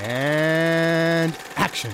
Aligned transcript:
And 0.00 1.36
action. 1.56 1.90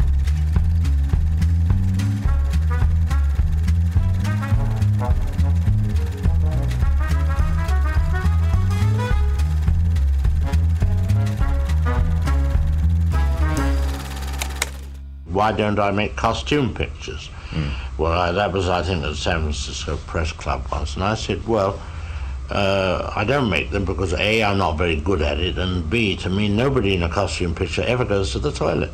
why 15.45 15.53
don't 15.53 15.79
I 15.79 15.91
make 15.91 16.17
costume 16.17 16.73
pictures? 16.73 17.27
Hmm. 17.51 17.69
Well, 18.01 18.13
I, 18.13 18.33
that 18.33 18.53
was, 18.53 18.69
I 18.69 18.83
think, 18.83 19.05
at 19.05 19.15
San 19.17 19.43
Francisco 19.43 19.99
Press 20.07 20.33
Club 20.33 20.65
once. 20.73 20.95
And 20.95 21.05
I 21.05 21.17
said, 21.17 21.47
well, 21.47 21.79
uh, 22.51 23.13
I 23.15 23.25
don't 23.25 23.49
make 23.49 23.71
them 23.71 23.85
because 23.85 24.13
A, 24.15 24.43
I'm 24.43 24.59
not 24.59 24.77
very 24.77 25.01
good 25.01 25.23
at 25.23 25.41
it, 25.41 25.59
and 25.59 25.89
B, 25.89 26.17
to 26.17 26.29
me, 26.29 26.49
nobody 26.49 26.95
in 26.95 27.03
a 27.03 27.09
costume 27.09 27.55
picture 27.55 27.83
ever 27.83 28.05
goes 28.05 28.33
to 28.33 28.39
the 28.39 28.53
toilet. 28.53 28.91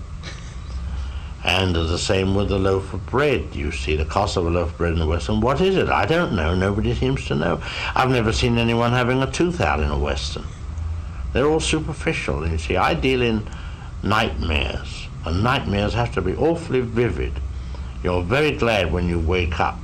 And 1.43 1.75
the 1.75 1.99
same 1.99 2.35
with 2.35 2.51
the 2.51 2.59
loaf 2.59 2.93
of 2.93 3.07
bread. 3.07 3.55
You 3.55 3.73
see 3.73 3.97
the 3.97 4.05
cost 4.05 4.37
of 4.37 4.47
a 4.47 4.51
loaf 4.51 4.73
of 4.73 4.79
bread 4.79 4.93
in 4.93 4.99
the 4.99 5.07
Western. 5.07 5.41
What 5.41 5.61
is 5.61 5.75
it? 5.75 5.89
I 5.89 6.05
don't 6.05 6.35
know. 6.35 6.55
Nobody 6.55 6.95
seems 6.95 7.27
to 7.29 7.35
know. 7.35 7.63
I've 7.95 8.11
never 8.11 8.31
seen 8.31 8.59
anyone 8.59 8.93
having 8.93 9.23
a 9.23 9.31
tooth 9.31 9.61
out 9.61 9.81
in 9.81 9.91
a 9.91 9.99
Western. 9.99 10.45
They're 11.33 11.47
all 11.47 11.61
superficial. 11.61 12.47
You 12.47 12.59
see, 12.59 12.77
I 12.77 12.93
deal 12.95 13.23
in 13.23 13.49
nightmares, 14.03 15.09
and 15.25 15.43
nightmares 15.43 15.95
have 15.95 16.13
to 16.15 16.21
be 16.21 16.35
awfully 16.37 16.81
vivid. 16.81 17.33
You're 18.03 18.23
very 18.23 18.53
glad 18.53 18.93
when 18.93 19.09
you 19.09 19.19
wake 19.19 19.61
up, 19.61 19.79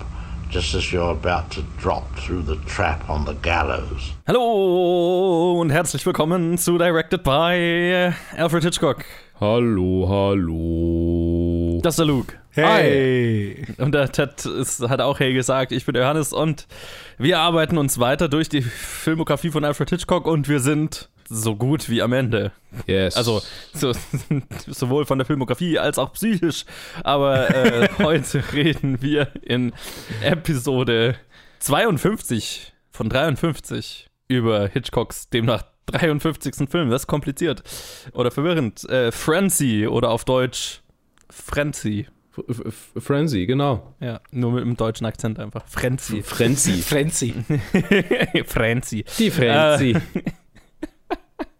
just 0.50 0.74
as 0.74 0.92
you're 0.92 1.10
about 1.10 1.50
to 1.50 1.62
drop 1.80 2.04
through 2.16 2.42
the 2.42 2.56
trap 2.66 3.08
on 3.08 3.24
the 3.26 3.34
gallows. 3.42 4.14
Hallo 4.26 5.60
und 5.60 5.70
herzlich 5.70 6.04
willkommen 6.06 6.58
zu 6.58 6.78
Directed 6.78 7.22
by 7.22 8.12
Alfred 8.36 8.64
Hitchcock. 8.64 9.04
Hallo, 9.40 10.08
hallo. 10.08 11.80
Das 11.82 11.94
ist 11.94 11.98
der 11.98 12.06
Luke. 12.06 12.34
Hey. 12.52 13.66
Und 13.78 13.92
der 13.92 14.10
Ted 14.10 14.46
ist, 14.46 14.80
hat 14.88 15.00
auch 15.00 15.18
Hey 15.18 15.34
gesagt. 15.34 15.72
Ich 15.72 15.84
bin 15.84 15.92
der 15.92 16.04
Johannes 16.04 16.32
und 16.32 16.66
wir 17.18 17.38
arbeiten 17.38 17.76
uns 17.76 17.98
weiter 17.98 18.28
durch 18.28 18.48
die 18.48 18.62
Filmografie 18.62 19.50
von 19.50 19.64
Alfred 19.64 19.90
Hitchcock 19.90 20.26
und 20.26 20.48
wir 20.48 20.60
sind 20.60 21.10
so 21.28 21.56
gut 21.56 21.88
wie 21.88 22.02
am 22.02 22.12
Ende. 22.12 22.52
Yes. 22.86 23.16
Also 23.16 23.42
so, 23.72 23.92
sowohl 24.66 25.06
von 25.06 25.18
der 25.18 25.26
Filmografie 25.26 25.78
als 25.78 25.98
auch 25.98 26.12
psychisch. 26.12 26.64
Aber 27.02 27.50
äh, 27.54 27.88
heute 27.98 28.42
reden 28.52 29.02
wir 29.02 29.28
in 29.42 29.72
Episode 30.22 31.16
52 31.60 32.72
von 32.90 33.08
53 33.08 34.08
über 34.28 34.68
Hitchcocks 34.68 35.28
demnach 35.28 35.64
53. 35.86 36.68
Film. 36.68 36.90
Das 36.90 37.02
ist 37.02 37.06
kompliziert 37.06 37.62
oder 38.12 38.30
verwirrend. 38.30 38.88
Äh, 38.88 39.12
Frenzy 39.12 39.86
oder 39.86 40.10
auf 40.10 40.24
Deutsch 40.24 40.82
Frenzy. 41.30 42.06
Frenzy, 42.98 43.46
genau. 43.46 43.94
Ja, 44.00 44.20
nur 44.30 44.52
mit 44.52 44.62
einem 44.62 44.76
deutschen 44.76 45.06
Akzent 45.06 45.38
einfach. 45.38 45.66
Frenzy. 45.66 46.22
Frenzy. 46.22 46.82
Frenzy. 46.82 47.32
Frenzy. 48.44 49.04
Die 49.18 49.30
Frenzy. 49.30 49.92
Äh, 49.92 50.00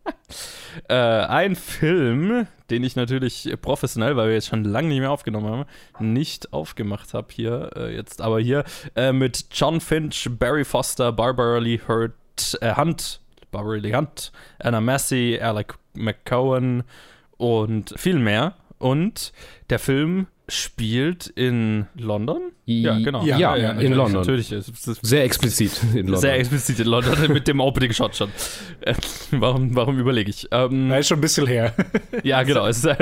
ein 0.88 1.56
Film, 1.56 2.46
den 2.70 2.84
ich 2.84 2.96
natürlich 2.96 3.48
professionell, 3.60 4.16
weil 4.16 4.28
wir 4.28 4.34
jetzt 4.34 4.48
schon 4.48 4.64
lange 4.64 4.88
nicht 4.88 5.00
mehr 5.00 5.10
aufgenommen 5.10 5.46
haben, 5.46 5.64
nicht 6.14 6.52
aufgemacht 6.52 7.14
habe 7.14 7.28
hier 7.32 7.70
äh, 7.76 7.94
jetzt, 7.94 8.20
aber 8.20 8.40
hier 8.40 8.64
äh, 8.94 9.12
mit 9.12 9.46
John 9.52 9.80
Finch, 9.80 10.28
Barry 10.38 10.64
Foster, 10.64 11.12
Barbara 11.12 11.58
Lee 11.58 11.80
Hurt, 11.86 12.12
äh, 12.60 12.74
Hunt, 12.74 13.20
Barbara 13.50 13.76
Lee 13.76 13.94
Hunt, 13.94 14.32
Anna 14.58 14.80
Massey, 14.80 15.38
Alec 15.40 15.74
McCowan 15.94 16.84
und 17.36 17.94
viel 17.96 18.18
mehr. 18.18 18.54
Und 18.78 19.32
der 19.70 19.78
Film 19.78 20.26
spielt 20.48 21.26
in 21.26 21.86
London? 21.96 22.52
Ja, 22.66 22.98
genau. 22.98 23.24
Ja, 23.24 23.54
in 23.54 23.62
natürlich, 23.62 23.96
London. 23.96 24.20
Natürlich. 24.20 24.54
Sehr 25.02 25.24
explizit 25.24 25.80
in 25.92 26.06
London. 26.06 26.16
sehr 26.20 26.38
explizit 26.38 26.80
in 26.80 26.86
London 26.86 27.14
mit 27.32 27.48
dem 27.48 27.60
Opening 27.60 27.92
Shot 27.92 28.16
schon. 28.16 28.30
Äh, 28.80 28.94
warum 29.32 29.74
warum 29.74 29.98
überlege 29.98 30.30
ich? 30.30 30.48
Ähm, 30.50 30.88
Na, 30.88 30.98
ist 30.98 31.08
schon 31.08 31.18
ein 31.18 31.20
bisschen 31.20 31.46
her. 31.46 31.74
ja, 32.22 32.42
genau. 32.42 32.66
Es 32.66 32.78
ist, 32.78 32.86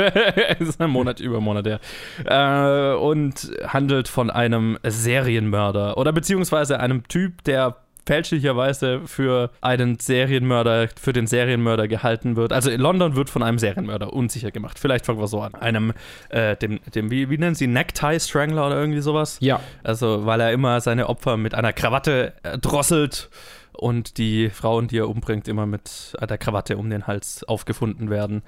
es 0.59 0.69
ist 0.69 0.81
ein 0.81 0.91
Monat 0.91 1.21
über 1.21 1.41
Monat 1.41 1.67
her. 1.67 1.81
Äh, 2.25 2.97
und 2.97 3.51
handelt 3.67 4.09
von 4.09 4.31
einem 4.31 4.79
Serienmörder 4.83 5.97
oder 5.97 6.13
beziehungsweise 6.13 6.81
einem 6.81 7.07
Typ, 7.09 7.45
der 7.45 7.84
fälschlicherweise 8.07 9.01
für 9.07 9.51
einen 9.61 9.99
Serienmörder, 9.99 10.89
für 11.01 11.13
den 11.13 11.27
Serienmörder 11.27 11.89
gehalten 11.89 12.37
wird. 12.37 12.53
Also 12.53 12.71
in 12.71 12.81
London 12.81 13.17
wird 13.17 13.31
von 13.31 13.43
einem 13.43 13.59
Serienmörder 13.59 14.13
unsicher 14.13 14.51
gemacht. 14.51 14.79
Vielleicht 14.79 15.07
fangen 15.07 15.19
wir 15.19 15.29
so 15.29 15.41
an. 15.41 15.55
Einem, 15.55 15.93
äh, 16.29 16.57
dem, 16.57 16.81
dem 16.95 17.11
wie, 17.11 17.31
wie 17.31 17.39
nennen 17.39 17.55
sie, 17.55 17.67
Necktie 17.67 18.21
Strangler 18.21 18.67
oder 18.67 18.77
irgendwie 18.79 19.01
sowas? 19.01 19.39
Ja. 19.41 19.61
Also, 19.83 20.27
weil 20.27 20.41
er 20.41 20.53
immer 20.53 20.81
seine 20.81 21.09
Opfer 21.09 21.37
mit 21.37 21.55
einer 21.55 21.73
Krawatte 21.73 22.35
äh, 22.43 22.59
drosselt 22.59 23.31
und 23.73 24.19
die 24.19 24.51
Frauen, 24.51 24.89
die 24.89 24.99
er 24.99 25.09
umbringt, 25.09 25.49
immer 25.49 25.67
mit 25.67 26.15
der 26.21 26.39
Krawatte 26.39 26.77
um 26.77 26.91
den 26.91 27.07
Hals 27.07 27.45
aufgefunden 27.45 28.11
werden. 28.11 28.43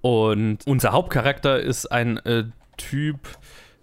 Und 0.00 0.66
unser 0.66 0.92
Hauptcharakter 0.92 1.60
ist 1.60 1.86
ein 1.86 2.18
äh, 2.18 2.44
Typ 2.76 3.20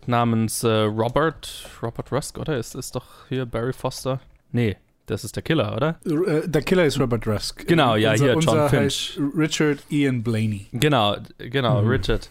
namens 0.05 0.63
äh, 0.63 0.69
Robert, 0.69 1.69
Robert 1.81 2.11
Rusk, 2.11 2.37
oder? 2.37 2.57
Ist, 2.57 2.75
ist 2.75 2.95
doch 2.95 3.05
hier 3.29 3.45
Barry 3.45 3.73
Foster? 3.73 4.19
Nee, 4.51 4.77
das 5.11 5.23
ist 5.23 5.35
der 5.35 5.43
Killer, 5.43 5.75
oder? 5.75 5.99
Äh, 6.05 6.47
Der 6.47 6.61
Killer 6.61 6.85
ist 6.85 6.99
Robert 6.99 7.27
Rusk. 7.27 7.67
Genau, 7.67 7.95
ja, 7.95 8.11
unser, 8.11 8.25
hier, 8.25 8.39
John 8.39 8.69
Finch. 8.69 9.19
Richard 9.37 9.79
Ian 9.89 10.23
Blaney. 10.23 10.67
Genau, 10.71 11.17
genau, 11.37 11.79
Richard. 11.81 12.29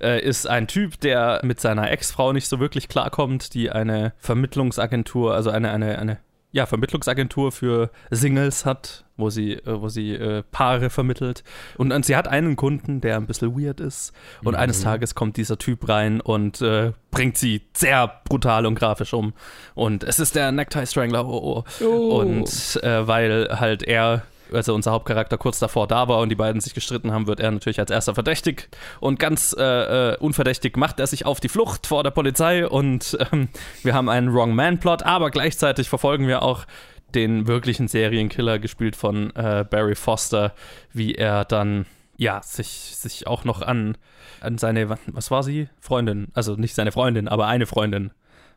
Äh, 0.00 0.20
ist 0.22 0.46
ein 0.46 0.66
Typ, 0.66 0.98
der 1.00 1.40
mit 1.44 1.60
seiner 1.60 1.90
Ex-Frau 1.90 2.32
nicht 2.32 2.48
so 2.48 2.58
wirklich 2.58 2.88
klarkommt, 2.88 3.54
die 3.54 3.70
eine 3.70 4.12
Vermittlungsagentur, 4.18 5.34
also 5.34 5.50
eine, 5.50 5.70
eine, 5.70 5.98
eine 5.98 6.18
ja, 6.52 6.66
Vermittlungsagentur 6.66 7.50
für 7.50 7.90
Singles 8.10 8.66
hat, 8.66 9.04
wo 9.16 9.30
sie, 9.30 9.54
äh, 9.54 9.80
wo 9.80 9.88
sie 9.88 10.12
äh, 10.12 10.42
Paare 10.52 10.90
vermittelt. 10.90 11.42
Und, 11.78 11.92
und 11.92 12.04
sie 12.04 12.14
hat 12.14 12.28
einen 12.28 12.56
Kunden, 12.56 13.00
der 13.00 13.16
ein 13.16 13.26
bisschen 13.26 13.58
weird 13.58 13.80
ist. 13.80 14.12
Und 14.44 14.54
eines 14.54 14.82
Tages 14.82 15.14
kommt 15.14 15.38
dieser 15.38 15.58
Typ 15.58 15.88
rein 15.88 16.20
und 16.20 16.60
äh, 16.60 16.92
bringt 17.10 17.38
sie 17.38 17.62
sehr 17.74 18.20
brutal 18.24 18.66
und 18.66 18.74
grafisch 18.74 19.14
um. 19.14 19.32
Und 19.74 20.04
es 20.04 20.18
ist 20.18 20.34
der 20.34 20.52
Necktie 20.52 20.86
Strangler. 20.86 21.26
Oh, 21.26 21.64
oh. 21.80 21.84
Oh. 21.84 22.20
Und 22.20 22.80
äh, 22.82 23.08
weil 23.08 23.48
halt 23.58 23.82
er 23.82 24.22
also 24.52 24.74
unser 24.74 24.92
Hauptcharakter 24.92 25.38
kurz 25.38 25.58
davor 25.58 25.86
da 25.86 26.08
war 26.08 26.20
und 26.20 26.28
die 26.28 26.34
beiden 26.34 26.60
sich 26.60 26.74
gestritten 26.74 27.12
haben, 27.12 27.26
wird 27.26 27.40
er 27.40 27.50
natürlich 27.50 27.80
als 27.80 27.90
erster 27.90 28.14
verdächtig. 28.14 28.68
Und 29.00 29.18
ganz 29.18 29.54
äh, 29.58 30.12
äh, 30.12 30.16
unverdächtig 30.18 30.76
macht 30.76 31.00
er 31.00 31.06
sich 31.06 31.26
auf 31.26 31.40
die 31.40 31.48
Flucht 31.48 31.86
vor 31.86 32.02
der 32.02 32.10
Polizei 32.10 32.66
und 32.66 33.16
ähm, 33.32 33.48
wir 33.82 33.94
haben 33.94 34.08
einen 34.08 34.32
Wrong 34.32 34.54
Man-Plot, 34.54 35.02
aber 35.02 35.30
gleichzeitig 35.30 35.88
verfolgen 35.88 36.28
wir 36.28 36.42
auch 36.42 36.66
den 37.14 37.46
wirklichen 37.46 37.88
Serienkiller, 37.88 38.58
gespielt 38.58 38.96
von 38.96 39.34
äh, 39.36 39.64
Barry 39.68 39.94
Foster, 39.94 40.54
wie 40.92 41.14
er 41.14 41.44
dann 41.44 41.86
ja, 42.16 42.40
sich, 42.42 42.68
sich 42.96 43.26
auch 43.26 43.44
noch 43.44 43.62
an, 43.62 43.96
an 44.40 44.58
seine, 44.58 44.88
was 45.06 45.30
war 45.30 45.42
sie? 45.42 45.68
Freundin, 45.80 46.28
also 46.34 46.54
nicht 46.54 46.74
seine 46.74 46.92
Freundin, 46.92 47.28
aber 47.28 47.46
eine 47.46 47.66
Freundin 47.66 48.12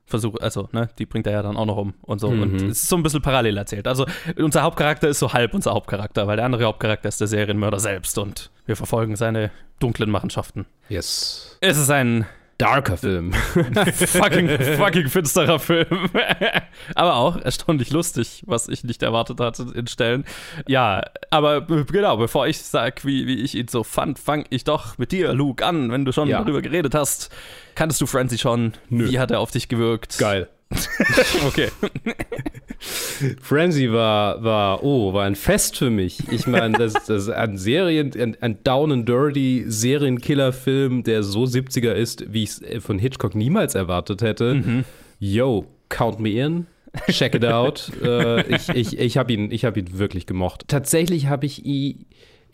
versucht, 0.06 0.42
also, 0.42 0.70
ne, 0.72 0.90
die 1.00 1.06
bringt 1.06 1.28
er 1.28 1.34
ja 1.34 1.42
dann 1.42 1.58
auch 1.58 1.66
noch 1.66 1.78
um 1.78 1.94
und 2.02 2.20
so. 2.20 2.28
Und 2.28 2.56
es 2.56 2.84
ist 2.84 2.88
so 2.88 2.96
ein 2.96 3.04
bisschen 3.04 3.22
parallel 3.22 3.58
erzählt. 3.58 3.88
Also, 3.88 4.06
unser 4.38 4.64
Hauptcharakter 4.64 5.08
ist 5.08 5.20
so 5.20 5.34
halb 5.34 5.54
unser 5.54 5.74
Hauptcharakter, 5.74 6.28
weil 6.28 6.38
der 6.38 6.46
andere 6.46 6.66
Hauptcharakter 6.66 7.10
ist 7.10 7.20
der 7.20 7.28
Serienmörder 7.28 7.80
selbst 7.80 8.18
und 8.18 8.52
wir 8.66 8.76
verfolgen 8.76 9.16
seine 9.16 9.52
dunklen 9.80 10.10
Machenschaften. 10.10 10.66
Yes. 10.90 11.58
Es 11.62 11.78
ist 11.78 11.90
ein 11.90 12.26
Darker 12.58 12.96
Film. 12.96 13.34
fucking, 13.94 14.48
fucking 14.78 15.10
finsterer 15.10 15.60
Film. 15.60 16.10
aber 16.96 17.16
auch 17.16 17.36
erstaunlich 17.38 17.92
lustig, 17.92 18.44
was 18.46 18.70
ich 18.70 18.84
nicht 18.86 19.04
erwartet 19.04 19.40
hatte 19.42 19.66
in 19.76 19.88
Stellen. 19.88 20.24
Ja, 20.66 21.04
aber 21.32 21.62
genau, 21.62 22.16
bevor 22.18 22.48
ich 22.48 22.62
sage, 22.62 23.04
wie, 23.04 23.28
wie 23.28 23.42
ich 23.42 23.56
ihn 23.56 23.68
so 23.68 23.84
fand, 23.84 24.20
fange 24.20 24.46
ich 24.52 24.64
doch 24.64 24.98
mit 24.98 25.12
dir, 25.12 25.34
Luke, 25.34 25.66
an, 25.66 25.92
wenn 25.92 26.06
du 26.06 26.14
schon 26.14 26.30
Ja. 26.30 26.40
darüber 26.42 26.62
geredet 26.62 26.96
hast. 26.96 27.30
Kanntest 27.76 28.00
du 28.00 28.06
Frenzy 28.06 28.38
schon? 28.38 28.72
Nö. 28.90 29.10
Wie 29.10 29.20
hat 29.20 29.32
er 29.32 29.42
auf 29.42 29.52
dich 29.52 29.68
gewirkt? 29.68 30.18
Geil. 30.18 30.48
Okay. 31.48 31.70
Frenzy 33.42 33.92
war, 33.92 34.44
war, 34.44 34.84
oh, 34.84 35.14
war 35.14 35.24
ein 35.26 35.36
Fest 35.36 35.78
für 35.78 35.90
mich. 35.90 36.20
Ich 36.32 36.46
meine, 36.46 36.78
das, 36.78 36.94
das 36.94 37.24
ist 37.24 37.30
ein 37.30 37.58
Serien, 37.58 38.12
ein, 38.20 38.38
ein 38.42 38.64
Down 38.64 38.92
and 38.92 39.10
Dirty 39.10 39.64
Serienkiller-Film, 39.68 41.04
der 41.04 41.24
so 41.24 41.44
70er 41.44 41.94
ist, 41.94 42.32
wie 42.34 42.44
ich 42.44 42.62
es 42.62 42.84
von 42.84 43.00
Hitchcock 43.00 43.36
niemals 43.36 43.76
erwartet 43.76 44.22
hätte. 44.22 44.84
Yo, 45.20 45.66
count 45.90 46.20
me 46.20 46.32
in. 46.32 46.68
Check 47.10 47.36
it 47.36 47.46
out. 47.46 47.92
äh, 48.04 48.42
ich 48.56 48.70
ich, 48.70 49.00
ich 49.00 49.18
habe 49.18 49.34
ihn, 49.34 49.52
ich 49.52 49.66
hab 49.66 49.76
ihn 49.78 49.98
wirklich 49.98 50.26
gemocht. 50.26 50.66
Tatsächlich 50.68 51.28
habe 51.28 51.46
ich 51.46 51.66
ihn. 51.66 52.06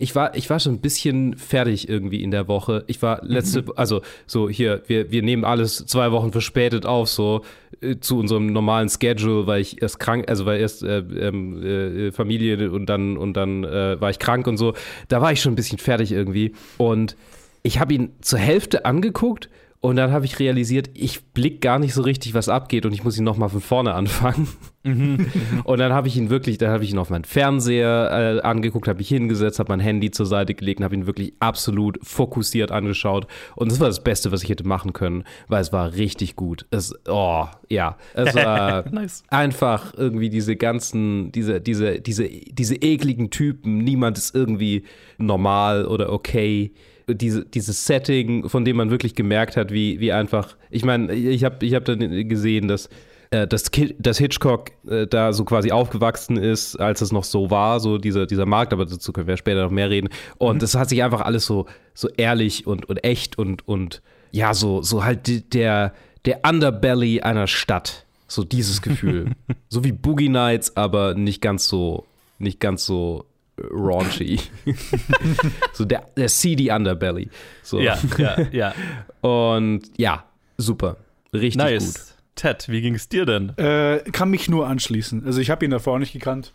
Ich 0.01 0.15
war, 0.15 0.36
ich 0.36 0.50
war 0.50 0.59
schon 0.59 0.74
ein 0.74 0.81
bisschen 0.81 1.38
fertig 1.38 1.88
irgendwie 1.88 2.24
in 2.24 2.31
der 2.31 2.48
Woche. 2.48 2.83
Ich 2.88 3.03
war 3.03 3.19
letzte, 3.24 3.65
also 3.75 4.01
so 4.25 4.50
hier, 4.50 4.81
wir, 4.88 5.12
wir 5.12 5.21
nehmen 5.21 5.45
alles 5.45 5.86
zwei 5.86 6.12
Wochen 6.12 6.31
verspätet 6.31 6.88
auf, 6.88 7.07
so 7.07 7.42
äh, 7.81 7.98
zu 8.00 8.18
unserem 8.18 8.48
normalen 8.48 8.89
Schedule, 8.89 9.45
weil 9.45 9.62
ich 9.62 9.80
erst 9.80 10.00
krank, 10.00 10.25
also 10.27 10.48
weil 10.48 10.59
erst 10.59 10.81
äh, 10.81 11.00
ähm, 11.00 11.63
äh, 11.63 12.12
Familie 12.12 12.71
und 12.71 12.88
dann 12.88 13.15
und 13.15 13.38
dann 13.38 13.63
äh, 13.63 14.01
war 14.01 14.09
ich 14.09 14.18
krank 14.18 14.48
und 14.48 14.57
so. 14.57 14.74
Da 15.07 15.21
war 15.21 15.31
ich 15.31 15.42
schon 15.42 15.53
ein 15.53 15.56
bisschen 15.56 15.77
fertig 15.77 16.12
irgendwie. 16.12 16.53
Und 16.77 17.15
ich 17.62 17.80
habe 17.80 17.94
ihn 17.94 18.09
zur 18.21 18.39
Hälfte 18.39 18.86
angeguckt 18.86 19.50
und 19.83 19.95
dann 19.95 20.12
habe 20.12 20.25
ich 20.25 20.38
realisiert, 20.38 20.92
ich 20.94 21.24
blick 21.33 21.60
gar 21.60 21.80
nicht 21.80 21.95
so 21.95 22.04
richtig, 22.04 22.36
was 22.36 22.50
abgeht 22.50 22.86
und 22.86 22.94
ich 22.94 23.04
muss 23.04 23.18
ihn 23.18 23.24
nochmal 23.24 23.50
von 23.50 23.62
vorne 23.62 23.95
anfangen. 23.95 24.48
und 24.83 25.80
dann 25.80 25.92
habe 25.92 26.07
ich 26.07 26.16
ihn 26.18 26.30
wirklich, 26.30 26.60
dann 26.60 26.69
habe 26.69 26.83
ich 26.83 26.92
ihn 26.92 27.00
auf 27.00 27.10
meinen 27.10 27.24
Fernseher 27.24 28.42
äh, 28.42 28.42
angeguckt, 28.45 28.88
habe 28.88 29.00
mich 29.00 29.07
hingesetzt, 29.07 29.57
habe 29.57 29.72
mein 29.72 29.80
Handy 29.80 30.12
zur 30.12 30.28
Seite 30.28 30.54
gelegt 30.54 30.80
und 30.80 30.83
habe 30.83 30.94
ihn 30.94 31.07
wirklich 31.07 31.33
absolut 31.39 31.98
fokussiert 32.04 32.72
angeschaut. 32.72 33.25
Und 33.56 33.72
das 33.72 33.80
war 33.80 33.88
das 33.88 34.04
Beste, 34.04 34.31
was 34.31 34.44
ich 34.44 34.50
hätte 34.50 34.68
machen 34.68 34.94
können, 34.94 35.24
weil 35.48 35.62
es 35.62 35.74
war 35.74 35.94
richtig 35.94 36.36
gut. 36.36 36.68
Es, 36.69 36.94
oh, 37.07 37.48
ja, 37.68 37.98
es 38.13 38.36
war 38.36 38.88
Nice. 38.88 39.24
einfach 39.30 39.95
irgendwie 39.98 40.30
diese 40.30 40.56
ganzen, 40.56 41.31
diese, 41.31 41.60
diese, 41.60 42.00
diese, 42.01 42.30
diese 42.30 42.75
ekligen 42.75 43.31
Typen. 43.31 43.80
Niemand 43.80 44.19
ist 44.19 44.36
irgendwie 44.36 44.84
normal 45.18 45.88
oder 45.88 46.13
okay 46.13 46.72
diese, 47.16 47.46
dieses 47.46 47.86
Setting, 47.86 48.50
von 48.50 48.66
dem 48.66 48.78
man 48.78 48.92
wirklich 48.92 49.16
gemerkt 49.16 49.58
hat, 49.58 49.72
wie, 49.72 50.00
wie 50.00 50.12
einfach, 50.12 50.56
ich 50.69 50.86
meine, 50.86 51.13
ich 51.13 51.44
habe 51.44 51.66
ich 51.66 51.74
hab 51.74 51.86
dann 51.86 52.28
gesehen, 52.28 52.68
dass, 52.68 52.90
äh, 53.31 53.48
dass, 53.48 54.18
Hitchcock 54.18 54.72
äh, 54.88 55.08
da 55.08 55.31
so 55.34 55.46
quasi 55.46 55.72
aufgewachsen 55.72 56.38
ist, 56.38 56.75
als 56.75 57.02
es 57.02 57.12
noch 57.12 57.24
so 57.24 57.50
war, 57.50 57.80
so 57.80 57.98
dieser, 57.98 58.25
dieser 58.25 58.46
Markt, 58.46 58.74
aber 58.74 58.86
dazu 58.86 59.13
können 59.13 59.28
wir 59.28 59.38
später 59.38 59.63
noch 59.63 59.72
mehr 59.72 59.90
reden. 59.90 60.10
Und 60.38 60.62
es 60.63 60.75
hat 60.75 60.90
sich 60.90 61.02
einfach 61.02 61.22
alles 61.22 61.46
so, 61.46 61.66
so 61.94 62.10
ehrlich 62.18 62.68
und, 62.68 62.90
und 62.90 63.04
echt 63.04 63.38
und, 63.38 63.68
und 63.68 64.02
ja, 64.31 64.54
so, 64.54 64.81
so 64.81 65.04
halt 65.04 65.54
der, 65.54 65.94
der 66.25 66.42
Underbelly 66.48 67.22
einer 67.22 67.48
Stadt. 67.48 68.06
So 68.28 68.44
dieses 68.44 68.81
Gefühl. 68.81 69.31
so 69.69 69.84
wie 69.84 69.92
Boogie 69.92 70.30
Nights, 70.30 70.75
aber 70.78 71.16
nicht 71.16 71.42
ganz 71.42 71.68
so, 71.68 72.06
nicht 72.38 72.60
ganz 72.60 72.86
so 72.86 73.25
raunchy. 73.59 74.39
so 75.74 75.86
der, 75.86 76.07
der 76.15 76.30
seedy 76.30 76.71
Underbelly. 76.71 77.30
So. 77.63 77.80
Ja, 77.80 77.98
ja, 78.18 78.38
ja. 78.51 78.74
Und 79.21 79.83
ja, 79.98 80.25
super. 80.57 80.98
Richtig 81.33 81.57
Nice. 81.57 81.94
gut. 81.94 82.15
Ted, 82.36 82.69
wie 82.69 82.81
ging 82.81 82.95
es 82.95 83.09
dir 83.09 83.25
denn? 83.25 83.50
Äh, 83.57 84.00
kann 84.12 84.30
mich 84.30 84.50
nur 84.50 84.68
anschließen. 84.68 85.25
Also 85.25 85.42
ich 85.42 85.50
habe 85.50 85.65
ihn 85.65 85.71
davor 85.71 86.00
nicht 86.00 86.13
gekannt. 86.13 86.53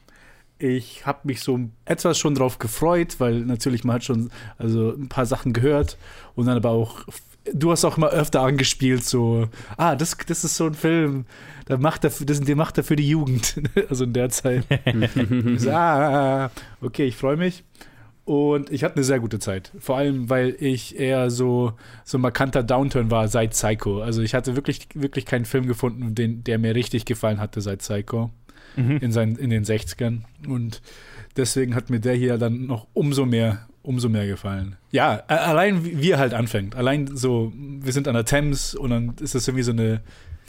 Ich 0.58 1.04
habe 1.04 1.20
mich 1.24 1.42
so 1.42 1.60
etwas 1.84 2.18
schon 2.18 2.34
drauf 2.34 2.58
gefreut, 2.58 3.16
weil 3.18 3.40
natürlich 3.40 3.84
man 3.84 3.96
hat 3.96 4.04
schon 4.04 4.30
also 4.56 4.94
ein 4.94 5.08
paar 5.08 5.26
Sachen 5.26 5.52
gehört 5.52 5.98
und 6.34 6.46
dann 6.46 6.56
aber 6.56 6.70
auch 6.70 7.04
du 7.52 7.70
hast 7.70 7.84
auch 7.84 7.96
immer 7.96 8.10
öfter 8.10 8.42
angespielt 8.42 9.04
so 9.04 9.48
ah 9.76 9.96
das, 9.96 10.16
das 10.26 10.44
ist 10.44 10.56
so 10.56 10.66
ein 10.66 10.74
Film 10.74 11.26
da 11.66 11.76
macht 11.76 12.04
er 12.04 12.10
das 12.10 12.40
den 12.40 12.58
macht 12.58 12.78
er 12.78 12.84
für 12.84 12.96
die 12.96 13.08
Jugend 13.08 13.60
also 13.88 14.04
in 14.04 14.12
der 14.12 14.30
Zeit 14.30 14.64
so, 15.56 15.70
ah, 15.70 16.50
okay 16.80 17.06
ich 17.06 17.16
freue 17.16 17.36
mich 17.36 17.64
und 18.24 18.70
ich 18.72 18.82
hatte 18.82 18.96
eine 18.96 19.04
sehr 19.04 19.20
gute 19.20 19.38
Zeit. 19.38 19.70
Vor 19.78 19.96
allem, 19.96 20.28
weil 20.28 20.56
ich 20.58 20.98
eher 20.98 21.30
so, 21.30 21.74
so 22.02 22.18
ein 22.18 22.22
markanter 22.22 22.64
Downturn 22.64 23.08
war 23.08 23.28
seit 23.28 23.52
Psycho. 23.52 24.02
Also 24.02 24.20
ich 24.20 24.34
hatte 24.34 24.56
wirklich, 24.56 24.88
wirklich 24.94 25.26
keinen 25.26 25.44
Film 25.44 25.68
gefunden, 25.68 26.16
den, 26.16 26.42
der 26.42 26.58
mir 26.58 26.74
richtig 26.74 27.04
gefallen 27.04 27.38
hatte 27.38 27.60
seit 27.60 27.78
Psycho 27.78 28.32
in, 28.76 29.12
seinen, 29.12 29.36
in 29.36 29.50
den 29.50 29.64
60ern. 29.64 30.22
Und 30.46 30.82
deswegen 31.36 31.74
hat 31.74 31.88
mir 31.88 32.00
der 32.00 32.14
hier 32.14 32.36
dann 32.38 32.66
noch 32.66 32.86
umso 32.92 33.26
mehr, 33.26 33.66
umso 33.86 34.08
mehr 34.08 34.26
gefallen. 34.26 34.76
Ja, 34.90 35.22
allein 35.28 35.84
wie 35.84 36.10
er 36.10 36.18
halt 36.18 36.34
anfängt. 36.34 36.74
Allein 36.74 37.06
so, 37.16 37.52
wir 37.56 37.92
sind 37.92 38.08
an 38.08 38.14
der 38.14 38.24
Thames 38.24 38.74
und 38.74 38.90
dann 38.90 39.14
ist 39.20 39.34
das 39.34 39.46
irgendwie 39.48 39.62
so 39.62 39.72
eine, 39.72 40.00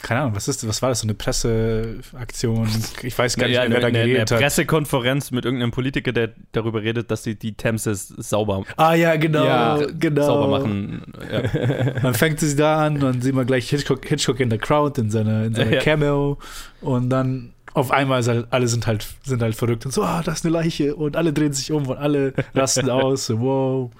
keine 0.02 0.20
Ahnung, 0.20 0.36
was 0.36 0.46
ist 0.48 0.66
was 0.68 0.82
war 0.82 0.90
das, 0.90 1.00
so 1.00 1.06
eine 1.06 1.14
Presseaktion? 1.14 2.68
Ich 3.02 3.18
weiß 3.18 3.36
gar 3.36 3.46
nicht 3.46 3.56
Ja, 3.56 3.62
mehr, 3.62 3.70
wer 3.70 3.76
eine, 3.78 3.80
da 3.82 3.86
eine, 3.88 3.98
eine 4.00 4.08
geredet 4.08 4.30
hat. 4.32 4.40
Pressekonferenz 4.40 5.30
mit 5.30 5.44
irgendeinem 5.44 5.70
Politiker, 5.70 6.12
der 6.12 6.30
darüber 6.52 6.82
redet, 6.82 7.10
dass 7.10 7.22
sie 7.24 7.34
die 7.36 7.54
Themse 7.54 7.94
sauber, 7.94 8.64
Ah 8.76 8.94
ja, 8.94 9.16
genau, 9.16 9.44
Ja, 9.44 9.78
genau. 9.98 10.22
sauber 10.26 10.58
machen. 10.58 11.02
Ja. 11.32 11.42
Dann 12.02 12.14
fängt 12.14 12.40
sie 12.40 12.54
da 12.56 12.84
an, 12.86 13.00
dann 13.00 13.20
sieht 13.22 13.34
man 13.34 13.46
gleich 13.46 13.68
Hitchcock, 13.70 14.04
Hitchcock 14.06 14.40
in 14.40 14.50
der 14.50 14.58
Crowd, 14.58 15.00
in 15.00 15.10
seiner, 15.10 15.44
in 15.44 15.54
seiner 15.54 15.74
Ja. 15.74 15.80
Cameo. 15.80 16.38
Und 16.80 17.10
dann 17.10 17.52
auf 17.74 17.90
einmal 17.90 18.20
ist 18.20 18.28
halt, 18.28 18.46
alle 18.50 18.68
sind 18.68 18.86
halt, 18.86 19.06
sind 19.24 19.42
halt 19.42 19.54
verrückt 19.54 19.86
und 19.86 19.92
so, 19.92 20.02
ah, 20.02 20.22
das 20.22 20.38
ist 20.38 20.44
eine 20.44 20.52
Leiche. 20.52 20.96
Und 20.96 21.16
alle 21.16 21.32
drehen 21.32 21.52
sich 21.52 21.70
um 21.72 21.86
und 21.86 21.96
alle 21.96 22.32
rasten 22.54 22.90
aus. 22.90 23.30
Wow. 23.30 23.90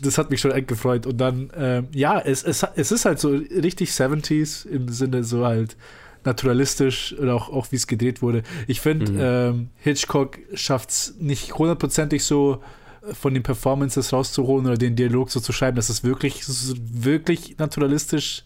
Das 0.00 0.18
hat 0.18 0.30
mich 0.30 0.40
schon 0.40 0.52
echt 0.52 0.68
gefreut. 0.68 1.06
Und 1.06 1.18
dann, 1.18 1.50
ähm, 1.56 1.88
ja, 1.92 2.18
es, 2.20 2.42
es, 2.42 2.66
es 2.76 2.92
ist 2.92 3.04
halt 3.04 3.18
so 3.18 3.30
richtig 3.30 3.90
70s 3.90 4.66
im 4.66 4.88
Sinne 4.88 5.24
so 5.24 5.44
halt 5.44 5.76
naturalistisch 6.24 7.14
oder 7.18 7.34
auch, 7.34 7.48
auch 7.48 7.70
wie 7.70 7.76
es 7.76 7.86
gedreht 7.86 8.20
wurde. 8.20 8.42
Ich 8.66 8.80
finde, 8.80 9.12
ähm, 9.18 9.68
Hitchcock 9.76 10.38
schafft 10.54 10.90
es 10.90 11.14
nicht 11.18 11.54
hundertprozentig 11.54 12.24
so 12.24 12.62
äh, 13.08 13.14
von 13.14 13.32
den 13.32 13.42
Performances 13.42 14.12
rauszuholen 14.12 14.66
oder 14.66 14.76
den 14.76 14.96
Dialog 14.96 15.30
so 15.30 15.40
zu 15.40 15.52
schreiben, 15.52 15.76
dass 15.76 15.88
es 15.88 16.04
wirklich, 16.04 16.42
wirklich 16.46 17.58
naturalistisch 17.58 18.44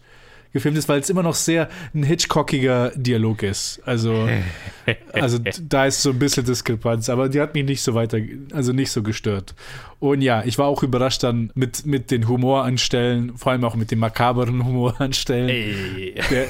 gefilmt 0.53 0.77
ist, 0.77 0.89
weil 0.89 0.99
es 0.99 1.09
immer 1.09 1.23
noch 1.23 1.35
sehr 1.35 1.69
ein 1.93 2.03
Hitchcockiger 2.03 2.91
Dialog 2.95 3.43
ist. 3.43 3.81
Also, 3.85 4.27
also 5.13 5.39
da 5.39 5.85
ist 5.85 6.01
so 6.01 6.11
ein 6.11 6.19
bisschen 6.19 6.45
Diskrepanz, 6.45 7.09
aber 7.09 7.29
die 7.29 7.39
hat 7.39 7.53
mich 7.53 7.65
nicht 7.65 7.81
so 7.81 7.93
weiter, 7.93 8.19
also 8.53 8.73
nicht 8.73 8.91
so 8.91 9.03
gestört. 9.03 9.55
Und 9.99 10.21
ja, 10.21 10.43
ich 10.43 10.57
war 10.57 10.65
auch 10.65 10.81
überrascht 10.81 11.23
dann 11.23 11.51
mit, 11.53 11.85
mit 11.85 12.09
den 12.09 12.27
Humoranstellen, 12.27 13.37
vor 13.37 13.51
allem 13.51 13.63
auch 13.63 13.75
mit 13.75 13.91
den 13.91 13.99
makaberen 13.99 14.65
Humoranstellen 14.65 15.49
Ey. 15.49 16.15
der, 16.29 16.47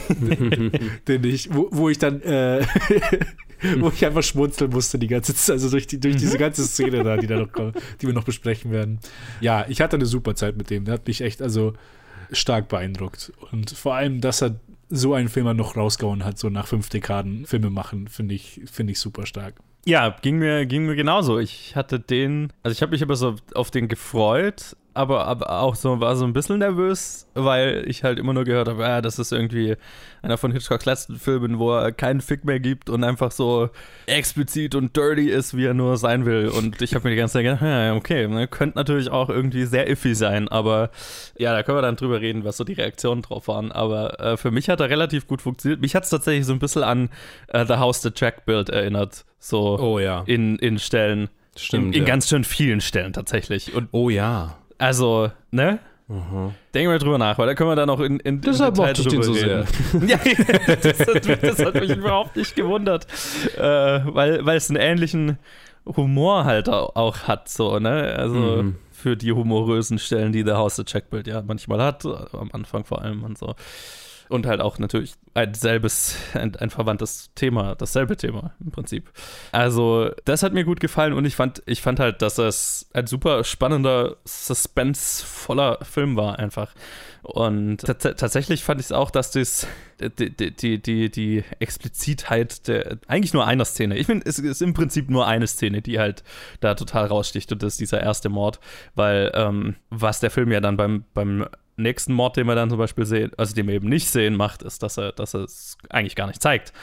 den 1.19 1.23
ich, 1.25 1.53
wo, 1.53 1.67
wo 1.71 1.89
ich 1.89 1.97
dann, 1.97 2.21
äh, 2.21 2.65
wo 3.79 3.89
ich 3.89 4.05
einfach 4.05 4.23
schmunzeln 4.23 4.71
musste 4.71 4.97
die 4.97 5.07
ganze 5.07 5.35
Zeit, 5.35 5.53
also 5.53 5.69
durch, 5.69 5.85
die, 5.85 5.99
durch 5.99 6.15
diese 6.15 6.37
ganze 6.37 6.63
Szene 6.63 7.03
da, 7.03 7.17
die 7.17 7.27
da 7.27 7.37
noch 7.37 7.51
kommt, 7.51 7.75
die 8.01 8.07
wir 8.07 8.13
noch 8.13 8.23
besprechen 8.23 8.71
werden. 8.71 8.99
Ja, 9.41 9.65
ich 9.67 9.81
hatte 9.81 9.97
eine 9.97 10.05
super 10.05 10.33
Zeit 10.35 10.55
mit 10.57 10.69
dem. 10.69 10.85
Der 10.85 10.93
hat 10.93 11.05
mich 11.05 11.21
echt 11.21 11.41
also 11.41 11.73
stark 12.31 12.67
beeindruckt. 12.67 13.31
Und 13.51 13.71
vor 13.71 13.95
allem, 13.95 14.21
dass 14.21 14.41
er 14.41 14.59
so 14.89 15.13
einen 15.13 15.29
Film 15.29 15.55
noch 15.55 15.77
rausgehauen 15.77 16.25
hat, 16.25 16.37
so 16.37 16.49
nach 16.49 16.67
fünf 16.67 16.89
Dekaden 16.89 17.45
Filme 17.45 17.69
machen, 17.69 18.07
finde 18.07 18.35
ich, 18.35 18.61
finde 18.65 18.91
ich 18.91 18.99
super 18.99 19.25
stark. 19.25 19.55
Ja, 19.85 20.15
ging 20.21 20.37
mir, 20.37 20.65
ging 20.65 20.85
mir 20.85 20.95
genauso. 20.95 21.39
Ich 21.39 21.75
hatte 21.75 21.99
den, 21.99 22.53
also 22.61 22.73
ich 22.73 22.81
habe 22.81 22.91
mich 22.91 23.01
aber 23.01 23.15
so 23.15 23.35
auf 23.55 23.71
den 23.71 23.87
gefreut, 23.87 24.75
aber, 24.93 25.25
aber 25.25 25.59
auch 25.61 25.75
so, 25.75 25.99
war 25.99 26.15
so 26.15 26.25
ein 26.25 26.33
bisschen 26.33 26.59
nervös, 26.59 27.27
weil 27.33 27.83
ich 27.87 28.03
halt 28.03 28.19
immer 28.19 28.33
nur 28.33 28.43
gehört 28.43 28.67
habe, 28.67 28.85
ah, 28.85 29.01
das 29.01 29.19
ist 29.19 29.31
irgendwie 29.31 29.77
einer 30.21 30.37
von 30.37 30.51
Hitchcocks 30.51 30.85
letzten 30.85 31.17
Filmen, 31.17 31.59
wo 31.59 31.73
er 31.73 31.91
keinen 31.91 32.21
Fick 32.21 32.43
mehr 32.43 32.59
gibt 32.59 32.89
und 32.89 33.03
einfach 33.03 33.31
so 33.31 33.69
explizit 34.05 34.75
und 34.75 34.95
dirty 34.95 35.29
ist, 35.29 35.55
wie 35.55 35.65
er 35.65 35.73
nur 35.73 35.97
sein 35.97 36.25
will. 36.25 36.49
Und 36.49 36.81
ich 36.81 36.93
habe 36.93 37.05
mir 37.07 37.15
die 37.15 37.19
ganze 37.19 37.33
Zeit 37.33 37.43
gedacht, 37.43 37.61
ja, 37.61 37.95
okay, 37.95 38.27
ne, 38.27 38.47
könnte 38.47 38.77
natürlich 38.77 39.09
auch 39.09 39.29
irgendwie 39.29 39.65
sehr 39.65 39.89
iffy 39.89 40.13
sein, 40.13 40.47
aber 40.49 40.91
ja, 41.37 41.53
da 41.53 41.63
können 41.63 41.77
wir 41.77 41.81
dann 41.81 41.95
drüber 41.95 42.19
reden, 42.21 42.43
was 42.43 42.57
so 42.57 42.63
die 42.63 42.73
Reaktionen 42.73 43.21
drauf 43.21 43.47
waren. 43.47 43.71
Aber 43.71 44.19
äh, 44.19 44.37
für 44.37 44.51
mich 44.51 44.69
hat 44.69 44.79
er 44.79 44.89
relativ 44.89 45.25
gut 45.27 45.41
funktioniert. 45.41 45.81
Mich 45.81 45.95
hat 45.95 46.03
es 46.03 46.09
tatsächlich 46.09 46.45
so 46.45 46.53
ein 46.53 46.59
bisschen 46.59 46.83
an 46.83 47.09
äh, 47.47 47.65
The 47.65 47.75
House 47.75 48.01
the 48.01 48.11
Track 48.11 48.45
Build 48.45 48.69
erinnert. 48.69 49.25
So 49.39 49.79
Oh 49.79 49.99
ja. 49.99 50.23
in, 50.27 50.57
in 50.57 50.77
Stellen. 50.79 51.29
Stimmt, 51.57 51.87
In, 51.87 51.93
in 51.93 51.99
ja. 52.01 52.05
ganz 52.07 52.29
schön 52.29 52.43
vielen 52.43 52.81
Stellen 52.81 53.13
tatsächlich. 53.13 53.73
Und 53.73 53.89
Oh 53.91 54.09
ja. 54.09 54.57
Also, 54.81 55.31
ne? 55.51 55.79
Denken 56.73 56.91
wir 56.91 56.99
drüber 56.99 57.17
nach, 57.17 57.37
weil 57.37 57.47
da 57.47 57.53
können 57.53 57.69
wir 57.69 57.75
dann 57.77 57.87
noch 57.87 58.01
in, 58.01 58.19
in 58.19 58.41
Deshalb 58.41 58.73
Detail 58.75 58.87
mochte 58.87 59.01
ich 59.01 59.07
den 59.07 59.23
so 59.23 59.31
reden. 59.31 59.65
Ja, 60.09 60.17
das, 60.75 60.99
hat, 60.99 61.43
das 61.43 61.59
hat 61.59 61.75
mich 61.75 61.91
überhaupt 61.95 62.35
nicht 62.35 62.53
gewundert. 62.55 63.07
Äh, 63.57 63.61
weil, 63.61 64.45
weil 64.45 64.57
es 64.57 64.69
einen 64.69 64.79
ähnlichen 64.81 65.37
Humor 65.85 66.43
halt 66.43 66.67
au- 66.67 66.91
auch 66.95 67.17
hat, 67.29 67.47
so, 67.47 67.79
ne? 67.79 68.13
Also 68.17 68.35
Mhm. 68.35 68.75
für 68.91 69.15
die 69.15 69.31
humorösen 69.31 69.99
Stellen, 69.99 70.33
die 70.33 70.43
der 70.43 70.57
House 70.57 70.79
of 70.79 70.85
Checkbild 70.85 71.27
ja 71.27 71.41
manchmal 71.47 71.81
hat, 71.81 72.05
am 72.05 72.49
Anfang 72.51 72.83
vor 72.83 73.01
allem 73.01 73.23
und 73.23 73.37
so. 73.37 73.55
Und 74.31 74.45
halt 74.45 74.61
auch 74.61 74.79
natürlich 74.79 75.15
ein 75.33 75.53
selbes, 75.53 76.15
ein, 76.33 76.55
ein 76.55 76.69
verwandtes 76.69 77.31
Thema, 77.35 77.75
dasselbe 77.75 78.15
Thema 78.15 78.53
im 78.63 78.71
Prinzip. 78.71 79.11
Also, 79.51 80.09
das 80.23 80.41
hat 80.41 80.53
mir 80.53 80.63
gut 80.63 80.79
gefallen 80.79 81.11
und 81.11 81.25
ich 81.25 81.35
fand, 81.35 81.61
ich 81.65 81.81
fand 81.81 81.99
halt, 81.99 82.21
dass 82.21 82.37
es 82.37 82.89
ein 82.93 83.07
super 83.07 83.43
spannender, 83.43 84.15
suspensevoller 84.23 85.79
Film 85.83 86.15
war 86.15 86.39
einfach. 86.39 86.73
Und 87.23 87.83
tats- 87.83 88.15
tatsächlich 88.15 88.63
fand 88.63 88.79
ich 88.79 88.87
es 88.87 88.91
auch, 88.93 89.11
dass 89.11 89.31
das, 89.31 89.67
die, 89.99 90.35
die, 90.35 90.55
die, 90.55 90.81
die, 90.81 91.11
die 91.11 91.43
Explizitheit 91.59 92.69
der, 92.69 92.99
eigentlich 93.07 93.33
nur 93.33 93.45
einer 93.45 93.65
Szene. 93.65 93.97
Ich 93.97 94.07
finde, 94.07 94.25
es 94.27 94.39
ist 94.39 94.61
im 94.61 94.73
Prinzip 94.73 95.09
nur 95.09 95.27
eine 95.27 95.45
Szene, 95.45 95.81
die 95.81 95.99
halt 95.99 96.23
da 96.61 96.73
total 96.75 97.07
raussticht 97.07 97.51
und 97.51 97.61
das 97.61 97.73
ist 97.73 97.81
dieser 97.81 98.01
erste 98.01 98.29
Mord, 98.29 98.61
weil 98.95 99.29
ähm, 99.35 99.75
was 99.89 100.21
der 100.21 100.31
Film 100.31 100.53
ja 100.53 100.61
dann 100.61 100.77
beim, 100.77 101.03
beim 101.13 101.47
nächsten 101.77 102.13
Mord, 102.13 102.37
den 102.37 102.47
wir 102.47 102.55
dann 102.55 102.69
zum 102.69 102.77
Beispiel 102.77 103.05
sehen, 103.05 103.31
also 103.37 103.55
den 103.55 103.67
wir 103.67 103.75
eben 103.75 103.89
nicht 103.89 104.09
sehen, 104.09 104.35
macht, 104.35 104.61
ist, 104.61 104.83
dass 104.83 104.97
er, 104.97 105.11
dass 105.11 105.33
er 105.33 105.41
es 105.41 105.77
eigentlich 105.89 106.15
gar 106.15 106.27
nicht 106.27 106.41
zeigt. 106.41 106.73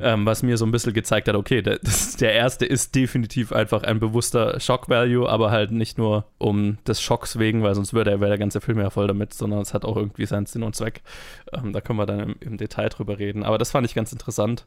Ähm, 0.00 0.26
was 0.26 0.42
mir 0.42 0.56
so 0.56 0.64
ein 0.66 0.72
bisschen 0.72 0.92
gezeigt 0.92 1.28
hat, 1.28 1.34
okay, 1.34 1.62
der, 1.62 1.78
das, 1.82 2.16
der 2.16 2.32
erste 2.32 2.66
ist 2.66 2.94
definitiv 2.94 3.52
einfach 3.52 3.82
ein 3.82 4.00
bewusster 4.00 4.58
Shock-Value, 4.60 5.28
aber 5.28 5.50
halt 5.50 5.70
nicht 5.70 5.98
nur 5.98 6.26
um 6.38 6.78
des 6.86 7.00
Schocks 7.00 7.38
wegen, 7.38 7.62
weil 7.62 7.74
sonst 7.74 7.94
würde 7.94 8.20
wäre 8.20 8.30
der 8.30 8.38
ganze 8.38 8.60
Film 8.60 8.78
ja 8.78 8.90
voll 8.90 9.06
damit, 9.06 9.34
sondern 9.34 9.60
es 9.60 9.74
hat 9.74 9.84
auch 9.84 9.96
irgendwie 9.96 10.26
seinen 10.26 10.46
Sinn 10.46 10.62
und 10.62 10.74
Zweck. 10.74 11.02
Ähm, 11.52 11.72
da 11.72 11.80
können 11.80 11.98
wir 11.98 12.06
dann 12.06 12.20
im, 12.20 12.36
im 12.40 12.56
Detail 12.56 12.88
drüber 12.88 13.18
reden. 13.18 13.42
Aber 13.42 13.58
das 13.58 13.70
fand 13.70 13.86
ich 13.86 13.94
ganz 13.94 14.12
interessant. 14.12 14.66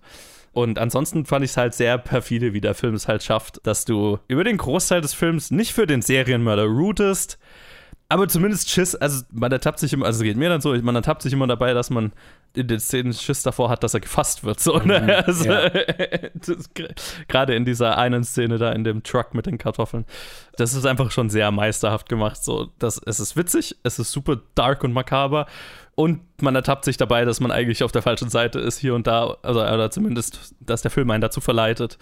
Und 0.53 0.77
ansonsten 0.77 1.25
fand 1.25 1.43
ich 1.43 1.51
es 1.51 1.57
halt 1.57 1.73
sehr 1.73 1.97
perfide, 1.97 2.53
wie 2.53 2.61
der 2.61 2.75
Film 2.75 2.93
es 2.93 3.07
halt 3.07 3.23
schafft, 3.23 3.59
dass 3.65 3.85
du 3.85 4.19
über 4.27 4.43
den 4.43 4.57
Großteil 4.57 5.01
des 5.01 5.13
Films 5.13 5.49
nicht 5.49 5.73
für 5.73 5.87
den 5.87 6.03
Serienmörder 6.03 6.65
rootest, 6.65 7.39
Aber 8.13 8.27
zumindest 8.27 8.69
Schiss, 8.69 8.93
also 8.93 9.23
man 9.31 9.51
ertappt 9.51 9.79
sich 9.79 9.91
immer, 9.91 10.05
also 10.05 10.23
geht 10.23 10.37
mir 10.37 10.47
dann 10.47 10.61
so, 10.61 10.71
man 10.83 10.93
ertappt 10.93 11.23
sich 11.23 11.33
immer 11.33 11.47
dabei, 11.47 11.73
dass 11.73 11.89
man 11.89 12.13
in 12.53 12.67
den 12.67 12.79
Szenen 12.79 13.11
Schiss 13.11 13.41
davor 13.41 13.71
hat, 13.71 13.81
dass 13.81 13.95
er 13.95 14.01
gefasst 14.01 14.43
wird. 14.43 14.59
So, 14.59 14.77
ne? 14.77 15.01
Mhm. 15.01 15.09
also, 15.25 15.45
Ja. 15.45 15.71
Gerade 17.27 17.55
in 17.55 17.65
dieser 17.65 17.97
einen 17.97 18.23
Szene 18.23 18.59
da 18.59 18.71
in 18.71 18.83
dem 18.83 19.01
Truck 19.01 19.33
mit 19.33 19.47
den 19.47 19.57
Kartoffeln. 19.57 20.05
Das 20.57 20.75
ist 20.75 20.85
einfach 20.85 21.09
schon 21.09 21.31
sehr 21.31 21.49
meisterhaft 21.49 22.07
gemacht. 22.07 22.43
So, 22.43 22.69
das, 22.77 23.01
es 23.03 23.19
ist 23.19 23.35
witzig, 23.35 23.77
es 23.81 23.97
ist 23.97 24.11
super 24.11 24.37
dark 24.53 24.83
und 24.83 24.93
makaber. 24.93 25.47
Und 25.95 26.21
man 26.39 26.53
ertappt 26.53 26.85
sich 26.85 26.97
dabei, 26.97 27.25
dass 27.25 27.39
man 27.39 27.49
eigentlich 27.49 27.83
auf 27.83 27.91
der 27.91 28.03
falschen 28.03 28.29
Seite 28.29 28.59
ist, 28.59 28.77
hier 28.77 28.93
und 28.93 29.07
da, 29.07 29.37
also, 29.41 29.59
oder 29.59 29.89
zumindest, 29.89 30.53
dass 30.59 30.83
der 30.83 30.91
Film 30.91 31.09
einen 31.09 31.21
dazu 31.21 31.41
verleitet. 31.41 31.97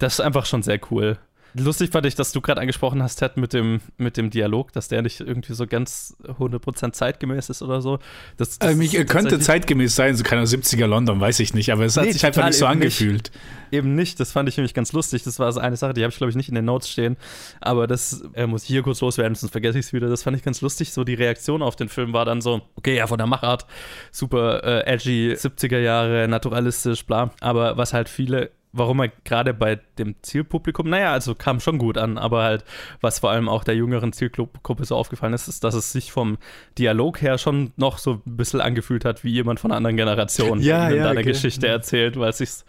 Das 0.00 0.14
ist 0.14 0.20
einfach 0.20 0.44
schon 0.44 0.64
sehr 0.64 0.80
cool. 0.90 1.18
Lustig 1.54 1.90
fand 1.90 2.06
ich, 2.06 2.14
dass 2.14 2.32
du 2.32 2.40
gerade 2.40 2.60
angesprochen 2.60 3.02
hast, 3.02 3.16
Ted, 3.16 3.36
mit 3.36 3.52
dem, 3.52 3.80
mit 3.98 4.16
dem 4.16 4.30
Dialog, 4.30 4.72
dass 4.72 4.88
der 4.88 5.02
nicht 5.02 5.20
irgendwie 5.20 5.52
so 5.52 5.66
ganz 5.66 6.16
100% 6.24 6.92
zeitgemäß 6.92 7.50
ist 7.50 7.60
oder 7.62 7.82
so. 7.82 7.98
Das, 8.38 8.58
das 8.58 8.72
Ähm, 8.72 8.80
ich, 8.80 8.94
ist 8.94 8.98
er 9.00 9.04
könnte 9.04 9.38
zeitgemäß 9.38 9.94
sein, 9.94 10.16
so 10.16 10.24
keiner 10.24 10.44
70er 10.44 10.86
London, 10.86 11.20
weiß 11.20 11.40
ich 11.40 11.52
nicht, 11.54 11.70
aber 11.70 11.84
es 11.84 11.96
hat 11.96 12.04
Nee, 12.06 12.12
sich 12.12 12.24
einfach 12.24 12.46
nicht 12.46 12.56
so 12.58 12.64
eben 12.64 12.78
nicht. 12.78 13.00
angefühlt. 13.00 13.30
Eben 13.70 13.94
nicht, 13.94 14.18
das 14.20 14.32
fand 14.32 14.48
ich 14.48 14.56
nämlich 14.56 14.74
ganz 14.74 14.92
lustig. 14.92 15.22
Das 15.24 15.38
war 15.38 15.50
so 15.52 15.60
eine 15.60 15.76
Sache, 15.76 15.94
die 15.94 16.02
habe 16.02 16.10
ich, 16.10 16.16
glaube 16.16 16.30
ich, 16.30 16.36
nicht 16.36 16.48
in 16.48 16.54
den 16.54 16.64
Notes 16.64 16.88
stehen. 16.90 17.16
Aber 17.60 17.86
das 17.86 18.22
äh, 18.34 18.46
muss 18.46 18.62
ich 18.64 18.68
hier 18.68 18.82
kurz 18.82 19.00
loswerden, 19.00 19.34
sonst 19.34 19.52
vergesse 19.52 19.78
ich 19.78 19.86
es 19.86 19.92
wieder. 19.92 20.08
Das 20.08 20.22
fand 20.22 20.36
ich 20.36 20.42
ganz 20.42 20.60
lustig. 20.60 20.92
So 20.92 21.04
die 21.04 21.14
Reaktion 21.14 21.62
auf 21.62 21.76
den 21.76 21.88
Film 21.88 22.12
war 22.12 22.24
dann 22.24 22.40
so, 22.40 22.62
okay, 22.76 22.96
ja, 22.96 23.06
von 23.06 23.18
der 23.18 23.26
Machart, 23.26 23.66
super 24.10 24.62
äh, 24.64 24.86
edgy, 24.92 25.32
70er 25.34 25.78
Jahre, 25.78 26.28
naturalistisch, 26.28 27.04
bla. 27.06 27.30
Aber 27.40 27.76
was 27.76 27.92
halt 27.94 28.08
viele 28.08 28.50
warum 28.72 29.00
er 29.00 29.08
gerade 29.24 29.52
bei 29.54 29.80
dem 29.98 30.14
Zielpublikum, 30.22 30.88
naja, 30.88 31.12
also 31.12 31.34
kam 31.34 31.60
schon 31.60 31.78
gut 31.78 31.98
an, 31.98 32.16
aber 32.18 32.42
halt, 32.42 32.64
was 33.00 33.18
vor 33.18 33.30
allem 33.30 33.48
auch 33.48 33.64
der 33.64 33.76
jüngeren 33.76 34.12
Zielgruppe 34.12 34.84
so 34.84 34.96
aufgefallen 34.96 35.34
ist, 35.34 35.48
ist, 35.48 35.62
dass 35.64 35.74
es 35.74 35.92
sich 35.92 36.10
vom 36.12 36.38
Dialog 36.78 37.20
her 37.20 37.38
schon 37.38 37.72
noch 37.76 37.98
so 37.98 38.22
ein 38.26 38.36
bisschen 38.36 38.60
angefühlt 38.60 39.04
hat, 39.04 39.24
wie 39.24 39.30
jemand 39.30 39.60
von 39.60 39.70
einer 39.70 39.76
anderen 39.78 39.96
Generation, 39.96 40.60
Ja, 40.62 40.88
ja, 40.90 41.04
da 41.04 41.10
eine 41.10 41.20
okay. 41.20 41.30
Geschichte 41.32 41.68
erzählt, 41.68 42.18
weil 42.18 42.30
es 42.30 42.64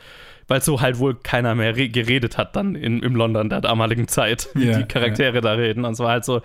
weil 0.50 0.62
so 0.62 0.82
halt 0.82 1.00
wohl 1.00 1.16
keiner 1.16 1.56
mehr 1.56 1.78
re- 1.78 1.88
geredet 1.88 2.38
hat 2.38 2.58
dann 2.58 2.76
in, 2.76 3.02
im 3.02 3.16
London 3.16 3.50
der 3.50 3.62
damaligen 3.62 4.10
Zeit, 4.10 4.50
wie 4.56 4.66
Ja, 4.66 4.78
die 4.78 4.84
Charaktere 4.84 5.40
da 5.40 5.54
reden. 5.54 5.86
Und 5.86 5.94
es 5.94 6.00
war 6.00 6.10
halt 6.10 6.26
so 6.26 6.42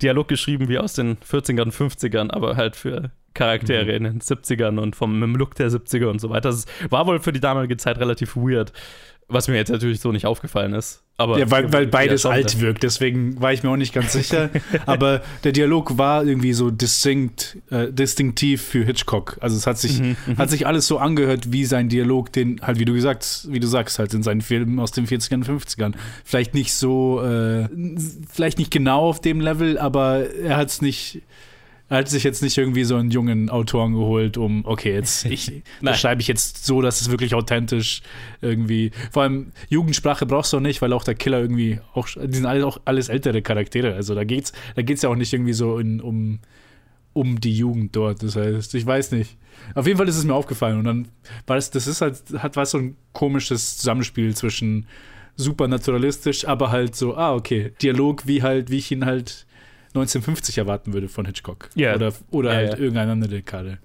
Dialog 0.00 0.28
geschrieben 0.28 0.68
wie 0.70 0.78
aus 0.78 0.94
den 0.94 1.18
40ern, 1.18 1.70
50ern, 1.70 2.30
aber 2.30 2.56
halt 2.56 2.76
für 2.76 3.10
Charaktere 3.34 3.84
Mhm. 3.84 3.90
in 3.90 4.04
den 4.04 4.20
70ern 4.20 4.78
und 4.78 4.96
vom 4.96 5.14
mit 5.18 5.22
dem 5.28 5.36
Look 5.36 5.54
der 5.54 5.70
70er 5.70 6.06
und 6.08 6.20
so 6.20 6.30
weiter. 6.30 6.50
Das 6.50 6.66
war 6.90 7.06
wohl 7.06 7.20
für 7.20 7.32
die 7.32 7.40
damalige 7.40 7.76
Zeit 7.76 7.98
relativ 7.98 8.36
weird, 8.36 8.72
was 9.28 9.48
mir 9.48 9.56
jetzt 9.56 9.70
natürlich 9.70 10.00
so 10.00 10.12
nicht 10.12 10.26
aufgefallen 10.26 10.74
ist. 10.74 11.02
Aber 11.18 11.38
Ja, 11.38 11.50
weil, 11.50 11.72
weil 11.72 11.86
beides 11.86 12.26
alt 12.26 12.60
wirkt, 12.60 12.82
deswegen 12.82 13.40
war 13.40 13.52
ich 13.52 13.62
mir 13.62 13.70
auch 13.70 13.76
nicht 13.76 13.94
ganz 13.94 14.12
sicher. 14.12 14.50
Aber 14.86 15.22
der 15.44 15.52
Dialog 15.52 15.96
war 15.98 16.24
irgendwie 16.24 16.52
so 16.54 16.70
distinkt, 16.70 17.58
äh, 17.70 17.92
distinktiv 17.92 18.60
für 18.62 18.84
Hitchcock. 18.84 19.36
Also 19.40 19.56
es 19.56 19.66
hat 19.66 19.78
sich, 19.78 20.00
Mhm, 20.00 20.16
hat 20.36 20.50
sich 20.50 20.66
alles 20.66 20.86
so 20.86 20.98
angehört 20.98 21.52
wie 21.52 21.64
sein 21.64 21.88
Dialog, 21.88 22.32
den 22.32 22.60
halt, 22.62 22.78
wie 22.78 22.84
du 22.86 22.92
gesagt, 22.94 23.46
wie 23.48 23.60
du 23.60 23.66
sagst, 23.68 23.98
halt 23.98 24.12
in 24.14 24.22
seinen 24.22 24.40
Filmen 24.40 24.80
aus 24.80 24.90
den 24.90 25.06
40ern 25.06 25.34
und 25.36 25.46
50ern. 25.46 25.94
Vielleicht 26.24 26.54
nicht 26.54 26.72
so, 26.74 27.22
äh, 27.22 27.68
vielleicht 28.30 28.58
nicht 28.58 28.70
genau 28.70 29.00
auf 29.08 29.20
dem 29.20 29.40
Level, 29.40 29.78
aber 29.78 30.28
er 30.34 30.56
hat 30.56 30.68
es 30.68 30.82
nicht. 30.82 31.22
Er 31.92 31.98
hat 31.98 32.08
sich 32.08 32.24
jetzt 32.24 32.42
nicht 32.42 32.56
irgendwie 32.56 32.84
so 32.84 32.96
einen 32.96 33.10
jungen 33.10 33.50
Autoren 33.50 33.92
geholt, 33.92 34.38
um, 34.38 34.64
okay, 34.64 34.94
jetzt 34.94 35.24
ich, 35.26 35.62
das 35.82 36.00
schreibe 36.00 36.22
ich 36.22 36.26
jetzt 36.26 36.64
so, 36.64 36.80
dass 36.80 37.02
es 37.02 37.10
wirklich 37.10 37.34
authentisch 37.34 38.00
irgendwie. 38.40 38.92
Vor 39.10 39.24
allem 39.24 39.52
Jugendsprache 39.68 40.24
brauchst 40.24 40.54
du 40.54 40.56
auch 40.56 40.62
nicht, 40.62 40.80
weil 40.80 40.94
auch 40.94 41.04
der 41.04 41.16
Killer 41.16 41.42
irgendwie 41.42 41.80
auch, 41.92 42.08
die 42.08 42.34
sind 42.34 42.46
alle 42.46 42.66
auch 42.66 42.80
alles 42.86 43.10
ältere 43.10 43.42
Charaktere. 43.42 43.94
Also 43.94 44.14
da 44.14 44.24
geht's, 44.24 44.54
da 44.74 44.80
geht's 44.80 45.02
ja 45.02 45.10
auch 45.10 45.16
nicht 45.16 45.34
irgendwie 45.34 45.52
so 45.52 45.78
in, 45.78 46.00
um, 46.00 46.38
um 47.12 47.38
die 47.38 47.54
Jugend 47.54 47.94
dort. 47.94 48.22
Das 48.22 48.36
heißt, 48.36 48.74
ich 48.74 48.86
weiß 48.86 49.12
nicht. 49.12 49.36
Auf 49.74 49.86
jeden 49.86 49.98
Fall 49.98 50.08
ist 50.08 50.16
es 50.16 50.24
mir 50.24 50.32
aufgefallen 50.32 50.78
und 50.78 50.84
dann 50.84 51.08
war 51.46 51.58
es, 51.58 51.70
das 51.72 51.86
ist 51.86 52.00
halt, 52.00 52.22
hat 52.38 52.56
was 52.56 52.70
so 52.70 52.78
ein 52.78 52.96
komisches 53.12 53.76
Zusammenspiel 53.76 54.34
zwischen 54.34 54.86
super 55.36 55.68
naturalistisch, 55.68 56.48
aber 56.48 56.70
halt 56.70 56.96
so, 56.96 57.18
ah, 57.18 57.34
okay, 57.34 57.74
Dialog, 57.82 58.26
wie 58.26 58.42
halt, 58.42 58.70
wie 58.70 58.78
ich 58.78 58.90
ihn 58.90 59.04
halt 59.04 59.44
1950 59.94 60.58
erwarten 60.58 60.92
würde 60.92 61.08
von 61.08 61.26
Hitchcock. 61.26 61.68
Ja. 61.74 61.94
Oder, 61.94 62.12
oder 62.30 62.50
Ja, 62.50 62.56
halt 62.56 62.72
ja. 62.72 62.78
irgendeine 62.78 63.12
andere 63.12 63.30
Dekade. 63.30 63.78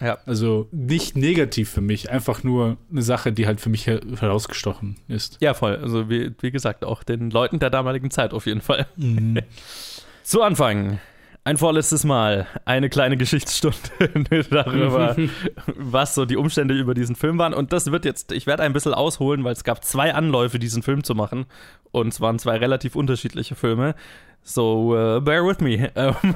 Ja. 0.00 0.18
Also 0.26 0.68
nicht 0.72 1.16
negativ 1.16 1.70
für 1.70 1.80
mich, 1.80 2.10
einfach 2.10 2.42
nur 2.42 2.76
eine 2.90 3.02
Sache, 3.02 3.32
die 3.32 3.46
halt 3.46 3.60
für 3.60 3.68
mich 3.70 3.86
her 3.86 4.00
herausgestochen 4.18 4.96
ist. 5.06 5.38
Ja, 5.40 5.54
voll. 5.54 5.76
Also 5.76 6.10
wie, 6.10 6.32
wie 6.40 6.50
gesagt, 6.50 6.84
auch 6.84 7.04
den 7.04 7.30
Leuten 7.30 7.60
der 7.60 7.70
damaligen 7.70 8.10
Zeit 8.10 8.32
auf 8.32 8.46
jeden 8.46 8.62
Fall. 8.62 8.86
Zu 10.24 10.42
Anfang. 10.42 10.98
Ein 11.44 11.56
vorletztes 11.56 12.04
Mal 12.04 12.46
eine 12.64 12.88
kleine 12.88 13.16
Geschichtsstunde 13.16 13.76
darüber, 14.50 15.16
was 15.76 16.14
so 16.14 16.24
die 16.24 16.36
Umstände 16.36 16.74
über 16.74 16.94
diesen 16.94 17.16
Film 17.16 17.36
waren. 17.38 17.52
Und 17.52 17.72
das 17.72 17.90
wird 17.90 18.04
jetzt, 18.04 18.30
ich 18.30 18.46
werde 18.46 18.62
ein 18.62 18.72
bisschen 18.72 18.94
ausholen, 18.94 19.42
weil 19.42 19.52
es 19.52 19.64
gab 19.64 19.84
zwei 19.84 20.14
Anläufe, 20.14 20.60
diesen 20.60 20.84
Film 20.84 21.02
zu 21.02 21.16
machen. 21.16 21.46
Und 21.90 22.08
es 22.08 22.20
waren 22.20 22.38
zwei 22.38 22.58
relativ 22.58 22.94
unterschiedliche 22.94 23.56
Filme. 23.56 23.96
So, 24.44 24.92
uh, 24.96 25.20
bear 25.20 25.46
with 25.46 25.60
me. 25.60 25.90
Ähm, 25.94 26.34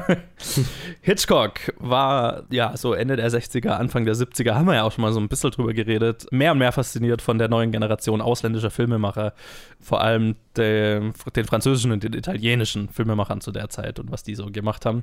Hitchcock 1.00 1.75
war 1.78 2.44
ja 2.50 2.76
so 2.76 2.92
Ende 2.92 3.16
der 3.16 3.30
60er, 3.30 3.70
Anfang 3.70 4.04
der 4.04 4.14
70er, 4.14 4.54
haben 4.54 4.66
wir 4.66 4.75
ja 4.75 4.82
auch 4.84 4.92
schon 4.92 5.02
mal 5.02 5.12
so 5.12 5.18
ein 5.18 5.28
bisschen 5.28 5.50
drüber 5.50 5.72
geredet, 5.72 6.26
mehr 6.30 6.52
und 6.52 6.58
mehr 6.58 6.72
fasziniert 6.72 7.20
von 7.20 7.38
der 7.38 7.48
neuen 7.48 7.72
Generation 7.72 8.20
ausländischer 8.20 8.70
Filmemacher, 8.70 9.32
vor 9.80 10.02
allem 10.02 10.36
dem, 10.56 11.14
den 11.34 11.44
französischen 11.46 11.90
und 11.90 12.04
den 12.04 12.12
italienischen 12.12 12.88
Filmemachern 12.90 13.40
zu 13.40 13.50
der 13.50 13.70
Zeit 13.70 13.98
und 13.98 14.12
was 14.12 14.22
die 14.22 14.34
so 14.34 14.46
gemacht 14.46 14.86
haben. 14.86 15.02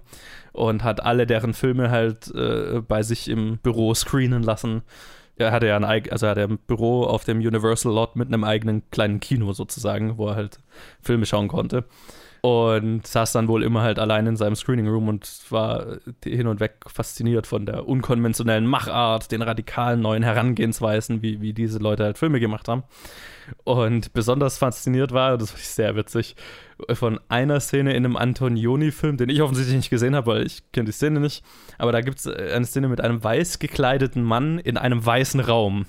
Und 0.53 0.83
hat 0.83 1.03
alle 1.03 1.25
deren 1.25 1.53
Filme 1.53 1.89
halt 1.89 2.33
äh, 2.33 2.81
bei 2.87 3.03
sich 3.03 3.27
im 3.27 3.57
Büro 3.57 3.93
screenen 3.95 4.43
lassen. 4.43 4.83
Er 5.35 5.51
hatte 5.51 5.67
ja 5.67 5.77
ein, 5.77 5.83
also 5.83 6.27
er 6.27 6.31
hatte 6.31 6.43
ein 6.43 6.59
Büro 6.59 7.03
auf 7.03 7.25
dem 7.25 7.39
Universal 7.39 7.91
Lot 7.91 8.15
mit 8.15 8.27
einem 8.27 8.43
eigenen 8.43 8.89
kleinen 8.91 9.19
Kino 9.19 9.51
sozusagen, 9.51 10.17
wo 10.17 10.27
er 10.27 10.35
halt 10.35 10.59
Filme 11.01 11.25
schauen 11.25 11.47
konnte. 11.47 11.85
Und 12.45 13.07
saß 13.07 13.31
dann 13.31 13.47
wohl 13.47 13.63
immer 13.63 13.83
halt 13.83 13.99
allein 13.99 14.27
in 14.27 14.35
seinem 14.35 14.57
Screening 14.57 14.89
Room 14.89 15.07
und 15.07 15.25
war 15.49 15.99
hin 16.25 16.47
und 16.47 16.59
weg 16.59 16.75
fasziniert 16.87 17.47
von 17.47 17.65
der 17.65 17.87
unkonventionellen 17.87 18.67
Machart, 18.67 19.31
den 19.31 19.41
radikalen 19.41 20.01
neuen 20.01 20.23
Herangehensweisen, 20.23 21.21
wie, 21.21 21.39
wie 21.39 21.53
diese 21.53 21.79
Leute 21.79 22.03
halt 22.03 22.17
Filme 22.17 22.41
gemacht 22.41 22.67
haben. 22.67 22.83
Und 23.63 24.11
besonders 24.11 24.57
fasziniert 24.57 25.13
war, 25.13 25.37
das 25.37 25.51
fand 25.51 25.61
ich 25.61 25.69
sehr 25.69 25.95
witzig, 25.95 26.35
von 26.91 27.17
einer 27.29 27.61
Szene 27.61 27.91
in 27.91 28.05
einem 28.05 28.17
Antonioni-Film, 28.17 29.15
den 29.15 29.29
ich 29.29 29.41
offensichtlich 29.41 29.77
nicht 29.77 29.89
gesehen 29.89 30.13
habe, 30.13 30.27
weil 30.27 30.45
ich 30.45 30.69
kenne 30.73 30.87
die 30.87 30.91
Szene 30.91 31.21
nicht. 31.21 31.45
Aber 31.77 31.93
da 31.93 32.01
gibt 32.01 32.19
es 32.19 32.27
eine 32.27 32.65
Szene 32.65 32.89
mit 32.89 32.99
einem 32.99 33.23
weiß 33.23 33.59
gekleideten 33.59 34.21
Mann 34.21 34.59
in 34.59 34.75
einem 34.75 35.05
weißen 35.05 35.39
Raum. 35.39 35.85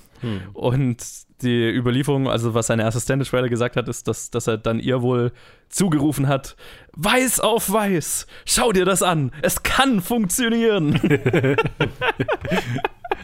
Und 0.53 1.03
die 1.41 1.69
Überlieferung, 1.69 2.29
also 2.29 2.53
was 2.53 2.67
seine 2.67 2.85
Assistentin 2.85 3.25
später 3.25 3.49
gesagt 3.49 3.75
hat, 3.75 3.87
ist, 3.89 4.07
dass, 4.07 4.29
dass 4.31 4.47
er 4.47 4.57
dann 4.57 4.79
ihr 4.79 5.01
wohl 5.01 5.31
zugerufen 5.69 6.27
hat: 6.27 6.55
Weiß 6.93 7.39
auf 7.39 7.71
weiß, 7.71 8.27
schau 8.45 8.71
dir 8.71 8.85
das 8.85 9.03
an, 9.03 9.31
es 9.41 9.63
kann 9.63 10.01
funktionieren. 10.01 10.95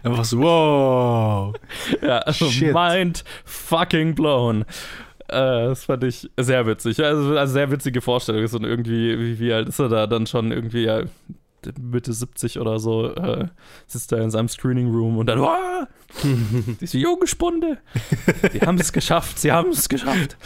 Einfach 0.03 0.25
so, 0.25 0.39
wow. 0.39 1.53
ja, 2.01 2.17
also 2.19 2.49
Shit. 2.49 2.73
mind 2.73 3.23
fucking 3.45 4.15
blown. 4.15 4.65
Äh, 5.27 5.67
das 5.67 5.85
fand 5.85 6.03
ich 6.03 6.29
sehr 6.37 6.65
witzig. 6.65 7.03
Also, 7.03 7.37
also 7.37 7.53
sehr 7.53 7.71
witzige 7.71 8.01
Vorstellung. 8.01 8.43
ist 8.43 8.53
und 8.53 8.65
irgendwie, 8.65 9.17
wie, 9.17 9.39
wie 9.39 9.53
alt 9.53 9.69
ist 9.69 9.79
er 9.79 9.89
da 9.89 10.07
dann 10.07 10.27
schon? 10.27 10.51
Irgendwie 10.51 10.85
ja, 10.85 11.03
Mitte 11.79 12.13
70 12.13 12.59
oder 12.59 12.79
so. 12.79 13.13
Äh, 13.13 13.47
sitzt 13.87 14.11
er 14.11 14.19
in 14.19 14.31
seinem 14.31 14.47
Screening 14.47 14.91
Room 14.91 15.17
und 15.17 15.27
dann, 15.27 15.41
"Wah! 15.41 15.87
diese 16.81 16.97
Jungspunde, 16.97 17.77
die 18.53 18.61
haben 18.61 18.77
es 18.79 18.91
geschafft, 18.91 19.39
sie 19.39 19.51
haben 19.51 19.69
es 19.69 19.89
geschafft. 19.89 20.37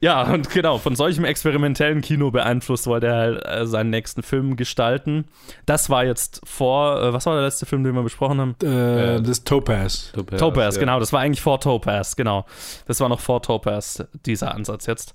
Ja, 0.00 0.22
und 0.22 0.50
genau, 0.50 0.78
von 0.78 0.96
solchem 0.96 1.24
experimentellen 1.24 2.00
Kino 2.00 2.30
beeinflusst 2.30 2.86
wollte 2.86 3.08
er 3.08 3.16
halt 3.16 3.44
äh, 3.44 3.66
seinen 3.66 3.90
nächsten 3.90 4.22
Film 4.22 4.56
gestalten. 4.56 5.26
Das 5.66 5.90
war 5.90 6.04
jetzt 6.04 6.40
vor, 6.44 7.00
äh, 7.02 7.12
was 7.12 7.26
war 7.26 7.34
der 7.34 7.44
letzte 7.44 7.66
Film, 7.66 7.84
den 7.84 7.94
wir 7.94 8.02
besprochen 8.02 8.40
haben? 8.40 8.56
Äh, 8.62 9.20
das 9.22 9.44
Topaz. 9.44 10.12
Topaz, 10.12 10.74
ja. 10.76 10.80
genau. 10.80 10.98
Das 10.98 11.12
war 11.12 11.20
eigentlich 11.20 11.42
vor 11.42 11.60
Topaz, 11.60 12.16
genau. 12.16 12.46
Das 12.86 13.00
war 13.00 13.08
noch 13.08 13.20
vor 13.20 13.42
Topaz, 13.42 14.04
dieser 14.24 14.54
Ansatz 14.54 14.86
jetzt. 14.86 15.14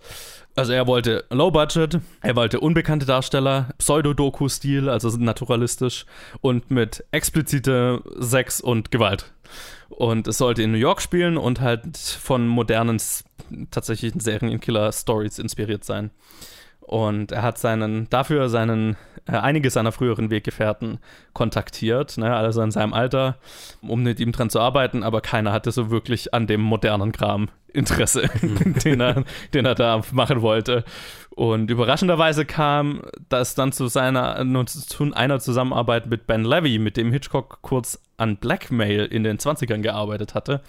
Also 0.58 0.74
er 0.74 0.88
wollte 0.88 1.24
Low 1.30 1.52
Budget, 1.52 2.00
er 2.24 2.36
wollte 2.36 2.60
unbekannte 2.60 3.06
Darsteller, 3.06 3.70
Pseudo-Doku-Stil, 3.78 4.90
also 4.90 5.08
naturalistisch 5.16 6.08
und 6.42 6.72
mit 6.72 7.06
expliziter 7.12 8.02
Sex 8.18 8.60
und 8.60 8.90
Gewalt. 8.90 9.32
Und 9.90 10.28
es 10.28 10.40
sollte 10.40 10.64
in 10.64 10.72
New 10.72 10.80
York 10.80 11.00
spielen 11.04 11.38
und 11.38 11.62
halt 11.62 11.96
von 11.96 12.48
modernen, 12.48 13.00
tatsächlichen 13.70 14.20
Serienkiller-Stories 14.20 15.38
inspiriert 15.38 15.84
sein. 15.84 16.10
Und 16.88 17.34
er 17.34 17.42
hat 17.42 17.58
seinen, 17.58 18.10
dafür 18.10 18.48
seinen, 18.48 18.96
äh, 19.28 19.34
einige 19.34 19.70
seiner 19.70 19.92
früheren 19.92 20.30
Weggefährten 20.30 21.00
kontaktiert, 21.34 22.18
ne, 22.18 22.34
also 22.34 22.62
in 22.62 22.72
seinem 22.72 22.94
Alter, 22.94 23.36
um 23.82 24.04
mit 24.04 24.22
ihm 24.22 24.32
dran 24.32 24.50
zu 24.50 24.62
arbeiten, 24.62 25.04
aber 25.04 25.20
keiner 25.20 25.52
hatte 25.52 25.72
so 25.72 25.92
wirklich 25.92 26.34
an 26.34 26.48
dem 26.48 26.62
modernen 26.62 27.12
Kram 27.12 27.50
Interesse, 27.74 28.30
den, 28.86 29.02
er, 29.02 29.26
den 29.54 29.66
er 29.66 29.76
da 29.76 30.02
machen 30.14 30.42
wollte. 30.42 30.86
Und 31.32 31.70
überraschenderweise 31.70 32.46
kam 32.46 33.02
das 33.28 33.54
dann 33.54 33.74
zu 33.74 33.88
seiner, 33.88 34.44
zu 34.66 35.14
einer 35.14 35.40
Zusammenarbeit 35.40 36.08
mit 36.08 36.26
Ben 36.26 36.46
Levy, 36.46 36.80
mit 36.80 36.96
dem 36.96 37.12
Hitchcock 37.12 37.60
kurz 37.62 38.02
an 38.16 38.38
Blackmail 38.38 39.06
in 39.06 39.26
den 39.26 39.40
20ern 39.40 39.82
gearbeitet 39.82 40.36
hatte 40.36 40.62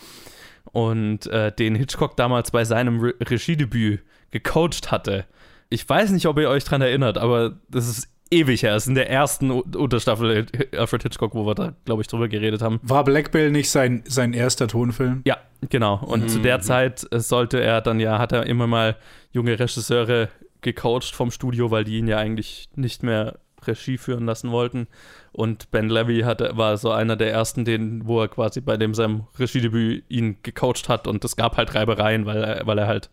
und 0.73 1.29
äh, 1.29 1.53
den 1.53 1.77
Hitchcock 1.77 2.17
damals 2.17 2.51
bei 2.51 2.65
seinem 2.65 3.01
Re 3.01 3.15
Regiedebüt 3.21 4.03
gecoacht 4.33 4.91
hatte. 4.91 5.27
Ich 5.71 5.89
weiß 5.89 6.11
nicht, 6.11 6.27
ob 6.27 6.39
ihr 6.39 6.49
euch 6.49 6.65
dran 6.65 6.81
erinnert, 6.81 7.19
aber 7.19 7.59
das 7.69 7.89
ist 7.89 8.09
ewig 8.31 8.63
her. 8.63 8.75
Es 8.75 8.85
ist 8.85 8.89
in 8.89 8.95
der 8.95 9.11
ersten 9.11 9.51
Unterstaffel 9.51 10.47
Alfred 10.77 11.03
Hitchcock, 11.03 11.35
wo 11.35 11.47
wir 11.47 11.55
da, 11.55 11.75
glaube 11.85 12.03
ich, 12.03 12.09
drüber 12.09 12.29
geredet 12.29 12.63
haben. 12.63 12.81
War 12.83 13.05
Blackmail 13.05 13.51
nicht 13.51 13.71
sein, 13.71 14.03
sein 14.07 14.33
erster 14.33 14.69
Tonfilm? 14.69 15.23
Ja, 15.25 15.39
genau. 15.69 16.01
Und 16.05 16.25
mhm. 16.25 16.29
zu 16.29 16.41
der 16.41 16.61
Zeit 16.61 17.07
sollte 17.11 17.61
er 17.61 17.81
dann 17.81 18.01
ja, 18.01 18.19
hat 18.19 18.33
er 18.33 18.47
immer 18.47 18.67
mal 18.67 18.97
junge 19.33 19.59
Regisseure 19.59 20.29
gecoacht 20.61 21.15
vom 21.15 21.31
Studio, 21.31 21.71
weil 21.71 21.85
die 21.85 21.99
ihn 21.99 22.09
ja 22.09 22.19
eigentlich 22.19 22.69
nicht 22.75 23.03
mehr 23.03 23.39
Regie 23.67 23.99
führen 23.99 24.27
lassen 24.27 24.51
wollten. 24.51 24.87
Und 25.33 25.71
Ben 25.71 25.89
Levy 25.89 26.21
hatte, 26.21 26.57
war 26.57 26.77
so 26.77 26.91
einer 26.91 27.17
der 27.17 27.33
ersten, 27.33 27.65
den, 27.65 28.07
wo 28.07 28.21
er 28.21 28.29
quasi 28.29 28.61
bei 28.61 28.77
dem 28.77 28.95
seinem 28.95 29.27
Regiedebüt 29.39 30.05
ihn 30.09 30.37
gecoacht 30.43 30.89
hat 30.89 31.07
und 31.07 31.25
es 31.25 31.37
gab 31.37 31.57
halt 31.57 31.75
Reibereien, 31.75 32.27
weil 32.27 32.43
er, 32.43 32.67
weil 32.67 32.79
er 32.79 32.87
halt 32.87 33.11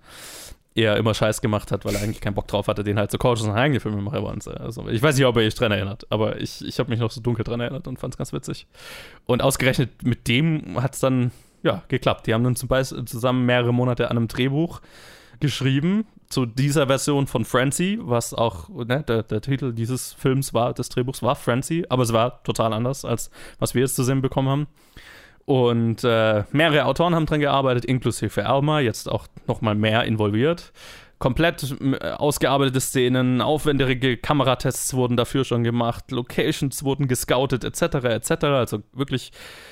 eher 0.75 0.97
immer 0.97 1.13
Scheiß 1.13 1.41
gemacht 1.41 1.71
hat, 1.71 1.85
weil 1.85 1.95
er 1.95 2.01
eigentlich 2.01 2.19
keinen 2.19 2.33
Bock 2.33 2.47
drauf 2.47 2.67
hatte, 2.67 2.83
den 2.83 2.99
halt 2.99 3.09
zu 3.09 3.17
coachen 3.17 3.49
und 3.49 3.55
eigene 3.55 3.79
Filme 3.79 4.01
machen 4.01 4.21
wollte. 4.21 4.59
Also 4.59 4.87
ich 4.89 5.01
weiß 5.01 5.15
nicht, 5.15 5.25
ob 5.25 5.37
er 5.37 5.43
sich 5.43 5.55
dran 5.55 5.71
erinnert, 5.71 6.05
aber 6.09 6.39
ich, 6.41 6.63
ich 6.63 6.77
habe 6.79 6.89
mich 6.89 6.99
noch 6.99 7.11
so 7.11 7.21
dunkel 7.21 7.45
dran 7.45 7.61
erinnert 7.61 7.87
und 7.87 7.97
fand 7.97 8.13
es 8.13 8.17
ganz 8.17 8.33
witzig. 8.33 8.67
Und 9.25 9.41
ausgerechnet 9.41 10.03
mit 10.03 10.27
dem 10.27 10.81
hat 10.81 10.93
es 10.93 10.99
dann 10.99 11.31
ja 11.63 11.81
geklappt. 11.87 12.27
Die 12.27 12.33
haben 12.33 12.43
dann 12.43 12.57
zum 12.57 12.67
Beispiel 12.67 13.05
zusammen 13.05 13.45
mehrere 13.45 13.73
Monate 13.73 14.11
an 14.11 14.17
einem 14.17 14.27
Drehbuch 14.27 14.81
geschrieben 15.39 16.05
zu 16.29 16.45
dieser 16.45 16.87
Version 16.87 17.27
von 17.27 17.45
Frenzy, 17.45 17.99
was 18.01 18.33
auch 18.33 18.67
ne, 18.69 19.03
der, 19.03 19.23
der, 19.23 19.41
Titel 19.41 19.73
dieses 19.73 20.13
Films 20.13 20.53
war, 20.53 20.73
des 20.73 20.89
Drehbuchs 20.89 21.21
war 21.21 21.35
Frenzy, 21.35 21.85
aber 21.89 22.03
es 22.03 22.13
war 22.13 22.43
total 22.43 22.73
anders, 22.73 23.05
als 23.05 23.29
was 23.59 23.75
wir 23.75 23.81
jetzt 23.81 23.95
zu 23.95 24.03
sehen 24.03 24.21
bekommen 24.21 24.49
haben. 24.49 24.67
Und 25.45 26.03
äh, 26.03 26.43
mehrere 26.51 26.85
Autoren 26.85 27.13
haben 27.13 27.27
dran 27.27 27.39
gearbeitet, 27.39 27.85
inklusive 27.85 28.41
Elmer, 28.41 28.79
jetzt 28.79 29.09
auch 29.09 29.27
nochmal 29.47 29.75
mehr 29.75 30.03
involviert. 30.03 30.73
Komplett 31.17 31.73
ausgearbeitete 32.17 32.81
Szenen, 32.81 33.41
aufwendige 33.41 34.17
Kameratests 34.17 34.93
wurden 34.95 35.15
dafür 35.15 35.45
schon 35.45 35.63
gemacht, 35.63 36.11
Locations 36.11 36.83
wurden 36.83 37.07
gescoutet, 37.07 37.63
etc., 37.63 37.81
etc. 38.03 38.31
Also 38.43 38.83
wirklich 38.91 39.31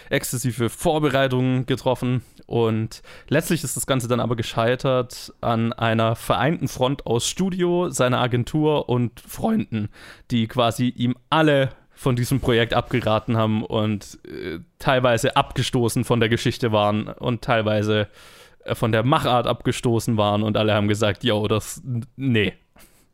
exzessive 0.10 0.70
Vorbereitungen 0.70 1.66
getroffen. 1.66 2.24
Und 2.46 3.02
letztlich 3.28 3.64
ist 3.64 3.76
das 3.76 3.86
Ganze 3.86 4.08
dann 4.08 4.22
aber 4.22 4.38
gescheitert 4.38 5.34
an 5.42 5.74
einer 5.74 6.16
vereinten 6.16 6.70
Front 6.70 7.06
aus 7.06 7.28
Studio, 7.28 7.90
seiner 7.90 8.22
Agentur 8.22 8.88
und 8.88 9.20
Freunden, 9.20 9.90
die 10.32 10.48
quasi 10.48 10.88
ihm 10.88 11.16
alle 11.30 11.72
von 11.96 12.16
diesem 12.16 12.40
Projekt 12.40 12.74
abgeraten 12.74 13.38
haben 13.38 13.64
und 13.64 14.20
äh, 14.26 14.60
teilweise 14.80 15.36
abgestoßen 15.36 16.04
von 16.04 16.20
der 16.20 16.30
Geschichte 16.30 16.72
waren 16.72 17.08
und 17.08 17.42
teilweise 17.42 18.08
äh, 18.66 18.76
von 18.76 18.92
der 18.92 19.04
Machart 19.04 19.48
abgestoßen 19.48 20.18
waren 20.18 20.44
und 20.44 20.58
alle 20.58 20.74
haben 20.74 20.88
gesagt, 20.88 21.24
yo, 21.24 21.48
das, 21.48 21.82
nee. 22.16 22.54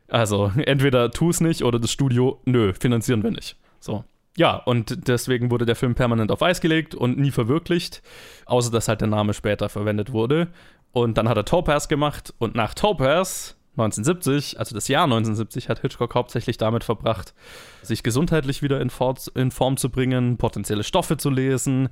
Also, 0.08 0.52
entweder 0.66 1.12
tu 1.12 1.30
es 1.30 1.40
nicht 1.42 1.64
oder 1.64 1.80
das 1.80 1.92
Studio, 1.92 2.42
nö, 2.46 2.74
finanzieren 2.74 3.24
wir 3.24 3.32
nicht. 3.32 3.58
So. 3.80 4.04
Ja, 4.38 4.56
und 4.56 5.08
deswegen 5.08 5.52
wurde 5.52 5.66
der 5.66 5.76
Film 5.76 5.96
permanent 5.96 6.32
auf 6.32 6.42
Eis 6.42 6.62
gelegt 6.62 6.96
und 6.96 7.18
nie 7.18 7.32
verwirklicht, 7.32 8.02
außer 8.46 8.72
dass 8.72 8.88
halt 8.88 9.02
der 9.02 9.08
Name 9.08 9.34
später 9.34 9.70
verwendet 9.70 10.14
wurde. 10.14 10.48
Und 10.92 11.18
dann 11.18 11.28
hat 11.30 11.38
er 11.38 11.46
Topaz 11.46 11.88
gemacht 11.88 12.34
und 12.40 12.56
nach 12.56 12.74
Topaz 12.74 13.59
1970, 13.84 14.60
also 14.60 14.76
das 14.76 14.88
Jahr 14.88 15.06
1970, 15.06 15.70
hat 15.70 15.80
Hitchcock 15.80 16.16
hauptsächlich 16.16 16.58
damit 16.58 16.84
verbracht, 16.84 17.34
sich 17.82 18.04
gesundheitlich 18.04 18.62
wieder 18.62 18.82
in, 18.82 18.92
in 19.36 19.52
Form 19.52 19.78
zu 19.78 19.90
bringen, 19.90 20.38
potenzielle 20.38 20.84
Stoffe 20.84 21.18
zu 21.18 21.30
lesen. 21.30 21.90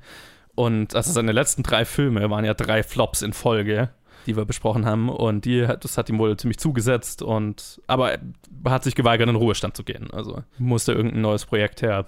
Und 0.55 0.95
also 0.95 1.11
seine 1.11 1.31
letzten 1.31 1.63
drei 1.63 1.85
Filme 1.85 2.29
waren 2.29 2.45
ja 2.45 2.53
drei 2.53 2.81
Flops 2.83 3.21
in 3.21 3.33
Folge, 3.33 3.89
die 4.25 4.35
wir 4.35 4.45
besprochen 4.45 4.85
haben. 4.85 5.09
Und 5.09 5.45
die, 5.45 5.67
das 5.79 5.97
hat 5.97 6.09
ihm 6.09 6.17
wohl 6.19 6.35
ziemlich 6.37 6.57
zugesetzt. 6.57 7.21
Und, 7.21 7.81
aber 7.87 8.13
er 8.13 8.21
hat 8.65 8.83
sich 8.83 8.95
geweigert, 8.95 9.27
in 9.27 9.35
den 9.35 9.41
Ruhestand 9.41 9.77
zu 9.77 9.83
gehen. 9.83 10.09
Also 10.11 10.43
musste 10.57 10.93
irgendein 10.93 11.21
neues 11.21 11.45
Projekt 11.45 11.81
her. 11.81 12.05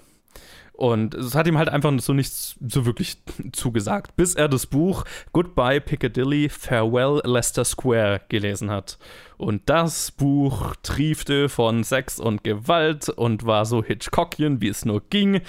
Und 0.80 1.14
es 1.14 1.34
hat 1.34 1.46
ihm 1.46 1.58
halt 1.58 1.68
einfach 1.68 1.92
so 1.98 2.14
nichts 2.14 2.56
so 2.66 2.86
wirklich 2.86 3.18
zugesagt, 3.52 4.16
bis 4.16 4.34
er 4.34 4.48
das 4.48 4.64
Buch 4.64 5.04
Goodbye 5.34 5.78
Piccadilly, 5.78 6.48
Farewell 6.48 7.20
Leicester 7.22 7.66
Square 7.66 8.22
gelesen 8.30 8.70
hat. 8.70 8.96
Und 9.36 9.68
das 9.68 10.10
Buch 10.10 10.74
triefte 10.82 11.50
von 11.50 11.84
Sex 11.84 12.18
und 12.18 12.44
Gewalt 12.44 13.10
und 13.10 13.44
war 13.44 13.66
so 13.66 13.84
Hitchcockian, 13.84 14.62
wie 14.62 14.68
es 14.68 14.86
nur 14.86 15.02
ging. 15.10 15.42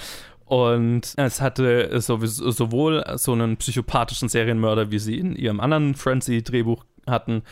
Und 0.44 1.14
es 1.16 1.40
hatte 1.40 1.98
sowohl 1.98 3.02
so 3.16 3.32
einen 3.32 3.56
psychopathischen 3.56 4.28
Serienmörder, 4.28 4.90
wie 4.90 4.98
sie 4.98 5.18
in 5.18 5.34
ihrem 5.34 5.60
anderen 5.60 5.94
Frenzy-Drehbuch 5.94 6.84
hatten, 7.06 7.42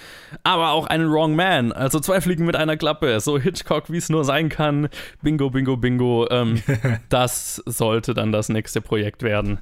aber 0.44 0.70
auch 0.70 0.86
einen 0.86 1.10
Wrong 1.10 1.34
Man, 1.34 1.72
also 1.72 2.00
zwei 2.00 2.20
Fliegen 2.20 2.46
mit 2.46 2.56
einer 2.56 2.76
Klappe, 2.76 3.18
so 3.20 3.38
Hitchcock, 3.38 3.90
wie 3.90 3.96
es 3.96 4.08
nur 4.08 4.24
sein 4.24 4.48
kann. 4.48 4.88
Bingo, 5.22 5.50
bingo, 5.50 5.76
bingo. 5.76 6.28
Ähm, 6.30 6.62
das 7.08 7.56
sollte 7.66 8.14
dann 8.14 8.32
das 8.32 8.48
nächste 8.48 8.80
Projekt 8.80 9.22
werden. 9.22 9.60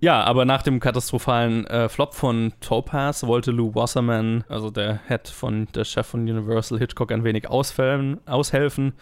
Ja, 0.00 0.22
aber 0.22 0.44
nach 0.44 0.62
dem 0.62 0.78
katastrophalen 0.78 1.66
äh, 1.66 1.88
Flop 1.88 2.14
von 2.14 2.52
Topaz 2.60 3.24
wollte 3.24 3.50
Lou 3.50 3.74
Wasserman, 3.74 4.44
also 4.48 4.70
der 4.70 5.00
Head 5.08 5.26
von 5.26 5.66
der 5.74 5.84
Chef 5.84 6.06
von 6.06 6.20
Universal 6.20 6.78
Hitchcock, 6.78 7.10
ein 7.10 7.24
wenig 7.24 7.48
ausfällen, 7.50 8.20
aushelfen 8.24 8.92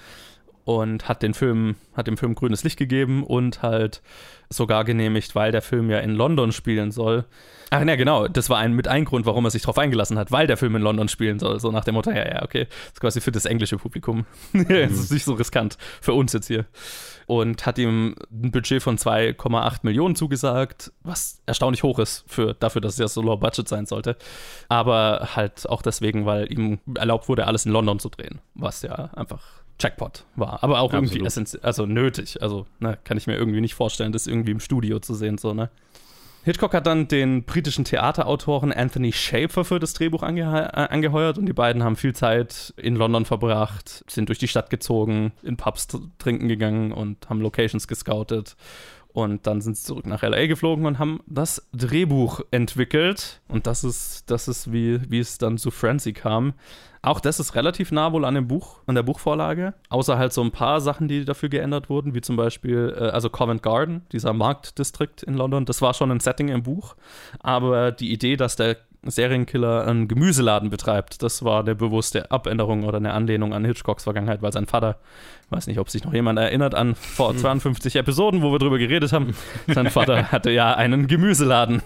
und 0.65 1.07
hat 1.07 1.23
den 1.23 1.35
Film, 1.35 1.77
hat 1.95 2.07
dem 2.07 2.17
Film 2.17 2.35
grünes 2.35 2.65
Licht 2.65 2.79
gegeben 2.79 3.25
und 3.25 3.63
halt 3.63 4.01
sogar 4.51 4.85
genehmigt, 4.85 5.35
weil 5.35 5.53
der 5.53 5.63
Film 5.63 5.91
ja 5.91 5.99
in 5.99 6.15
London 6.15 6.53
spielen 6.53 6.91
soll, 6.91 7.25
Ach 7.71 7.85
ja, 7.85 7.97
genau. 7.97 8.29
Das 8.29 8.49
war 8.49 8.59
ein, 8.59 8.73
mit 8.73 8.87
ein 8.87 9.05
Grund, 9.05 9.27
warum 9.27 9.45
er 9.45 9.51
sich 9.51 9.63
darauf 9.63 9.79
eingelassen 9.79 10.19
hat, 10.19 10.31
weil 10.31 10.47
der 10.47 10.57
Film 10.57 10.77
in 10.77 10.83
London 10.83 11.09
spielen 11.09 11.39
soll. 11.39 11.59
So 11.59 11.73
nach 11.73 11.85
dem 11.85 11.95
Motto, 11.95 12.11
ja, 12.11 12.25
ja, 12.25 12.43
okay. 12.43 12.67
Das 12.69 12.93
ist 12.95 13.01
quasi 13.01 13.21
für 13.21 13.33
das 13.33 13.45
englische 13.45 13.77
Publikum. 13.77 14.25
das 14.53 14.93
ist 14.93 15.13
nicht 15.13 15.25
so 15.25 15.35
riskant 15.35 15.77
für 16.01 16.13
uns 16.13 16.33
jetzt 16.33 16.47
hier. 16.47 16.67
Und 17.27 17.67
hat 17.67 17.79
ihm 17.79 18.15
ein 18.31 18.53
Budget 18.53 18.83
von 18.83 18.99
2,8 18.99 19.79
Millionen 19.83 20.15
zugesagt, 20.15 20.93
was 21.03 21.43
erstaunlich 21.47 21.83
hoch 21.83 21.99
ist 21.99 22.25
für, 22.29 22.55
dafür, 22.55 22.81
dass 22.81 22.93
es 22.95 22.99
ja 22.99 23.09
so 23.09 23.21
low 23.21 23.37
budget 23.37 23.67
sein 23.69 23.87
sollte. 23.87 24.17
Aber 24.69 25.31
halt 25.35 25.69
auch 25.69 25.83
deswegen, 25.83 26.25
weil 26.25 26.51
ihm 26.53 26.79
erlaubt 26.95 27.29
wurde, 27.29 27.49
alles 27.49 27.67
in 27.67 27.73
London 27.73 27.99
zu 27.99 28.11
drehen, 28.11 28.41
was 28.55 28.83
ja 28.83 29.11
einfach 29.15 29.43
Jackpot 29.79 30.25
war. 30.37 30.63
Aber 30.63 30.81
auch 30.81 30.93
Absolut. 30.93 31.23
irgendwie 31.23 31.59
also 31.63 31.87
nötig. 31.87 32.43
Also 32.43 32.67
ne, 32.79 32.99
kann 33.05 33.19
ich 33.19 33.27
mir 33.27 33.37
irgendwie 33.37 33.61
nicht 33.61 33.75
vorstellen, 33.75 34.13
das 34.13 34.27
irgendwie 34.27 34.53
im 34.53 34.61
Studio 34.61 34.99
zu 34.99 35.15
sehen, 35.15 35.39
so, 35.39 35.55
ne? 35.55 35.71
Hitchcock 36.47 36.75
hat 36.75 36.87
dann 36.87 37.09
den 37.09 37.43
britischen 37.43 37.85
Theaterautoren 37.85 38.73
Anthony 38.73 39.11
Schaefer 39.13 39.65
für 39.65 39.81
das 39.81 39.95
Drehbuch 39.95 40.23
ange 40.23 40.43
äh, 40.43 40.93
angeheuert 40.93 41.39
und 41.39 41.47
die 41.47 41.53
beiden 41.53 41.83
haben 41.83 41.97
viel 41.97 42.15
Zeit 42.15 42.73
in 42.77 42.95
London 42.95 43.25
verbracht, 43.25 44.05
sind 44.07 44.29
durch 44.29 44.39
die 44.39 44.47
Stadt 44.47 44.71
gezogen, 44.71 45.33
in 45.43 45.57
Pubs 45.57 45.89
trinken 46.19 46.47
gegangen 46.47 46.93
und 46.93 47.29
haben 47.29 47.41
Locations 47.41 47.89
gescoutet. 47.89 48.55
Und 49.17 49.47
dann 49.47 49.63
sind 49.63 49.79
sie 49.79 49.85
zurück 49.85 50.05
nach 50.05 50.21
LA 50.21 50.47
geflogen 50.47 50.85
und 50.85 50.99
haben 50.99 51.21
das 51.27 51.67
Drehbuch 51.73 52.43
entwickelt. 52.51 53.41
Und 53.49 53.67
das 53.67 53.83
ist, 53.83 54.31
das 54.31 54.47
ist 54.47 54.75
wie, 54.75 55.01
wie 55.11 55.21
es 55.21 55.39
dann 55.39 55.57
zu 55.57 55.71
Frenzy 55.71 56.13
kam. 56.13 56.53
Auch 57.01 57.21
das 57.21 57.41
ist 57.41 57.55
relativ 57.55 57.93
nah 57.93 58.13
wohl 58.13 58.27
an 58.27 58.35
dem 58.35 58.47
Buch, 58.47 58.81
an 58.85 58.95
der 58.95 59.05
Buchvorlage. 59.05 59.73
Außer 59.89 60.19
halt 60.19 60.35
so 60.35 60.43
ein 60.43 60.51
paar 60.51 60.83
Sachen, 60.83 61.09
die 61.09 61.25
dafür 61.25 61.49
geändert 61.49 61.89
wurden, 61.89 62.15
wie 62.15 62.21
zum 62.21 62.37
Beispiel, 62.37 62.95
äh, 62.95 63.05
also 63.05 63.31
Covent 63.31 63.63
Garden, 63.63 64.05
dieser 64.13 64.35
Marktdistrikt 64.35 65.23
in 65.23 65.33
London, 65.33 65.65
das 65.65 65.81
war 65.81 65.95
schon 65.95 66.11
ein 66.11 66.21
Setting 66.21 66.49
im 66.49 66.65
Buch. 66.65 66.95
Aber 67.41 67.93
die 67.93 68.13
Idee, 68.13 68.37
dass 68.37 68.57
der 68.57 68.77
Serienkiller 69.11 69.87
einen 69.87 70.09
Gemüseladen 70.09 70.71
betreibt, 70.71 71.23
das 71.23 71.45
war 71.45 71.61
eine 71.61 71.75
bewusste 71.75 72.31
Abänderung 72.31 72.85
oder 72.85 72.99
eine 72.99 73.13
Anlehnung 73.13 73.55
an 73.55 73.65
Hitchcocks 73.65 74.05
Vergangenheit, 74.05 74.43
weil 74.43 74.53
sein 74.53 74.67
Vater, 74.67 74.99
ich 75.45 75.51
weiß 75.51 75.67
nicht, 75.67 75.79
ob 75.79 75.91
sich 75.91 76.05
noch 76.05 76.13
jemand 76.13 76.39
erinnert 76.39 76.75
an 76.75 76.95
vor 76.95 77.37
52 77.37 77.95
hm. 77.95 78.01
Episoden, 78.01 78.43
wo 78.43 78.53
wir 78.53 78.59
drüber 78.59 78.79
geredet 78.79 79.13
haben, 79.13 79.35
sein 79.67 79.91
Vater 79.91 80.25
hatte 80.33 80.51
ja 80.51 80.75
einen 80.75 81.07
Gemüseladen. 81.07 81.83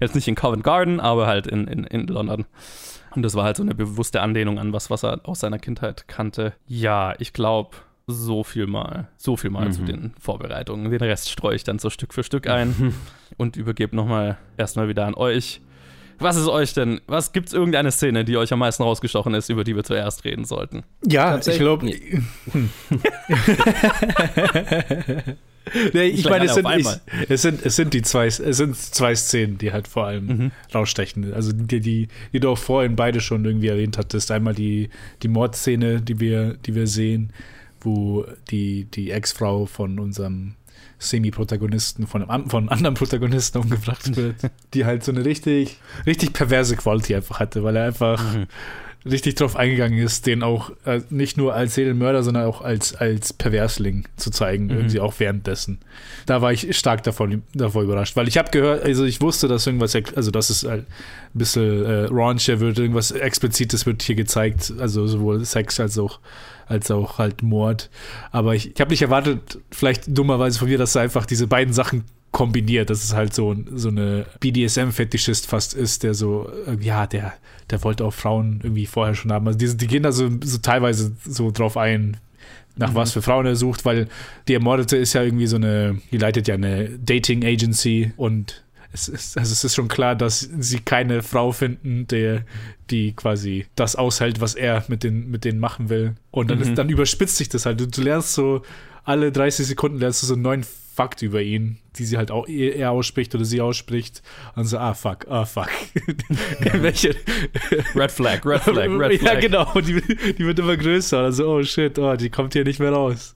Jetzt 0.00 0.14
nicht 0.14 0.28
in 0.28 0.34
Covent 0.34 0.64
Garden, 0.64 1.00
aber 1.00 1.26
halt 1.26 1.46
in, 1.46 1.66
in, 1.66 1.84
in 1.84 2.06
London. 2.06 2.46
Und 3.14 3.22
das 3.22 3.34
war 3.34 3.44
halt 3.44 3.56
so 3.56 3.62
eine 3.62 3.74
bewusste 3.74 4.20
Anlehnung 4.20 4.58
an 4.58 4.72
was, 4.72 4.90
was 4.90 5.02
er 5.04 5.20
aus 5.24 5.40
seiner 5.40 5.58
Kindheit 5.58 6.06
kannte. 6.06 6.52
Ja, 6.66 7.14
ich 7.18 7.32
glaube, 7.32 7.76
so 8.06 8.44
viel 8.44 8.66
mal, 8.66 9.08
so 9.16 9.36
viel 9.36 9.50
mal 9.50 9.66
mhm. 9.66 9.72
zu 9.72 9.82
den 9.82 10.14
Vorbereitungen. 10.18 10.90
Den 10.90 11.00
Rest 11.00 11.30
streue 11.30 11.54
ich 11.54 11.64
dann 11.64 11.78
so 11.78 11.90
Stück 11.90 12.14
für 12.14 12.22
Stück 12.22 12.48
ein 12.48 12.94
und 13.36 13.56
übergebe 13.56 13.94
nochmal 13.96 14.38
erstmal 14.56 14.88
wieder 14.88 15.06
an 15.06 15.14
euch. 15.14 15.60
Was 16.20 16.36
ist 16.36 16.48
euch 16.48 16.74
denn, 16.74 17.00
was 17.06 17.32
gibt 17.32 17.48
es 17.48 17.54
irgendeine 17.54 17.90
Szene, 17.90 18.24
die 18.26 18.36
euch 18.36 18.52
am 18.52 18.58
meisten 18.58 18.82
rausgestochen 18.82 19.32
ist, 19.34 19.48
über 19.48 19.64
die 19.64 19.74
wir 19.74 19.84
zuerst 19.84 20.24
reden 20.24 20.44
sollten? 20.44 20.82
Ja, 21.06 21.38
ich 21.38 21.58
glaube. 21.58 21.86
nee, 25.92 26.02
ich 26.04 26.28
meine, 26.28 26.44
es 26.44 26.54
sind, 26.54 26.68
ich, 26.76 26.86
es, 27.28 27.42
sind, 27.42 27.64
es, 27.64 27.76
sind 27.76 27.94
die 27.94 28.02
zwei, 28.02 28.26
es 28.26 28.36
sind 28.36 28.76
zwei 28.76 29.14
Szenen, 29.14 29.56
die 29.56 29.72
halt 29.72 29.88
vor 29.88 30.06
allem 30.06 30.26
mhm. 30.26 30.50
rausstechen. 30.74 31.32
Also 31.32 31.52
die, 31.52 31.80
die, 31.80 32.08
die 32.32 32.40
du 32.40 32.50
auch 32.50 32.58
vorhin 32.58 32.96
beide 32.96 33.20
schon 33.20 33.44
irgendwie 33.44 33.68
erwähnt 33.68 33.96
hattest. 33.96 34.30
Einmal 34.30 34.54
die, 34.54 34.90
die 35.22 35.28
Mordszene, 35.28 36.02
die 36.02 36.20
wir, 36.20 36.54
die 36.54 36.74
wir 36.74 36.86
sehen, 36.86 37.32
wo 37.80 38.26
die, 38.50 38.84
die 38.84 39.10
Ex-Frau 39.10 39.64
von 39.64 39.98
unserem 39.98 40.54
Semi-Protagonisten 41.00 42.06
von 42.06 42.28
einem 42.28 42.48
von 42.48 42.68
anderen 42.68 42.94
Protagonisten 42.94 43.58
umgebracht 43.62 44.14
wird, 44.16 44.36
die 44.74 44.84
halt 44.84 45.02
so 45.02 45.10
eine 45.10 45.24
richtig, 45.24 45.78
richtig 46.06 46.32
perverse 46.32 46.76
Quality 46.76 47.16
einfach 47.16 47.40
hatte, 47.40 47.64
weil 47.64 47.76
er 47.76 47.86
einfach 47.86 48.22
mhm. 48.34 48.46
Richtig 49.04 49.36
drauf 49.36 49.56
eingegangen 49.56 49.98
ist, 49.98 50.26
den 50.26 50.42
auch 50.42 50.70
äh, 50.84 51.00
nicht 51.08 51.36
nur 51.36 51.54
als 51.54 51.74
Seelenmörder, 51.74 52.22
sondern 52.22 52.44
auch 52.44 52.60
als, 52.60 52.94
als 52.94 53.32
Perversling 53.32 54.06
zu 54.16 54.30
zeigen, 54.30 54.66
mhm. 54.66 54.70
irgendwie 54.72 55.00
auch 55.00 55.14
währenddessen. 55.18 55.78
Da 56.26 56.42
war 56.42 56.52
ich 56.52 56.76
stark 56.76 57.02
davon, 57.02 57.42
davor 57.54 57.82
überrascht, 57.82 58.16
weil 58.16 58.28
ich 58.28 58.36
habe 58.36 58.50
gehört, 58.50 58.84
also 58.84 59.04
ich 59.04 59.20
wusste, 59.20 59.48
dass 59.48 59.66
irgendwas, 59.66 59.96
also 60.14 60.30
dass 60.30 60.50
es 60.50 60.64
halt 60.64 60.82
ein 60.82 61.38
bisschen 61.38 61.84
äh, 61.84 62.04
raunchier 62.06 62.60
wird, 62.60 62.78
irgendwas 62.78 63.10
Explizites 63.10 63.86
wird 63.86 64.02
hier 64.02 64.16
gezeigt, 64.16 64.72
also 64.78 65.06
sowohl 65.06 65.44
Sex 65.44 65.80
als 65.80 65.98
auch 65.98 66.20
als 66.66 66.88
auch 66.92 67.18
halt 67.18 67.42
Mord. 67.42 67.90
Aber 68.30 68.54
ich, 68.54 68.72
ich 68.72 68.80
habe 68.80 68.90
nicht 68.90 69.02
erwartet, 69.02 69.58
vielleicht 69.72 70.04
dummerweise 70.06 70.58
von 70.58 70.68
mir, 70.68 70.78
dass 70.78 70.94
er 70.94 71.02
einfach 71.02 71.26
diese 71.26 71.48
beiden 71.48 71.74
Sachen 71.74 72.04
kombiniert, 72.32 72.90
dass 72.90 73.02
es 73.02 73.12
halt 73.12 73.34
so, 73.34 73.56
so 73.74 73.88
eine 73.88 74.26
BDSM-Fetischist 74.40 75.46
fast 75.46 75.74
ist, 75.74 76.02
der 76.02 76.14
so, 76.14 76.50
äh, 76.66 76.76
ja, 76.80 77.06
der, 77.06 77.34
der 77.70 77.82
wollte 77.82 78.04
auch 78.04 78.14
Frauen 78.14 78.60
irgendwie 78.62 78.86
vorher 78.86 79.14
schon 79.14 79.32
haben. 79.32 79.46
Also 79.46 79.58
die, 79.58 79.76
die 79.76 79.86
gehen 79.86 80.02
da 80.02 80.12
so, 80.12 80.30
so 80.42 80.58
teilweise 80.58 81.12
so 81.24 81.50
drauf 81.50 81.76
ein, 81.76 82.18
nach 82.76 82.92
mhm. 82.92 82.94
was 82.94 83.12
für 83.12 83.22
Frauen 83.22 83.46
er 83.46 83.56
sucht, 83.56 83.84
weil 83.84 84.08
die 84.46 84.54
Ermordete 84.54 84.96
ist 84.96 85.12
ja 85.12 85.22
irgendwie 85.22 85.46
so 85.46 85.56
eine, 85.56 86.00
die 86.12 86.18
leitet 86.18 86.46
ja 86.46 86.54
eine 86.54 86.88
Dating-Agency 86.98 88.12
und 88.16 88.62
es 88.92 89.08
ist, 89.08 89.38
also 89.38 89.52
es 89.52 89.62
ist 89.62 89.74
schon 89.74 89.88
klar, 89.88 90.16
dass 90.16 90.40
sie 90.40 90.80
keine 90.80 91.22
Frau 91.22 91.52
finden, 91.52 92.06
der, 92.08 92.44
die 92.90 93.12
quasi 93.12 93.66
das 93.76 93.94
aushält, 93.94 94.40
was 94.40 94.54
er 94.54 94.84
mit, 94.88 95.04
den, 95.04 95.30
mit 95.30 95.44
denen 95.44 95.60
machen 95.60 95.88
will. 95.88 96.14
Und 96.30 96.50
dann, 96.50 96.58
mhm. 96.58 96.64
ist, 96.64 96.74
dann 96.78 96.88
überspitzt 96.88 97.36
sich 97.36 97.48
das 97.48 97.66
halt. 97.66 97.80
Du, 97.80 97.86
du, 97.86 98.02
lernst 98.02 98.34
so 98.34 98.62
alle 99.04 99.30
30 99.30 99.66
Sekunden 99.66 99.98
lernst 99.98 100.22
du 100.22 100.26
so 100.26 100.34
einen 100.34 100.42
neuen 100.42 100.64
Fakt 101.00 101.22
über 101.22 101.40
ihn, 101.40 101.78
die 101.96 102.04
sie 102.04 102.18
halt 102.18 102.30
auch 102.30 102.46
er 102.46 102.90
ausspricht 102.90 103.34
oder 103.34 103.46
sie 103.46 103.62
ausspricht. 103.62 104.22
Und 104.54 104.66
so, 104.66 104.76
ah 104.76 104.92
fuck, 104.92 105.26
ah 105.30 105.46
fuck. 105.46 105.70
Welche? 106.74 107.16
Red 107.94 108.12
Flag, 108.12 108.44
Red 108.44 108.60
Flag, 108.60 108.90
Red 108.90 109.18
Flag. 109.20 109.34
Ja, 109.34 109.40
genau. 109.40 109.72
Die, 109.80 110.02
die 110.34 110.44
wird 110.44 110.58
immer 110.58 110.76
größer. 110.76 111.20
Also, 111.20 111.48
oh 111.48 111.62
shit, 111.62 111.98
oh, 111.98 112.16
die 112.16 112.28
kommt 112.28 112.52
hier 112.52 112.64
nicht 112.64 112.80
mehr 112.80 112.92
raus 112.92 113.34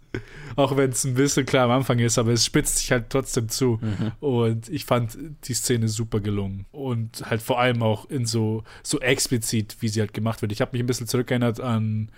auch 0.57 0.77
wenn 0.77 0.90
es 0.90 1.05
ein 1.05 1.14
bisschen 1.14 1.46
klar 1.46 1.64
am 1.64 1.70
Anfang 1.70 1.98
ist, 1.98 2.18
aber 2.18 2.33
es 2.33 2.44
spitzt 2.44 2.79
sich 2.79 2.92
halt 2.92 3.11
trotzdem 3.11 3.48
zu. 3.48 3.81
Mhm. 3.81 4.12
Und 4.20 4.68
ich 4.68 4.85
fand 4.85 5.18
die 5.44 5.55
Szene 5.55 5.88
super 5.88 6.20
gelungen. 6.20 6.66
Und 6.70 7.29
halt 7.29 7.42
vor 7.42 7.59
allem 7.59 7.83
auch 7.83 8.09
in 8.09 8.24
so, 8.27 8.62
so 8.83 9.00
explizit, 9.00 9.77
wie 9.81 9.88
sie 9.88 10.00
halt 10.00 10.14
gemacht 10.14 10.42
wird. 10.42 10.53
Ich 10.53 10.61
habe 10.61 10.70
mich 10.72 10.83
ein 10.83 10.87
bisschen 10.87 11.09
zurückerinnert 11.09 11.61
an, 11.61 12.11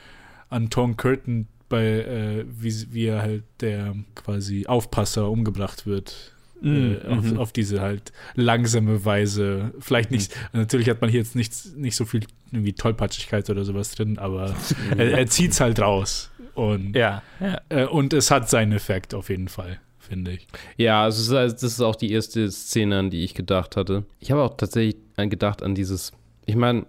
an 0.50 0.70
Tom 0.70 0.96
Curtin 0.96 1.46
bei, 1.68 1.85
äh, 1.85 2.44
wie, 2.48 2.92
wie 2.92 3.07
er 3.07 3.22
halt 3.22 3.44
der 3.61 3.94
quasi 4.14 4.66
Aufpasser 4.66 5.31
umgebracht 5.31 5.87
wird. 5.87 6.33
Mhm. 6.61 6.96
Äh, 7.05 7.09
auf, 7.09 7.24
mhm. 7.24 7.38
auf, 7.38 7.52
diese 7.52 7.81
halt 7.81 8.12
langsame 8.35 9.05
Weise. 9.05 9.74
Vielleicht 9.79 10.11
nicht, 10.11 10.35
mhm. 10.52 10.61
natürlich 10.61 10.88
hat 10.88 11.00
man 11.00 11.11
hier 11.11 11.20
jetzt 11.20 11.37
nicht, 11.37 11.76
nicht 11.76 11.96
so 11.96 12.05
viel 12.05 12.22
irgendwie 12.50 12.72
Tollpatschigkeit 12.72 13.50
oder 13.50 13.64
sowas 13.64 13.92
drin, 13.94 14.18
aber 14.18 14.55
er, 14.96 15.18
er 15.18 15.26
zieht 15.26 15.52
es 15.52 15.61
halt 15.61 15.81
raus. 15.81 16.31
Und, 16.55 16.96
ja, 16.96 17.22
ja. 17.40 17.61
Äh, 17.68 17.85
und 17.85 18.14
es 18.14 18.31
hat 18.31 18.48
seinen 18.48 18.72
Effekt 18.72 19.12
auf 19.12 19.29
jeden 19.29 19.48
Fall, 19.48 19.79
finde 19.98 20.33
ich. 20.33 20.46
Ja, 20.79 21.02
also 21.02 21.35
das 21.35 21.62
ist 21.62 21.81
auch 21.83 21.96
die 21.96 22.12
erste 22.12 22.50
Szene, 22.50 22.98
an 22.98 23.11
die 23.11 23.24
ich 23.24 23.35
gedacht 23.35 23.76
hatte. 23.76 24.05
Ich 24.20 24.31
habe 24.31 24.42
auch 24.42 24.57
tatsächlich 24.57 24.96
gedacht 25.16 25.62
an 25.62 25.74
dieses, 25.74 26.12
ich 26.46 26.57
meine, 26.57 26.87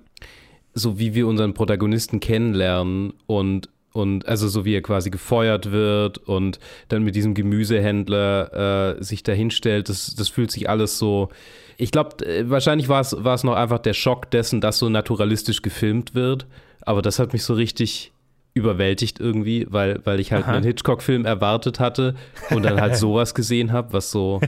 so 0.73 0.99
wie 0.99 1.15
wir 1.15 1.27
unseren 1.27 1.53
Protagonisten 1.53 2.19
kennenlernen 2.21 3.13
und 3.25 3.69
und 3.97 4.27
also 4.27 4.47
so 4.47 4.63
wie 4.63 4.75
er 4.75 4.83
quasi 4.83 5.09
gefeuert 5.09 5.71
wird 5.71 6.19
und 6.19 6.59
dann 6.87 7.03
mit 7.03 7.15
diesem 7.15 7.33
Gemüsehändler 7.33 8.97
äh, 8.99 9.03
sich 9.03 9.23
dahinstellt, 9.23 9.89
das, 9.89 10.13
das 10.13 10.29
fühlt 10.29 10.51
sich 10.51 10.69
alles 10.69 10.99
so. 10.99 11.29
Ich 11.77 11.91
glaube, 11.91 12.23
äh, 12.23 12.47
wahrscheinlich 12.47 12.89
war 12.89 13.01
es, 13.01 13.15
war 13.17 13.33
es 13.33 13.43
noch 13.43 13.55
einfach 13.55 13.79
der 13.79 13.93
Schock 13.93 14.29
dessen, 14.29 14.61
dass 14.61 14.77
so 14.77 14.87
naturalistisch 14.87 15.63
gefilmt 15.63 16.13
wird. 16.13 16.45
Aber 16.81 17.01
das 17.01 17.17
hat 17.17 17.33
mich 17.33 17.43
so 17.43 17.55
richtig 17.55 18.11
überwältigt 18.53 19.19
irgendwie, 19.19 19.65
weil, 19.69 19.99
weil 20.03 20.19
ich 20.19 20.31
halt 20.31 20.45
Aha. 20.45 20.53
einen 20.53 20.63
Hitchcock-Film 20.63 21.25
erwartet 21.25 21.79
hatte 21.79 22.13
und 22.51 22.63
dann 22.63 22.79
halt 22.79 22.95
sowas 22.97 23.33
gesehen 23.33 23.71
habe, 23.71 23.93
was 23.93 24.11
so 24.11 24.41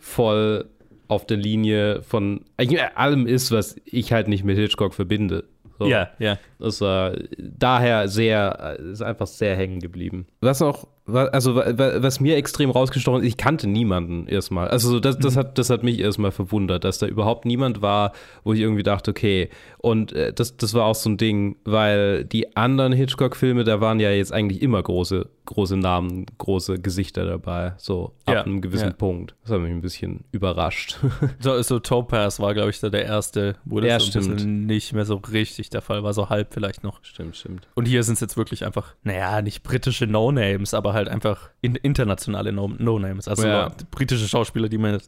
voll 0.00 0.64
auf 1.08 1.26
der 1.26 1.36
Linie 1.36 2.00
von 2.02 2.40
allem 2.94 3.26
ist, 3.26 3.50
was 3.52 3.76
ich 3.84 4.12
halt 4.12 4.28
nicht 4.28 4.44
mit 4.44 4.56
Hitchcock 4.56 4.94
verbinde. 4.94 5.44
So. 5.78 5.86
Ja, 5.86 6.10
ja. 6.18 6.38
Das 6.58 6.80
war 6.80 7.14
daher 7.38 8.08
sehr, 8.08 8.76
ist 8.78 9.02
einfach 9.02 9.26
sehr 9.26 9.56
hängen 9.56 9.80
geblieben. 9.80 10.26
Was 10.40 10.62
auch 10.62 10.86
also 11.06 11.56
was 11.56 12.20
mir 12.20 12.36
extrem 12.36 12.70
rausgestochen 12.70 13.20
ist, 13.20 13.28
ich 13.28 13.36
kannte 13.36 13.66
niemanden 13.66 14.26
erstmal. 14.26 14.68
Also 14.68 15.00
das, 15.00 15.18
das, 15.18 15.34
mhm. 15.34 15.38
hat, 15.40 15.58
das 15.58 15.68
hat 15.68 15.82
mich 15.82 16.00
erstmal 16.00 16.32
verwundert, 16.32 16.84
dass 16.84 16.96
da 16.98 17.06
überhaupt 17.06 17.44
niemand 17.44 17.82
war, 17.82 18.12
wo 18.42 18.54
ich 18.54 18.60
irgendwie 18.60 18.82
dachte, 18.82 19.10
okay. 19.10 19.50
Und 19.78 20.12
äh, 20.12 20.32
das, 20.32 20.56
das 20.56 20.72
war 20.72 20.86
auch 20.86 20.94
so 20.94 21.10
ein 21.10 21.18
Ding, 21.18 21.56
weil 21.64 22.24
die 22.24 22.56
anderen 22.56 22.94
Hitchcock-Filme, 22.94 23.64
da 23.64 23.82
waren 23.82 24.00
ja 24.00 24.10
jetzt 24.12 24.32
eigentlich 24.32 24.62
immer 24.62 24.82
große, 24.82 25.28
große 25.44 25.76
Namen, 25.76 26.24
große 26.38 26.78
Gesichter 26.78 27.26
dabei, 27.26 27.74
so 27.76 28.14
ab 28.24 28.34
ja, 28.34 28.42
einem 28.42 28.62
gewissen 28.62 28.88
ja. 28.88 28.94
Punkt. 28.94 29.34
Das 29.42 29.52
hat 29.52 29.60
mich 29.60 29.70
ein 29.70 29.82
bisschen 29.82 30.24
überrascht. 30.32 30.98
So, 31.40 31.60
so 31.62 31.78
Topaz 31.78 32.38
war, 32.40 32.54
glaube 32.54 32.70
ich, 32.70 32.80
der 32.80 32.92
erste, 33.04 33.56
wo 33.64 33.80
das 33.80 33.88
ja, 33.88 34.00
so 34.00 34.18
ein 34.18 34.36
bisschen 34.36 34.66
nicht 34.66 34.92
mehr 34.92 35.04
so 35.04 35.16
richtig 35.16 35.68
der 35.68 35.82
Fall 35.82 36.02
war, 36.02 36.14
so 36.14 36.30
halb 36.30 36.54
vielleicht 36.54 36.82
noch. 36.82 37.00
Stimmt, 37.02 37.36
stimmt. 37.36 37.68
Und 37.74 37.86
hier 37.86 38.02
sind 38.02 38.14
es 38.14 38.20
jetzt 38.20 38.36
wirklich 38.36 38.64
einfach, 38.64 38.94
naja, 39.02 39.42
nicht 39.42 39.62
britische 39.62 40.06
No-Names, 40.06 40.72
aber 40.74 40.93
halt 40.94 41.08
einfach 41.08 41.50
in, 41.60 41.74
internationale 41.76 42.52
No-Names. 42.52 43.28
also 43.28 43.46
ja. 43.46 43.70
britische 43.90 44.26
Schauspieler, 44.28 44.68
die 44.68 44.78
man 44.78 45.00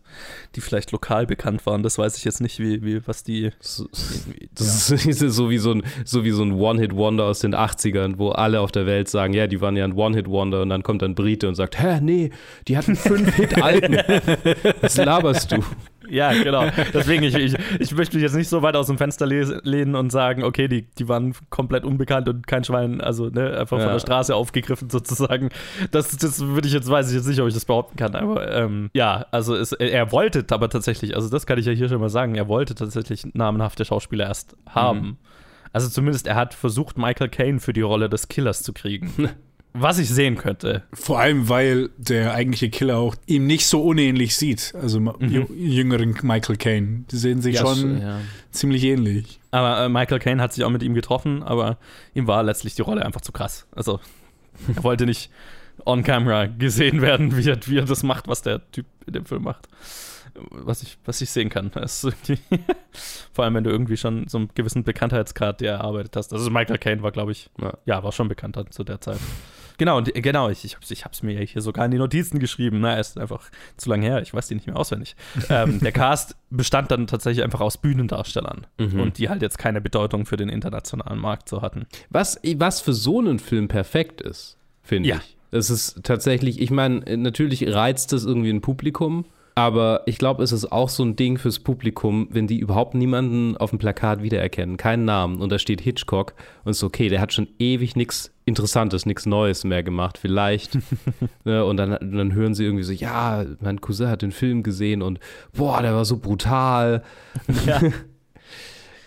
die 0.55 0.61
vielleicht 0.61 0.93
lokal 0.93 1.27
bekannt 1.27 1.65
waren. 1.67 1.83
Das 1.83 1.99
weiß 1.99 2.17
ich 2.19 2.25
jetzt 2.25 2.41
nicht, 2.41 2.59
wie, 2.59 2.83
wie 2.83 3.07
was 3.07 3.25
die. 3.25 3.51
So, 3.61 3.89
das 4.55 4.89
ja. 4.89 4.97
ist 5.11 5.21
so 5.21 5.51
wie 5.51 5.59
so 5.59 5.73
ein, 5.73 5.83
so 6.05 6.25
wie 6.25 6.31
so 6.31 6.43
ein 6.43 6.53
One-Hit-Wonder 6.53 7.25
aus 7.25 7.41
den 7.41 7.55
80ern, 7.55 8.19
wo 8.19 8.31
alle 8.31 8.61
auf 8.61 8.73
der 8.73 8.87
Welt 8.87 9.09
sagen, 9.09 9.33
ja, 9.33 9.47
die 9.47 9.61
waren 9.61 9.77
ja 9.77 9.85
ein 9.85 9.95
One-Hit-Wonder 9.95 10.63
und 10.63 10.69
dann 10.69 10.83
kommt 10.83 11.03
ein 11.03 11.15
Brite 11.15 11.49
und 11.49 11.55
sagt, 11.55 11.81
hä, 11.81 12.01
nee, 12.01 12.31
die 12.69 12.77
hatten 12.77 12.97
fünf 12.97 13.35
Hit-Alben. 13.37 13.97
Was 14.81 14.97
laberst 14.97 15.53
du? 15.53 15.63
Ja, 16.09 16.33
genau. 16.33 16.65
Deswegen, 16.93 17.23
ich, 17.23 17.35
ich, 17.35 17.55
ich 17.79 17.95
möchte 17.95 18.17
mich 18.17 18.23
jetzt 18.23 18.35
nicht 18.35 18.49
so 18.49 18.63
weit 18.63 18.77
aus 18.77 18.87
dem 18.87 18.99
Fenster 18.99 19.27
lehnen 19.27 19.95
und 19.95 20.11
sagen, 20.11 20.45
okay, 20.45 20.69
die, 20.69 20.83
die 20.83 21.09
waren 21.09 21.35
komplett 21.51 21.85
unbekannt 21.85 22.29
und 22.29 22.47
kein 22.47 22.65
Schwein, 22.65 23.01
also 23.01 23.29
ne, 23.29 23.59
einfach 23.59 23.79
ja. 23.79 23.85
von 23.85 23.93
der 23.93 24.01
Straße 24.01 24.35
aufgegriffen 24.35 24.91
sozusagen. 24.91 25.51
Das, 25.91 26.17
das 26.17 26.41
würde 26.41 26.69
ich 26.69 26.75
jetzt, 26.75 26.91
weiß 26.91 27.11
ich 27.11 27.17
jetzt 27.17 27.27
nicht, 27.27 27.41
ob 27.41 27.49
ich 27.49 27.55
das 27.55 27.65
behaupten 27.65 27.97
kann, 27.97 28.15
aber 28.15 28.53
ähm, 28.53 28.91
ja, 28.95 29.27
also 29.31 29.55
es, 29.55 29.73
er 29.73 30.13
wollte 30.13 30.45
aber 30.51 30.69
tatsächlich, 30.69 31.15
also 31.17 31.29
das 31.29 31.47
kann 31.47 31.59
ich 31.59 31.67
ja 31.67 31.73
hier 31.73 31.89
schon 31.89 32.01
mal 32.01 32.09
sagen, 32.09 32.35
er 32.35 32.49
wollte 32.49 32.75
tatsächlich 32.75 33.27
namenhafte 33.35 33.85
Schauspieler 33.85 34.27
erst 34.27 34.57
haben. 34.69 35.01
Mhm. 35.01 35.17
Also 35.73 35.89
zumindest 35.89 36.27
er 36.27 36.37
hat 36.37 36.55
versucht, 36.55 36.97
Michael 36.97 37.29
Caine 37.29 37.61
für 37.61 37.73
die 37.73 37.83
Rolle 37.83 38.09
des 38.09 38.29
Killers 38.29 38.63
zu 38.63 38.73
kriegen. 38.73 39.13
was 39.79 39.99
ich 39.99 40.09
sehen 40.09 40.37
könnte. 40.37 40.83
Vor 40.93 41.19
allem, 41.19 41.49
weil 41.49 41.91
der 41.97 42.35
eigentliche 42.35 42.71
Killer 42.71 42.99
auch 42.99 43.15
ihm 43.27 43.47
nicht 43.47 43.67
so 43.67 43.83
unähnlich 43.83 44.37
sieht. 44.37 44.75
Also 44.81 45.01
mhm. 45.01 45.47
jüngeren 45.57 46.17
Michael 46.23 46.57
Caine. 46.57 47.05
Die 47.11 47.17
sehen 47.17 47.43
sich 47.43 47.57
ja, 47.57 47.61
schon 47.63 48.01
ja. 48.01 48.21
ziemlich 48.51 48.85
ähnlich. 48.85 49.41
Aber 49.51 49.85
äh, 49.85 49.89
Michael 49.89 50.19
Caine 50.19 50.43
hat 50.43 50.53
sich 50.53 50.65
auch 50.65 50.71
mit 50.71 50.83
ihm 50.83 50.95
getroffen, 50.95 51.43
aber 51.43 51.79
ihm 52.15 52.27
war 52.27 52.43
letztlich 52.43 52.75
die 52.75 52.83
Rolle 52.83 53.05
einfach 53.05 53.21
zu 53.21 53.33
krass. 53.33 53.67
Also 53.75 54.01
er 54.75 54.83
wollte 54.83 55.07
nicht 55.07 55.31
on 55.85 56.03
camera 56.03 56.47
gesehen 56.47 57.03
werden, 57.03 57.37
wie 57.37 57.49
er, 57.49 57.59
wie 57.67 57.79
er 57.79 57.85
das 57.85 58.03
macht, 58.03 58.29
was 58.29 58.43
der 58.43 58.71
Typ 58.71 58.87
in 59.07 59.13
dem 59.13 59.27
Film 59.27 59.43
macht. 59.43 59.69
Was 60.51 60.83
ich, 60.83 60.99
was 61.07 61.21
ich 61.21 61.31
sehen 61.31 61.49
kann. 61.49 61.71
vor 63.33 63.45
allem, 63.45 63.55
wenn 63.55 63.65
du 63.65 63.71
irgendwie 63.71 63.97
schon 63.97 64.29
so 64.29 64.39
einen 64.39 64.51
gewissen 64.55 64.85
Bekanntheitsgrad 64.85 65.63
erarbeitet 65.63 66.15
hast. 66.17 66.33
Also 66.33 66.51
Michael 66.51 66.79
Caine 66.79 67.03
war, 67.03 67.11
glaube 67.11 67.33
ich, 67.33 67.49
ja. 67.61 67.73
ja, 67.87 68.03
war 68.03 68.13
schon 68.13 68.29
bekannter 68.29 68.71
zu 68.71 68.85
der 68.85 69.01
Zeit. 69.01 69.19
Genau, 69.79 69.99
und, 69.99 70.13
genau, 70.15 70.49
ich, 70.49 70.65
ich 70.65 70.75
habe 70.75 70.85
es 70.85 70.91
ich 70.91 71.05
hab's 71.05 71.23
mir 71.23 71.41
hier 71.41 71.63
sogar 71.63 71.85
in 71.85 71.91
die 71.91 71.99
Notizen 71.99 72.39
geschrieben. 72.39 72.81
Na, 72.81 72.99
ist 72.99 73.19
einfach 73.19 73.51
zu 73.77 73.89
lange 73.91 74.07
her, 74.07 74.23
ich 74.23 74.33
weiß 74.33 74.49
die 74.49 74.55
nicht 74.55 74.67
mehr 74.67 74.77
auswendig. 74.77 75.17
ähm, 75.49 75.81
der 75.81 75.93
Cast 75.93 76.37
bestand 76.51 76.91
dann 76.91 77.07
tatsächlich 77.07 77.45
einfach 77.45 77.61
aus 77.61 77.79
Bühnendarstellern 77.79 78.67
mhm. 78.79 79.01
und 79.01 79.19
die 79.19 79.29
halt 79.29 79.43
jetzt 79.43 79.59
keine 79.59 79.81
Bedeutung 79.81 80.27
für 80.27 80.37
den 80.37 80.49
internationalen 80.49 81.19
Markt 81.19 81.49
so 81.49 81.63
hatten. 81.63 81.87
Was, 82.11 82.41
was 82.57 82.81
für 82.81 82.93
so 82.93 83.19
einen 83.19 83.39
Film 83.39 83.69
perfekt 83.69 84.21
ist, 84.21 84.57
finde 84.83 85.09
ja. 85.09 85.17
ich. 85.17 85.37
Das 85.51 85.71
ist 85.71 86.03
tatsächlich, 86.03 86.61
ich 86.61 86.71
meine, 86.71 87.17
natürlich 87.17 87.67
reizt 87.73 88.13
das 88.13 88.25
irgendwie 88.25 88.51
ein 88.51 88.61
Publikum, 88.61 89.25
Aber 89.59 90.03
ich 90.05 90.19
glaube, 90.19 90.43
es 90.43 90.53
ist 90.53 90.71
auch 90.71 90.91
so 90.91 91.03
ein 91.03 91.17
Ding 91.17 91.39
fürs 91.39 91.61
Publikum, 91.61 92.29
wenn 92.31 92.47
die 92.47 92.59
überhaupt 92.59 92.95
niemanden 92.95 93.57
auf 93.57 93.71
dem 93.71 93.79
Plakat 93.79 94.23
wiedererkennen, 94.23 94.77
keinen 94.77 95.07
Namen 95.07 95.41
und 95.41 95.51
da 95.51 95.59
steht 95.59 95.81
Hitchcock 95.81 96.35
und 96.65 96.73
es 96.73 96.77
ist 96.77 96.85
okay, 96.85 97.09
der 97.09 97.23
hat 97.23 97.33
schon 97.33 97.49
ewig 97.59 97.97
nichts 97.97 98.35
Interessantes, 98.45 99.07
nichts 99.07 99.25
Neues 99.25 99.65
mehr 99.65 99.83
gemacht, 99.83 100.19
vielleicht. 100.19 100.79
ne, 101.45 101.65
und 101.65 101.79
dann, 101.79 101.91
dann 101.91 102.35
hören 102.35 102.55
sie 102.55 102.65
irgendwie 102.65 102.85
so, 102.85 102.93
ja, 102.93 103.47
mein 103.61 103.81
Cousin 103.81 104.09
hat 104.09 104.21
den 104.21 104.31
Film 104.31 104.63
gesehen 104.63 105.01
und 105.01 105.21
boah, 105.55 105.81
der 105.81 105.95
war 105.95 106.05
so 106.05 106.19
brutal. 106.19 107.03
Ja. 107.65 107.81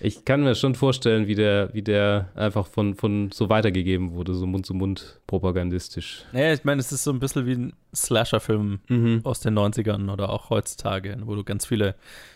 Ich 0.01 0.23
kann 0.25 0.41
mir 0.43 0.55
schon 0.55 0.75
vorstellen, 0.75 1.27
wie 1.27 1.35
der, 1.35 1.73
wie 1.73 1.81
der 1.81 2.29
einfach 2.35 2.67
von, 2.67 2.95
von 2.95 3.31
so 3.31 3.49
weitergegeben 3.49 4.11
wurde, 4.13 4.33
so 4.33 4.45
Mund 4.45 4.65
zu 4.65 4.73
Mund 4.73 5.19
propagandistisch. 5.27 6.23
Naja, 6.31 6.53
ich 6.53 6.63
meine, 6.63 6.79
es 6.79 6.91
ist 6.91 7.03
so 7.03 7.11
ein 7.11 7.19
bisschen 7.19 7.45
wie 7.45 7.53
ein 7.53 7.73
Slasher-Film 7.93 8.79
Mhm. 8.87 9.21
aus 9.23 9.39
den 9.41 9.57
90ern 9.57 10.11
oder 10.11 10.29
auch 10.29 10.49
heutzutage, 10.49 11.17
wo 11.25 11.35
du 11.35 11.43
ganz 11.43 11.65
viele 11.65 11.95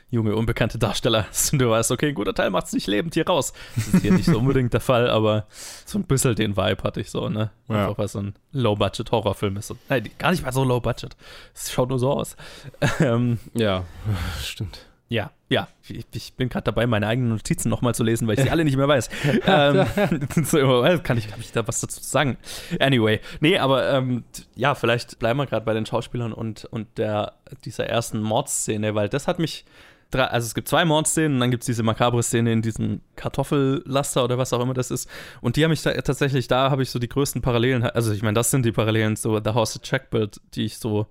junge, 0.10 0.36
unbekannte 0.36 0.78
Darsteller 0.78 1.26
hast 1.30 1.54
und 1.54 1.60
du 1.60 1.70
weißt, 1.70 1.92
okay, 1.92 2.10
ein 2.10 2.16
guter 2.16 2.34
Teil 2.34 2.50
macht 2.50 2.68
es 2.68 2.74
nicht 2.74 2.88
lebend 2.88 3.14
hier 3.14 3.26
raus. 3.28 3.54
Das 3.76 3.88
ist 3.88 4.02
hier 4.02 4.12
nicht 4.14 4.26
so 4.26 4.38
unbedingt 4.40 4.74
der 4.74 4.82
Fall, 4.82 5.10
aber 5.10 5.48
so 5.86 5.98
ein 5.98 6.04
bisschen 6.04 6.36
den 6.36 6.58
Vibe 6.58 6.84
hatte 6.84 7.00
ich 7.02 7.10
so, 7.10 7.30
ne? 7.30 7.50
Ja. 7.70 7.84
Einfach 7.88 7.98
weil 7.98 8.08
so 8.10 8.20
ein 8.20 8.34
Low-Budget-Horrorfilm 8.52 9.58
ist. 9.58 9.74
Nein, 9.90 10.10
gar 10.20 10.32
nicht 10.32 10.44
mal 10.44 10.52
so 10.52 10.64
Low-Budget. 10.64 11.16
Es 11.56 11.72
schaut 11.72 11.90
nur 11.90 12.00
so 12.00 12.12
aus. 12.12 12.36
ähm, 13.00 13.40
Ja, 13.54 13.86
stimmt. 14.44 14.86
ja, 15.10 15.32
ja. 15.54 15.68
Ich, 15.88 16.06
ich 16.12 16.34
bin 16.34 16.50
gerade 16.50 16.66
dabei, 16.66 16.88
meine 16.88 17.08
eigenen 17.08 17.30
Notizen 17.30 17.70
nochmal 17.70 17.94
zu 17.94 18.04
lesen, 18.04 18.28
weil 18.28 18.38
ich 18.38 18.44
sie 18.44 18.50
alle 18.50 18.66
nicht 18.66 18.76
mehr 18.76 18.88
weiß. 18.88 19.10
ähm, 19.46 19.86
so, 20.44 20.84
äh, 20.84 21.00
kann 21.00 21.18
ich, 21.18 21.28
ich 21.40 21.52
da 21.52 21.66
was 21.68 21.80
dazu 21.80 22.02
sagen? 22.02 22.38
Anyway, 22.80 23.22
nee, 23.40 23.58
aber 23.58 23.90
ähm, 23.92 24.24
ja, 24.56 24.76
vielleicht 24.76 25.20
bleiben 25.20 25.40
wir 25.40 25.46
gerade 25.46 25.66
bei 25.66 25.74
den 25.74 25.86
Schauspielern 25.86 26.34
und, 26.34 26.66
und 26.66 26.98
der, 26.98 27.34
dieser 27.66 27.88
ersten 27.88 28.22
Mordszene, 28.22 28.96
weil 28.96 29.10
das 29.10 29.28
hat 29.28 29.40
mich. 29.40 29.66
Also 30.12 30.46
es 30.46 30.54
gibt 30.54 30.68
zwei 30.68 30.86
Mordszenen 30.86 31.34
und 31.34 31.40
dann 31.40 31.50
gibt 31.50 31.64
es 31.64 31.66
diese 31.66 31.82
makabre 31.82 32.22
Szene 32.22 32.52
in 32.52 32.62
diesem 32.62 33.02
Kartoffellaster 33.16 34.24
oder 34.24 34.38
was 34.38 34.54
auch 34.54 34.62
immer 34.62 34.76
das 34.76 34.92
ist. 34.92 35.10
Und 35.42 35.56
die 35.56 35.64
haben 35.64 35.72
mich 35.72 35.82
da, 35.82 35.92
tatsächlich, 35.92 36.48
da 36.48 36.70
habe 36.70 36.84
ich 36.84 36.92
so 36.92 37.00
die 37.00 37.10
größten 37.10 37.42
Parallelen. 37.42 37.82
Also 37.82 38.14
ich 38.14 38.22
meine, 38.22 38.36
das 38.36 38.52
sind 38.52 38.64
die 38.64 38.72
Parallelen 38.72 39.16
zu 39.16 39.42
The 39.44 39.56
House 39.56 39.76
of 39.76 39.82
Checkbill, 39.82 40.30
die 40.54 40.66
ich 40.66 40.78
so 40.78 41.08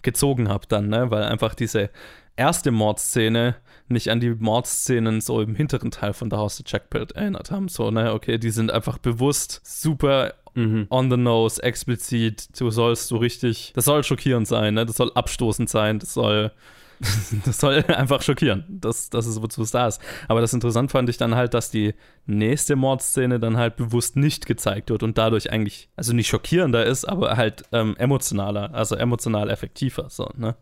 gezogen 0.00 0.48
habe 0.48 0.66
dann, 0.66 0.88
ne? 0.88 1.10
Weil 1.10 1.24
einfach 1.24 1.54
diese 1.54 1.90
erste 2.38 2.70
Mordszene 2.70 3.56
nicht 3.88 4.10
an 4.10 4.20
die 4.20 4.30
Mordszenen 4.30 5.20
so 5.20 5.40
im 5.40 5.54
hinteren 5.54 5.90
Teil 5.90 6.12
von 6.12 6.30
The 6.30 6.36
House 6.36 6.60
of 6.60 6.66
Checkbill 6.66 7.06
erinnert 7.14 7.50
haben. 7.50 7.68
So, 7.68 7.90
ne, 7.90 8.12
okay, 8.12 8.38
die 8.38 8.50
sind 8.50 8.70
einfach 8.70 8.98
bewusst 8.98 9.60
super 9.64 10.34
Mhm. 10.54 10.86
on 10.90 11.10
the 11.10 11.16
nose, 11.16 11.62
explizit. 11.62 12.58
Du 12.58 12.70
sollst 12.70 13.08
so 13.08 13.18
richtig, 13.18 13.72
das 13.76 13.84
soll 13.84 14.02
schockierend 14.02 14.48
sein, 14.48 14.74
ne? 14.74 14.84
Das 14.86 14.96
soll 14.96 15.12
abstoßend 15.14 15.68
sein, 15.68 15.98
das 16.00 16.14
soll. 16.14 16.50
Das 17.44 17.58
soll 17.58 17.84
einfach 17.88 18.22
schockieren. 18.22 18.64
Das, 18.68 19.10
das 19.10 19.26
ist, 19.26 19.40
wozu 19.42 19.62
es 19.62 19.70
da 19.70 19.86
ist. 19.86 20.00
Aber 20.26 20.40
das 20.40 20.52
interessant 20.52 20.90
fand 20.90 21.08
ich 21.08 21.16
dann 21.16 21.34
halt, 21.34 21.54
dass 21.54 21.70
die 21.70 21.94
nächste 22.26 22.76
Mordszene 22.76 23.40
dann 23.40 23.56
halt 23.56 23.76
bewusst 23.76 24.16
nicht 24.16 24.46
gezeigt 24.46 24.90
wird 24.90 25.02
und 25.02 25.16
dadurch 25.16 25.50
eigentlich, 25.50 25.88
also 25.96 26.12
nicht 26.12 26.28
schockierender 26.28 26.84
ist, 26.84 27.04
aber 27.04 27.36
halt 27.36 27.62
ähm, 27.72 27.96
emotionaler, 27.96 28.74
also 28.74 28.96
emotional 28.96 29.50
effektiver. 29.50 30.08
So, 30.10 30.28
ne? 30.36 30.56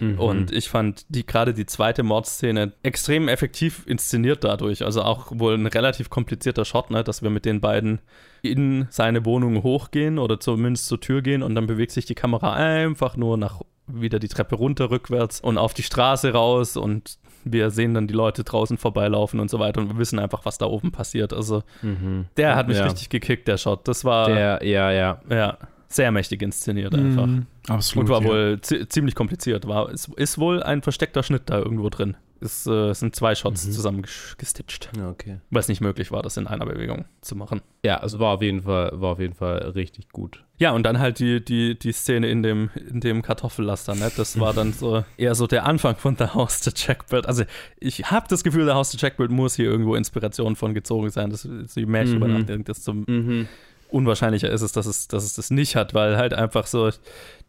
Mhm. 0.00 0.18
Und 0.18 0.52
ich 0.52 0.68
fand 0.68 1.04
die 1.08 1.26
gerade 1.26 1.54
die 1.54 1.66
zweite 1.66 2.02
Mordszene 2.02 2.72
extrem 2.82 3.28
effektiv 3.28 3.84
inszeniert 3.86 4.44
dadurch. 4.44 4.84
Also 4.84 5.02
auch 5.02 5.32
wohl 5.34 5.54
ein 5.54 5.66
relativ 5.66 6.10
komplizierter 6.10 6.64
Shot, 6.64 6.90
ne, 6.90 7.04
dass 7.04 7.22
wir 7.22 7.30
mit 7.30 7.44
den 7.44 7.60
beiden 7.60 8.00
in 8.42 8.88
seine 8.90 9.24
Wohnung 9.24 9.62
hochgehen 9.62 10.18
oder 10.18 10.40
zumindest 10.40 10.86
zur 10.86 11.00
Tür 11.00 11.22
gehen 11.22 11.42
und 11.42 11.54
dann 11.54 11.66
bewegt 11.66 11.92
sich 11.92 12.06
die 12.06 12.14
Kamera 12.14 12.54
einfach 12.54 13.16
nur 13.16 13.36
nach 13.36 13.60
wieder 14.00 14.18
die 14.18 14.28
Treppe 14.28 14.54
runter 14.56 14.90
rückwärts 14.90 15.40
und 15.40 15.58
auf 15.58 15.74
die 15.74 15.82
Straße 15.82 16.32
raus 16.32 16.76
und 16.76 17.18
wir 17.44 17.70
sehen 17.70 17.92
dann 17.94 18.06
die 18.06 18.14
Leute 18.14 18.44
draußen 18.44 18.78
vorbeilaufen 18.78 19.40
und 19.40 19.50
so 19.50 19.58
weiter 19.58 19.80
und 19.80 19.88
wir 19.88 19.98
wissen 19.98 20.18
einfach, 20.20 20.44
was 20.44 20.58
da 20.58 20.66
oben 20.66 20.92
passiert. 20.92 21.32
Also 21.32 21.62
Mhm. 21.82 22.26
der 22.36 22.54
hat 22.54 22.68
mich 22.68 22.78
Ja. 22.78 22.84
richtig 22.84 23.08
gekickt, 23.08 23.48
der 23.48 23.56
Shot. 23.56 23.88
Das 23.88 24.04
war 24.04 24.28
Der, 24.28 24.64
ja, 24.64 24.90
ja. 24.92 25.20
ja 25.28 25.58
sehr 25.94 26.10
mächtig 26.12 26.42
inszeniert 26.42 26.94
einfach. 26.94 27.26
Mhm, 27.26 27.46
absolut. 27.68 28.08
Und 28.08 28.14
war 28.14 28.22
ja. 28.22 28.28
wohl 28.28 28.58
zi 28.62 28.88
ziemlich 28.88 29.14
kompliziert. 29.14 29.66
War, 29.66 29.90
ist, 29.90 30.08
ist 30.16 30.38
wohl 30.38 30.62
ein 30.62 30.82
versteckter 30.82 31.22
Schnitt 31.22 31.42
da 31.46 31.58
irgendwo 31.58 31.88
drin. 31.90 32.16
Es 32.44 32.66
äh, 32.66 32.92
sind 32.92 33.14
zwei 33.14 33.36
Shots 33.36 33.66
Mhm. 33.68 33.70
zusammen 33.72 34.02
ges- 34.02 34.36
gestitcht. 34.36 34.90
Ja, 34.96 35.10
okay. 35.10 35.38
Weil 35.50 35.60
es 35.60 35.68
nicht 35.68 35.80
möglich 35.80 36.10
war, 36.10 36.22
das 36.22 36.36
in 36.36 36.48
einer 36.48 36.66
Bewegung 36.66 37.04
zu 37.20 37.36
machen. 37.36 37.60
Ja, 37.84 38.02
es 38.02 38.18
war 38.18 38.34
auf 38.34 38.42
jeden 38.42 38.62
Fall, 38.62 38.90
war 38.94 39.12
auf 39.12 39.20
jeden 39.20 39.34
Fall 39.34 39.58
richtig 39.76 40.08
gut. 40.08 40.42
Ja, 40.58 40.72
und 40.72 40.82
dann 40.82 40.98
halt 40.98 41.20
die, 41.20 41.44
die, 41.44 41.78
die 41.78 41.92
Szene 41.92 42.28
in 42.28 42.42
dem, 42.42 42.70
in 42.74 42.98
dem 43.00 43.22
Kartoffellaster, 43.22 43.94
ne? 43.94 44.10
Das 44.16 44.40
war 44.40 44.54
dann 44.54 44.72
so 44.72 45.04
eher 45.16 45.36
so 45.36 45.46
der 45.46 45.66
Anfang 45.66 45.94
von 45.94 46.16
The 46.16 46.28
House 46.34 46.60
to 46.62 46.72
Checkbild. 46.72 47.26
Also 47.26 47.44
ich 47.78 48.10
habe 48.10 48.26
das 48.28 48.42
Gefühl, 48.42 48.64
The 48.64 48.72
House 48.72 48.90
to 48.90 48.98
Checkbild 48.98 49.30
muss 49.30 49.54
hier 49.54 49.66
irgendwo 49.66 49.94
Inspiration 49.94 50.56
von 50.56 50.74
gezogen 50.74 51.10
sein. 51.10 51.30
Das, 51.30 51.42
das 51.48 51.76
je 51.76 51.86
mehr 51.86 52.02
ich 52.02 52.12
Mhm. 52.12 52.18
nachdenke, 52.26 52.64
desto 52.64 52.92
Mhm. 52.94 53.46
Unwahrscheinlicher 53.92 54.50
ist 54.50 54.62
es, 54.62 54.72
dass 54.72 54.86
es, 54.86 55.08
dass 55.08 55.24
es 55.24 55.34
das 55.34 55.50
nicht 55.50 55.76
hat, 55.76 55.94
weil 55.94 56.16
halt 56.16 56.34
einfach 56.34 56.66
so, 56.66 56.90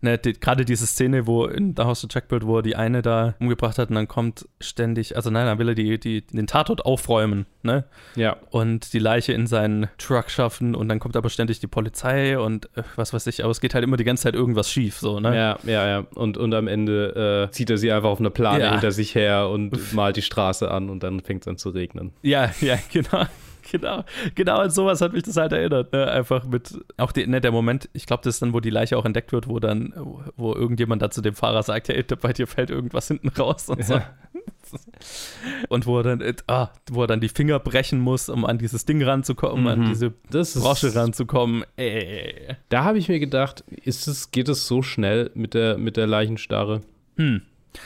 ne, 0.01 0.17
die, 0.17 0.33
gerade 0.33 0.65
diese 0.65 0.85
Szene, 0.85 1.25
wo 1.27 1.45
in 1.45 1.73
The 1.75 1.83
House 1.83 2.01
to 2.01 2.07
Checkbild, 2.07 2.45
wo 2.45 2.57
er 2.57 2.61
die 2.61 2.75
eine 2.75 3.01
da 3.01 3.35
umgebracht 3.39 3.77
hat 3.77 3.89
und 3.89 3.95
dann 3.95 4.07
kommt 4.07 4.47
ständig, 4.59 5.15
also 5.15 5.29
nein, 5.29 5.45
dann 5.45 5.57
will 5.59 5.69
er 5.69 5.75
die, 5.75 5.99
die, 5.99 6.25
den 6.27 6.47
Tatort 6.47 6.85
aufräumen, 6.85 7.45
ne? 7.63 7.85
Ja. 8.15 8.37
Und 8.51 8.93
die 8.93 8.99
Leiche 8.99 9.33
in 9.33 9.47
seinen 9.47 9.87
Truck 9.97 10.29
schaffen 10.29 10.75
und 10.75 10.89
dann 10.89 10.99
kommt 10.99 11.15
aber 11.15 11.29
ständig 11.29 11.59
die 11.59 11.67
Polizei 11.67 12.37
und 12.37 12.65
äh, 12.77 12.83
was 12.95 13.13
weiß 13.13 13.27
ich, 13.27 13.43
aber 13.43 13.51
es 13.51 13.61
geht 13.61 13.73
halt 13.73 13.83
immer 13.83 13.97
die 13.97 14.03
ganze 14.03 14.23
Zeit 14.23 14.35
irgendwas 14.35 14.69
schief, 14.69 14.97
so, 14.99 15.19
ne? 15.19 15.35
Ja, 15.35 15.57
ja, 15.63 15.87
ja. 15.87 16.05
Und, 16.15 16.37
und 16.37 16.53
am 16.53 16.67
Ende 16.67 17.47
äh, 17.49 17.51
zieht 17.51 17.69
er 17.69 17.77
sie 17.77 17.91
einfach 17.91 18.09
auf 18.09 18.19
eine 18.19 18.29
Plane 18.31 18.63
Ja. 18.63 18.71
hinter 18.71 18.91
sich 18.91 19.15
her 19.15 19.49
und 19.49 19.93
malt 19.93 20.17
die 20.17 20.21
Straße 20.21 20.69
an 20.69 20.89
und 20.89 21.03
dann 21.03 21.21
fängt 21.21 21.43
es 21.43 21.47
an 21.47 21.57
zu 21.57 21.69
regnen. 21.69 22.11
Ja, 22.21 22.51
ja, 22.61 22.77
genau. 22.91 23.25
Genau, 23.73 24.03
genau 24.35 24.57
an 24.59 24.69
sowas 24.69 25.01
hat 25.01 25.13
mich 25.13 25.23
das 25.23 25.35
halt 25.35 25.51
erinnert. 25.51 25.91
Ne? 25.93 26.07
Einfach 26.07 26.45
mit, 26.45 26.79
auch 26.97 27.11
die, 27.11 27.25
ne, 27.25 27.41
der 27.41 27.51
Moment, 27.51 27.89
ich 27.93 28.05
glaube, 28.05 28.21
das 28.23 28.35
ist 28.35 28.41
dann, 28.43 28.53
wo 28.53 28.59
die 28.59 28.69
Leiche 28.69 28.95
auch 28.97 29.03
entdeckt 29.05 29.31
wird, 29.31 29.47
wo 29.47 29.59
dann, 29.59 29.93
wo 30.37 30.53
irgendjemand 30.53 31.01
da 31.01 31.09
zu 31.09 31.21
dem 31.21 31.33
Fahrer 31.33 31.63
sagt, 31.63 31.89
hey, 31.89 32.03
bei 32.21 32.33
dir 32.33 32.45
fällt 32.45 32.69
irgendwas 32.69 33.07
hinten 33.07 33.29
raus 33.29 33.69
und 33.69 33.83
so. 33.83 33.95
Ja. 33.95 34.13
Und 35.69 35.85
wo 35.85 35.97
er 35.99 36.03
dann, 36.03 36.21
äh, 36.21 36.33
ah, 36.47 36.69
wo 36.89 37.01
er 37.03 37.07
dann 37.07 37.19
die 37.19 37.29
Finger 37.29 37.59
brechen 37.59 37.99
muss, 37.99 38.29
um 38.29 38.45
an 38.45 38.57
dieses 38.57 38.85
Ding 38.85 39.03
ranzukommen, 39.03 39.67
an 39.67 39.81
Mhm. 39.81 39.85
diese 39.89 40.13
Das 40.31 40.53
Brosche 40.59 40.95
ranzukommen. 40.95 41.63
Ey. 41.75 42.55
Da 42.69 42.83
habe 42.83 42.97
ich 42.97 43.07
mir 43.09 43.19
gedacht, 43.19 43.63
ist 43.83 44.07
es, 44.07 44.31
geht 44.31 44.49
es 44.49 44.67
so 44.67 44.81
schnell 44.81 45.29
mit 45.35 45.53
der, 45.53 45.77
mit 45.77 45.97
der 45.97 46.07
Leichenstarre? 46.07 46.81
Hm. 47.17 47.41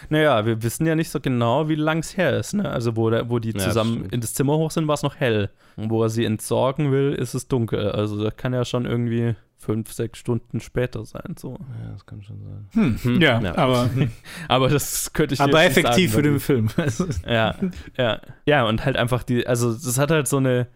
Naja, 0.09 0.45
wir 0.45 0.61
wissen 0.63 0.85
ja 0.85 0.95
nicht 0.95 1.09
so 1.09 1.19
genau, 1.19 1.69
wie 1.69 1.75
lang 1.75 1.99
es 1.99 2.17
her 2.17 2.37
ist. 2.37 2.53
Ne? 2.53 2.69
Also, 2.69 2.95
wo, 2.95 3.09
der, 3.09 3.29
wo 3.29 3.39
die 3.39 3.51
Ja, 3.51 3.59
zusammen 3.59 3.97
stimmt. 3.97 4.13
in 4.13 4.21
das 4.21 4.33
Zimmer 4.33 4.57
hoch 4.57 4.71
sind, 4.71 4.87
war 4.87 4.95
es 4.95 5.03
noch 5.03 5.15
hell. 5.15 5.49
Und 5.75 5.89
wo 5.89 6.03
er 6.03 6.09
sie 6.09 6.25
entsorgen 6.25 6.91
will, 6.91 7.13
ist 7.13 7.33
es 7.33 7.47
dunkel. 7.47 7.91
Also, 7.91 8.23
das 8.23 8.35
kann 8.35 8.53
ja 8.53 8.65
schon 8.65 8.85
irgendwie 8.85 9.35
fünf, 9.59 9.91
sechs 9.91 10.19
Stunden 10.19 10.59
später 10.59 11.03
sein. 11.05 11.35
So. 11.37 11.57
Ja, 11.83 11.91
das 11.91 12.05
kann 12.05 12.21
schon 12.21 12.37
sein. 12.41 12.67
Hm, 12.73 12.97
Hm, 13.01 13.21
ja, 13.21 13.39
ja. 13.41 13.57
aber, 13.57 13.89
Aber 14.47 14.69
das 14.69 15.11
könnte 15.13 15.33
ich 15.33 15.41
aber 15.41 15.63
effektiv 15.63 16.11
für 16.11 16.17
sagen, 16.17 16.27
den 16.33 16.39
Film. 16.39 16.69
Also, 16.77 17.05
Ja, 17.27 17.55
ja. 17.97 18.21
Ja, 18.45 18.65
und 18.65 18.85
halt 18.85 18.97
einfach 18.97 19.23
die, 19.23 19.47
also 19.47 19.73
das 19.73 19.97
hat 19.97 20.11
halt 20.11 20.27
so 20.27 20.37
eine, 20.37 20.67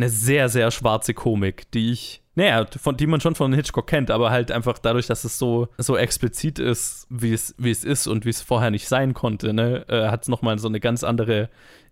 eine 0.00 0.08
sehr, 0.08 0.48
sehr 0.48 0.70
schwarze 0.70 1.14
Komik, 1.14 1.70
die 1.72 1.92
ich, 1.92 2.22
naja, 2.34 2.66
von 2.80 2.96
die 2.96 3.06
man 3.06 3.20
schon 3.20 3.34
von 3.34 3.52
Hitchcock 3.52 3.86
kennt, 3.86 4.10
aber 4.10 4.30
halt 4.30 4.50
einfach 4.50 4.78
dadurch, 4.78 5.06
dass 5.06 5.24
es 5.24 5.38
so, 5.38 5.68
so 5.78 5.96
explizit 5.96 6.58
ist, 6.58 7.06
wie 7.10 7.32
es, 7.32 7.54
wie 7.58 7.70
es 7.70 7.84
ist 7.84 8.06
und 8.06 8.24
wie 8.24 8.30
es 8.30 8.40
vorher 8.40 8.70
nicht 8.70 8.88
sein 8.88 9.14
konnte, 9.14 9.52
ne, 9.52 9.84
äh, 9.88 10.08
hat 10.08 10.22
es 10.22 10.28
nochmal 10.28 10.58
so 10.58 10.68
eine 10.68 10.80
ganz 10.80 11.04
andere 11.04 11.50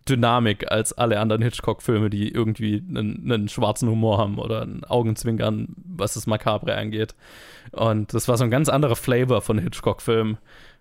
Dynamik 0.09 0.71
als 0.71 0.97
alle 0.97 1.21
anderen 1.21 1.42
Hitchcock-Filme, 1.42 2.09
die 2.09 2.33
irgendwie 2.33 2.83
einen, 2.88 3.31
einen 3.31 3.49
schwarzen 3.49 3.90
Humor 3.90 4.18
haben 4.18 4.38
oder 4.38 4.62
ein 4.62 4.85
Augenzwinkern, 4.85 5.75
was 5.85 6.14
das 6.14 6.27
Makabre 6.27 6.77
angeht. 6.77 7.14
Und 7.73 8.14
das 8.14 8.27
war 8.27 8.38
so 8.38 8.44
ein 8.44 8.51
ganz 8.51 8.71
anderer 8.71 8.97
Flavor 8.97 9.42
von 9.42 9.59
Hitchcock-Filmen, 9.59 10.38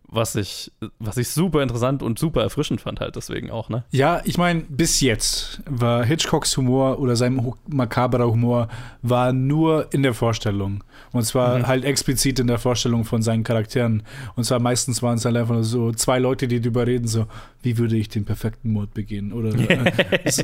was 0.09 0.35
ich, 0.35 0.71
was 0.99 1.17
ich 1.17 1.29
super 1.29 1.61
interessant 1.61 2.01
und 2.01 2.17
super 2.17 2.41
erfrischend 2.41 2.79
fand, 2.79 3.01
halt 3.01 3.17
deswegen 3.17 3.51
auch, 3.51 3.67
ne? 3.67 3.83
Ja, 3.91 4.21
ich 4.23 4.37
meine, 4.37 4.61
bis 4.61 5.01
jetzt 5.01 5.61
war 5.69 6.05
Hitchcocks 6.05 6.55
Humor 6.55 6.99
oder 6.99 7.17
sein 7.17 7.53
makaberer 7.67 8.27
Humor 8.31 8.69
war 9.01 9.33
nur 9.33 9.93
in 9.93 10.03
der 10.03 10.13
Vorstellung. 10.13 10.83
Und 11.11 11.23
zwar 11.23 11.67
halt 11.67 11.83
explizit 11.83 12.39
in 12.39 12.47
der 12.47 12.57
Vorstellung 12.57 13.03
von 13.03 13.21
seinen 13.21 13.43
Charakteren. 13.43 14.03
Und 14.35 14.45
zwar 14.45 14.59
meistens 14.59 15.01
waren 15.03 15.17
es 15.17 15.25
halt 15.25 15.35
einfach 15.35 15.55
nur 15.55 15.63
so 15.63 15.91
zwei 15.91 16.19
Leute, 16.19 16.47
die 16.47 16.61
drüber 16.61 16.87
reden, 16.87 17.07
so, 17.07 17.27
wie 17.61 17.77
würde 17.77 17.97
ich 17.97 18.07
den 18.07 18.23
perfekten 18.23 18.71
Mord 18.71 18.93
begehen? 18.93 19.33
Oder 19.33 19.49
äh, 19.55 20.31
so, 20.31 20.43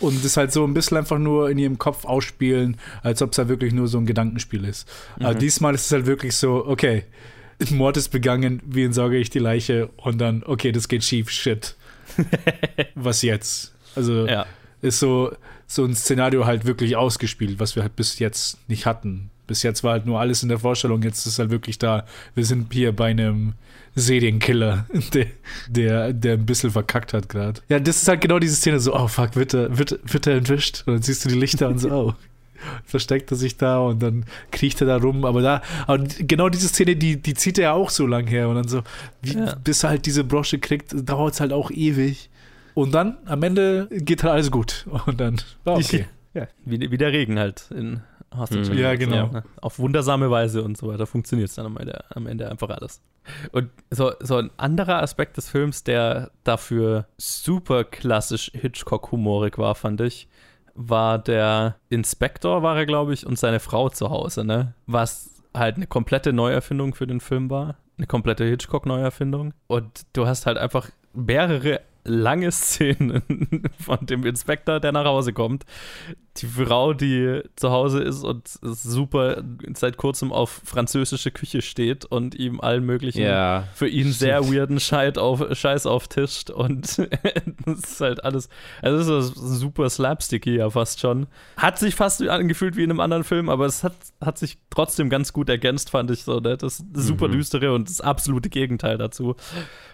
und 0.00 0.24
das 0.24 0.36
halt 0.36 0.52
so 0.52 0.64
ein 0.64 0.74
bisschen 0.74 0.96
einfach 0.96 1.18
nur 1.18 1.50
in 1.50 1.58
ihrem 1.58 1.78
Kopf 1.78 2.04
ausspielen, 2.04 2.78
als 3.02 3.22
ob 3.22 3.32
es 3.32 3.38
halt 3.38 3.48
wirklich 3.48 3.72
nur 3.72 3.86
so 3.86 3.98
ein 3.98 4.06
Gedankenspiel 4.06 4.64
ist. 4.64 4.88
Aber 5.20 5.34
diesmal 5.34 5.74
ist 5.74 5.86
es 5.86 5.92
halt 5.92 6.06
wirklich 6.06 6.34
so, 6.36 6.66
okay, 6.66 7.04
Mord 7.70 7.96
ist 7.96 8.08
begangen, 8.08 8.60
wie 8.66 8.84
entsorge 8.84 9.16
ich 9.16 9.30
die 9.30 9.38
Leiche? 9.38 9.88
Und 9.96 10.18
dann, 10.18 10.42
okay, 10.44 10.72
das 10.72 10.88
geht 10.88 11.04
schief, 11.04 11.30
shit. 11.30 11.76
Was 12.94 13.22
jetzt? 13.22 13.72
Also 13.96 14.26
Ja. 14.26 14.46
ist 14.82 14.98
so, 14.98 15.32
so 15.66 15.84
ein 15.84 15.94
Szenario 15.94 16.44
halt 16.46 16.64
wirklich 16.64 16.96
ausgespielt, 16.96 17.58
was 17.58 17.74
wir 17.76 17.82
halt 17.82 17.96
bis 17.96 18.18
jetzt 18.18 18.58
nicht 18.68 18.86
hatten. 18.86 19.30
Bis 19.46 19.62
jetzt 19.62 19.84
war 19.84 19.92
halt 19.92 20.06
nur 20.06 20.20
alles 20.20 20.42
in 20.42 20.48
der 20.48 20.58
Vorstellung, 20.58 21.02
jetzt 21.02 21.26
ist 21.26 21.38
halt 21.38 21.50
wirklich 21.50 21.78
da, 21.78 22.06
wir 22.34 22.44
sind 22.44 22.72
hier 22.72 22.92
bei 22.94 23.06
einem 23.10 23.54
Serienkiller, 23.94 24.86
der, 25.14 25.26
der, 25.68 26.12
der 26.12 26.32
ein 26.34 26.46
bisschen 26.46 26.70
verkackt 26.70 27.12
hat 27.12 27.28
gerade. 27.28 27.60
Ja, 27.68 27.78
das 27.78 28.02
ist 28.02 28.08
halt 28.08 28.20
genau 28.20 28.38
diese 28.38 28.56
Szene, 28.56 28.80
so, 28.80 28.94
oh 28.94 29.06
fuck, 29.08 29.36
wird 29.36 29.54
er, 29.54 29.76
wird, 29.78 29.98
wird 30.12 30.26
er 30.26 30.36
entwischt? 30.36 30.82
Und 30.86 30.94
dann 30.94 31.02
siehst 31.02 31.24
du 31.24 31.28
die 31.28 31.34
Lichter 31.38 31.68
und 31.68 31.78
so, 31.78 31.90
oh. 31.90 32.14
Versteckt 32.84 33.30
er 33.30 33.36
sich 33.36 33.56
da 33.56 33.78
und 33.78 34.02
dann 34.02 34.24
kriecht 34.50 34.80
er 34.80 34.86
da 34.86 34.96
rum, 34.96 35.24
aber 35.24 35.42
da, 35.42 35.62
aber 35.86 35.98
genau 36.18 36.48
diese 36.48 36.68
Szene, 36.68 36.96
die, 36.96 37.20
die 37.20 37.34
zieht 37.34 37.58
er 37.58 37.62
ja 37.64 37.72
auch 37.72 37.90
so 37.90 38.06
lang 38.06 38.26
her 38.26 38.48
und 38.48 38.56
dann 38.56 38.68
so, 38.68 38.82
wie, 39.22 39.34
Ja. 39.34 39.54
bis 39.56 39.82
er 39.84 39.90
halt 39.90 40.06
diese 40.06 40.24
Brosche 40.24 40.58
kriegt, 40.58 40.92
dauert 41.08 41.34
es 41.34 41.40
halt 41.40 41.52
auch 41.52 41.70
ewig. 41.70 42.30
Und 42.74 42.92
dann, 42.92 43.18
am 43.26 43.42
Ende 43.42 43.88
geht 43.90 44.22
halt 44.24 44.32
alles 44.32 44.50
gut. 44.50 44.86
Und 45.06 45.20
dann, 45.20 45.40
war 45.64 45.76
okay. 45.76 46.06
Ja, 46.34 46.48
wie, 46.64 46.90
wie 46.90 46.98
der 46.98 47.12
Regen 47.12 47.38
halt 47.38 47.70
in 47.70 48.02
Hostage. 48.36 48.72
Mhm. 48.72 48.78
Ja, 48.78 48.94
genau. 48.96 49.28
ne? 49.28 49.44
Auf 49.60 49.78
wundersame 49.78 50.28
Weise 50.30 50.62
und 50.64 50.76
so 50.76 50.88
weiter 50.88 51.06
funktioniert 51.06 51.50
es 51.50 51.54
dann 51.54 51.66
am 51.66 51.76
Ende, 51.76 52.04
am 52.10 52.26
Ende 52.26 52.50
einfach 52.50 52.70
alles. 52.70 53.00
Und 53.52 53.70
so, 53.90 54.12
so 54.20 54.36
ein 54.38 54.50
anderer 54.56 55.00
Aspekt 55.00 55.36
des 55.36 55.48
Films, 55.48 55.84
der 55.84 56.32
dafür 56.42 57.06
super 57.16 57.84
klassisch 57.84 58.50
Hitchcock-humorig 58.52 59.56
war, 59.58 59.76
fand 59.76 60.00
ich, 60.00 60.26
war 60.74 61.18
der 61.18 61.76
Inspektor, 61.88 62.62
war 62.62 62.76
er, 62.76 62.86
glaube 62.86 63.14
ich, 63.14 63.26
und 63.26 63.38
seine 63.38 63.60
Frau 63.60 63.88
zu 63.88 64.10
Hause, 64.10 64.44
ne? 64.44 64.74
Was 64.86 65.42
halt 65.54 65.76
eine 65.76 65.86
komplette 65.86 66.32
Neuerfindung 66.32 66.94
für 66.94 67.06
den 67.06 67.20
Film 67.20 67.50
war. 67.50 67.76
Eine 67.96 68.06
komplette 68.06 68.44
Hitchcock-Neuerfindung. 68.44 69.54
Und 69.68 70.02
du 70.12 70.26
hast 70.26 70.46
halt 70.46 70.58
einfach 70.58 70.90
mehrere 71.12 71.80
lange 72.04 72.50
Szenen 72.50 73.22
von 73.78 74.04
dem 74.06 74.26
Inspektor, 74.26 74.80
der 74.80 74.92
nach 74.92 75.04
Hause 75.04 75.32
kommt. 75.32 75.64
Die 76.38 76.46
Frau, 76.46 76.94
die 76.94 77.42
zu 77.54 77.70
Hause 77.70 78.00
ist 78.02 78.24
und 78.24 78.48
super 78.62 79.42
seit 79.74 79.96
kurzem 79.96 80.32
auf 80.32 80.60
französische 80.64 81.30
Küche 81.30 81.62
steht 81.62 82.04
und 82.06 82.34
ihm 82.34 82.60
allen 82.60 82.84
möglichen 82.84 83.22
Ja. 83.22 83.68
für 83.74 83.86
ihn 83.86 84.10
sehr 84.10 84.42
weirden 84.52 84.80
Scheiß, 84.80 85.16
auf, 85.16 85.44
Scheiß 85.56 85.86
auftischt 85.86 86.50
und 86.50 86.98
das 87.66 87.78
ist 87.78 88.00
halt 88.00 88.24
alles, 88.24 88.48
also 88.82 89.16
es 89.18 89.28
ist 89.28 89.36
super 89.36 89.88
slapsticky 89.88 90.56
ja 90.56 90.70
fast 90.70 90.98
schon. 90.98 91.28
Hat 91.56 91.78
sich 91.78 91.94
fast 91.94 92.20
angefühlt 92.26 92.76
wie 92.76 92.82
in 92.82 92.90
einem 92.90 93.00
anderen 93.00 93.22
Film, 93.24 93.48
aber 93.48 93.66
es 93.66 93.84
hat, 93.84 93.94
hat 94.20 94.36
sich 94.36 94.58
trotzdem 94.70 95.10
ganz 95.10 95.32
gut 95.32 95.48
ergänzt, 95.48 95.90
fand 95.90 96.10
ich 96.10 96.24
so. 96.24 96.40
Ne? 96.40 96.56
Das 96.56 96.82
super 96.94 97.28
düstere 97.28 97.72
und 97.72 97.88
das 97.88 98.00
absolute 98.00 98.48
Gegenteil 98.48 98.98
dazu. 98.98 99.36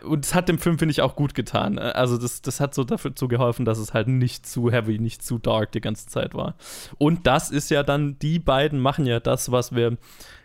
Und 0.03 0.25
es 0.25 0.35
hat 0.35 0.49
dem 0.49 0.59
Film, 0.59 0.79
finde 0.79 0.93
ich, 0.93 1.03
auch 1.03 1.17
gut 1.17 1.35
getan. 1.35 1.79
Also 1.79 2.17
das, 2.17 2.41
das 2.41 2.61
hat 2.61 2.75
so 2.75 2.85
dafür 2.85 3.15
zu 3.15 3.29
geholfen, 3.29 3.65
dass 3.67 3.79
es 3.79 3.93
halt 3.93 4.09
nicht 4.09 4.47
zu 4.47 4.71
heavy, 4.73 4.99
nicht 4.99 5.23
zu 5.23 5.39
dark 5.39 5.73
die 5.73 5.81
ganze 5.83 6.07
Zeit 6.07 6.30
war. 6.35 6.55
Und 6.99 7.27
das 7.27 7.51
ist 7.51 7.71
ja 7.71 7.83
dann, 7.83 8.19
die 8.19 8.39
beiden 8.39 8.81
machen 8.81 9.07
ja 9.07 9.21
das, 9.21 9.51
was 9.51 9.75
wir 9.75 9.97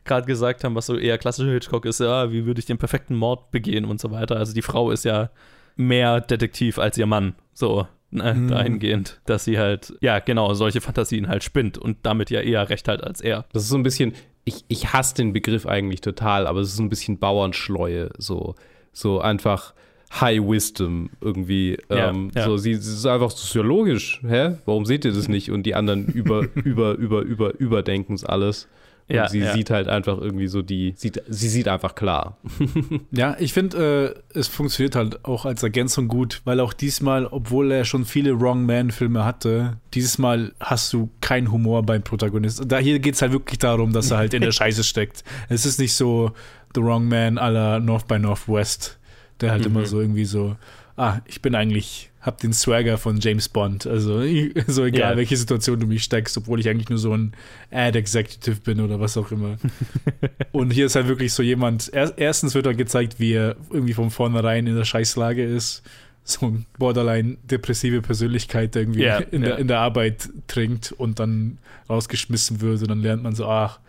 gerade 0.04 0.28
gesagt 0.28 0.64
haben, 0.64 0.76
was 0.76 0.86
so 0.86 0.98
eher 0.98 1.18
klassischer 1.18 1.52
Hitchcock 1.52 1.86
ist, 1.86 2.00
ja, 2.00 2.32
wie 2.32 2.46
würde 2.46 2.60
ich 2.60 2.66
den 2.66 2.78
perfekten 2.78 3.16
Mord 3.16 3.52
begehen 3.52 3.86
und 3.86 4.00
so 4.00 4.12
weiter. 4.12 4.38
Also 4.38 4.54
die 4.54 4.62
Frau 4.62 4.92
ist 4.92 5.04
ja 5.04 5.30
mehr 5.76 6.22
Detektiv 6.22 6.78
als 6.78 6.98
ihr 6.98 7.08
Mann, 7.08 7.36
so 7.54 7.88
ne, 8.12 8.48
dahingehend, 8.50 9.20
dass 9.26 9.46
sie 9.46 9.60
halt, 9.60 9.94
ja, 10.02 10.20
genau, 10.20 10.54
solche 10.54 10.82
Fantasien 10.82 11.28
halt 11.28 11.44
spinnt 11.44 11.78
und 11.78 11.98
damit 12.04 12.30
ja 12.30 12.42
eher 12.42 12.70
recht 12.70 12.88
halt 12.88 13.04
als 13.04 13.22
er. 13.22 13.46
Das 13.52 13.64
ist 13.64 13.70
so 13.70 13.78
ein 13.78 13.84
bisschen, 13.84 14.14
ich, 14.46 14.64
ich 14.68 14.94
hasse 14.94 15.16
den 15.16 15.34
Begriff 15.34 15.66
eigentlich 15.66 16.02
total, 16.02 16.48
aber 16.48 16.62
es 16.62 16.70
ist 16.70 16.78
so 16.78 16.84
ein 16.84 16.90
bisschen 16.90 17.18
Bauernschleue, 17.18 18.12
so, 18.18 18.56
so 18.92 19.20
einfach 19.20 19.74
High 20.14 20.42
Wisdom 20.42 21.10
irgendwie. 21.22 21.78
Ja, 21.90 22.10
ähm, 22.10 22.32
ja. 22.36 22.46
So, 22.46 22.58
sie, 22.58 22.76
sie 22.76 22.94
ist 22.94 23.06
einfach 23.06 23.32
soziologisch, 23.32 24.22
hä? 24.28 24.56
Warum 24.66 24.86
seht 24.86 25.06
ihr 25.06 25.12
das 25.12 25.28
nicht? 25.28 25.52
Und 25.52 25.64
die 25.64 25.76
anderen 25.76 26.06
über, 26.14 26.48
über, 26.56 26.94
über, 26.94 27.22
über, 27.22 27.54
überdenken 27.60 28.14
es 28.14 28.24
alles. 28.24 28.68
Und 29.08 29.16
Ja, 29.16 29.30
sie 29.30 29.40
ja. 29.40 29.54
sieht 29.54 29.70
halt 29.70 29.88
einfach 29.88 30.18
irgendwie 30.18 30.48
so 30.48 30.64
die, 30.64 30.96
sieht, 30.98 31.22
sie 31.28 31.50
sieht 31.50 31.68
einfach 31.68 31.94
klar. 31.94 32.38
Ja, 33.12 33.36
ich 33.40 33.54
finde, 33.54 34.16
äh, 34.34 34.38
es 34.40 34.48
funktioniert 34.48 34.96
halt 34.96 35.26
auch 35.26 35.46
als 35.46 35.62
Ergänzung 35.62 36.08
gut, 36.08 36.42
weil 36.44 36.60
auch 36.60 36.74
diesmal, 36.74 37.28
obwohl 37.28 37.72
er 37.72 37.86
schon 37.86 38.04
viele 38.06 38.40
Wrong 38.40 38.66
Man-Filme 38.66 39.24
hatte, 39.24 39.78
dieses 39.94 40.18
Mal 40.18 40.54
hast 40.60 40.92
du 40.92 41.10
keinen 41.22 41.52
Humor 41.52 41.84
beim 41.84 42.02
Protagonist. 42.02 42.64
Da 42.66 42.80
hier 42.80 42.98
geht 43.00 43.14
es 43.14 43.22
halt 43.22 43.32
wirklich 43.32 43.60
darum, 43.60 43.94
dass 43.94 44.10
er 44.10 44.18
halt 44.18 44.34
in 44.34 44.42
der 44.42 44.52
Scheiße 44.54 44.84
steckt. 44.84 45.24
Es 45.50 45.66
ist 45.66 45.80
nicht 45.80 45.94
so 45.94 46.32
The 46.74 46.82
Wrong 46.82 47.08
Man 47.08 47.38
à 47.38 47.50
la 47.50 47.80
North 47.80 48.08
by 48.08 48.18
Northwest, 48.18 48.98
der 49.42 49.52
halt 49.52 49.66
immer 49.66 49.86
so 49.86 50.00
irgendwie 50.02 50.26
so, 50.26 50.56
ah, 50.98 51.20
ich 51.26 51.42
bin 51.42 51.56
eigentlich, 51.56 52.10
hab 52.22 52.40
den 52.40 52.54
Swagger 52.54 52.98
von 52.98 53.20
James 53.20 53.50
Bond. 53.50 53.86
Also 53.86 54.22
so 54.68 54.86
egal, 54.86 55.12
Ja. 55.12 55.18
welche 55.18 55.38
Situation 55.38 55.80
du 55.80 55.88
mich 55.88 56.04
steckst, 56.04 56.38
obwohl 56.38 56.60
ich 56.60 56.70
eigentlich 56.70 56.90
nur 56.90 56.98
so 57.00 57.14
ein 57.16 57.34
Ad-Executive 57.72 58.62
bin 58.62 58.80
oder 58.80 59.00
was 59.00 59.18
auch 59.18 59.32
immer. 59.32 59.58
Und 60.52 60.72
hier 60.72 60.86
ist 60.88 60.96
halt 60.96 61.08
wirklich 61.08 61.34
so 61.34 61.44
jemand, 61.44 61.92
er, 61.94 62.18
erstens 62.18 62.56
wird 62.56 62.66
er 62.66 62.74
gezeigt, 62.74 63.20
wie 63.20 63.34
er 63.34 63.56
irgendwie 63.70 63.94
von 63.94 64.10
vornherein 64.10 64.68
in 64.68 64.76
der 64.76 64.86
Scheißlage 64.86 65.44
ist. 65.44 65.84
So 66.24 66.48
ein 66.48 66.66
borderline 66.80 67.38
depressive 67.44 68.02
Persönlichkeit, 68.02 68.74
der 68.74 68.82
irgendwie 68.84 69.04
Ja, 69.04 69.18
in, 69.20 69.44
ja. 69.44 69.50
Der, 69.50 69.58
in 69.60 69.68
der 69.68 69.80
Arbeit 69.80 70.30
trinkt 70.48 70.92
und 70.92 71.20
dann 71.20 71.60
rausgeschmissen 71.88 72.62
wird. 72.62 72.82
Und 72.82 72.88
dann 72.90 73.02
lernt 73.02 73.22
man 73.22 73.36
so, 73.36 73.46
ach, 73.46 73.80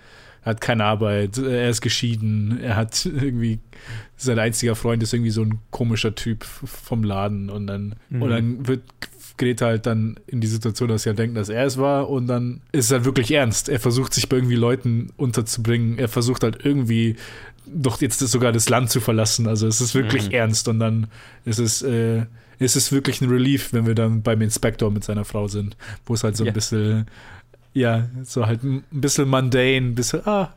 er 0.47 0.51
hat 0.51 0.61
keine 0.61 0.85
Arbeit, 0.85 1.39
er 1.39 1.69
ist 1.69 1.81
geschieden, 1.81 2.61
er 2.63 2.77
hat 2.77 3.05
irgendwie, 3.05 3.59
sein 4.17 4.39
einziger 4.39 4.77
Freund 4.77 5.03
ist 5.03 5.13
irgendwie 5.13 5.33
so 5.33 5.43
ein 5.43 5.59
komischer 5.73 6.15
Typ 6.15 6.45
vom 6.45 7.03
Laden. 7.03 7.51
Und 7.51 7.67
dann, 7.67 7.97
und 8.13 8.31
dann 8.31 8.69
wird 8.69 8.83
er 9.41 9.67
halt 9.67 9.87
dann 9.87 10.21
in 10.29 10.41
die 10.41 10.47
Situation, 10.47 10.89
dass 10.89 11.03
sie 11.03 11.09
halt 11.11 11.19
denken, 11.19 11.35
dass 11.35 11.49
er 11.49 11.67
es 11.67 11.79
war 11.79 12.09
und 12.09 12.29
dann 12.29 12.61
ist 12.71 12.87
es 12.87 12.91
halt 12.93 13.05
wirklich 13.05 13.33
ernst. 13.33 13.69
Er 13.69 13.81
versucht 13.81 14.15
sich 14.15 14.29
bei 14.29 14.37
irgendwie 14.37 14.55
Leuten 14.55 15.11
unterzubringen. 15.17 15.99
Er 15.99 16.09
versucht 16.09 16.45
halt 16.45 16.65
irgendwie 16.65 17.17
doch 17.67 18.01
jetzt 18.01 18.21
sogar 18.21 18.53
das 18.53 18.69
Land 18.69 18.91
zu 18.91 19.01
verlassen. 19.01 19.49
Also 19.49 19.67
es 19.67 19.81
ist 19.81 19.97
wirklich 19.97 20.33
ernst 20.33 20.69
und 20.69 20.79
dann 20.79 21.09
ist 21.45 21.59
es, 21.59 21.83
äh, 21.83 22.25
ist 22.61 22.77
es 22.77 22.93
wirklich 22.93 23.21
ein 23.21 23.29
Relief, 23.29 23.73
wenn 23.73 23.85
wir 23.85 23.97
dann 23.97 24.23
beim 24.23 24.41
Inspektor 24.41 24.93
mit 24.93 25.03
seiner 25.03 25.25
Frau 25.25 25.49
sind, 25.49 25.77
wo 26.07 26.15
es 26.15 26.23
halt 26.23 26.37
so 26.37 26.45
ein 26.45 26.47
Ja. 26.47 26.53
bisschen, 26.53 27.07
ja, 27.77 28.09
so 28.25 28.47
halt 28.47 28.63
ein 28.65 28.85
bisschen 28.91 29.29
mundane, 29.29 29.77
ein 29.77 29.95
bisschen, 29.95 30.27
ah, 30.27 30.55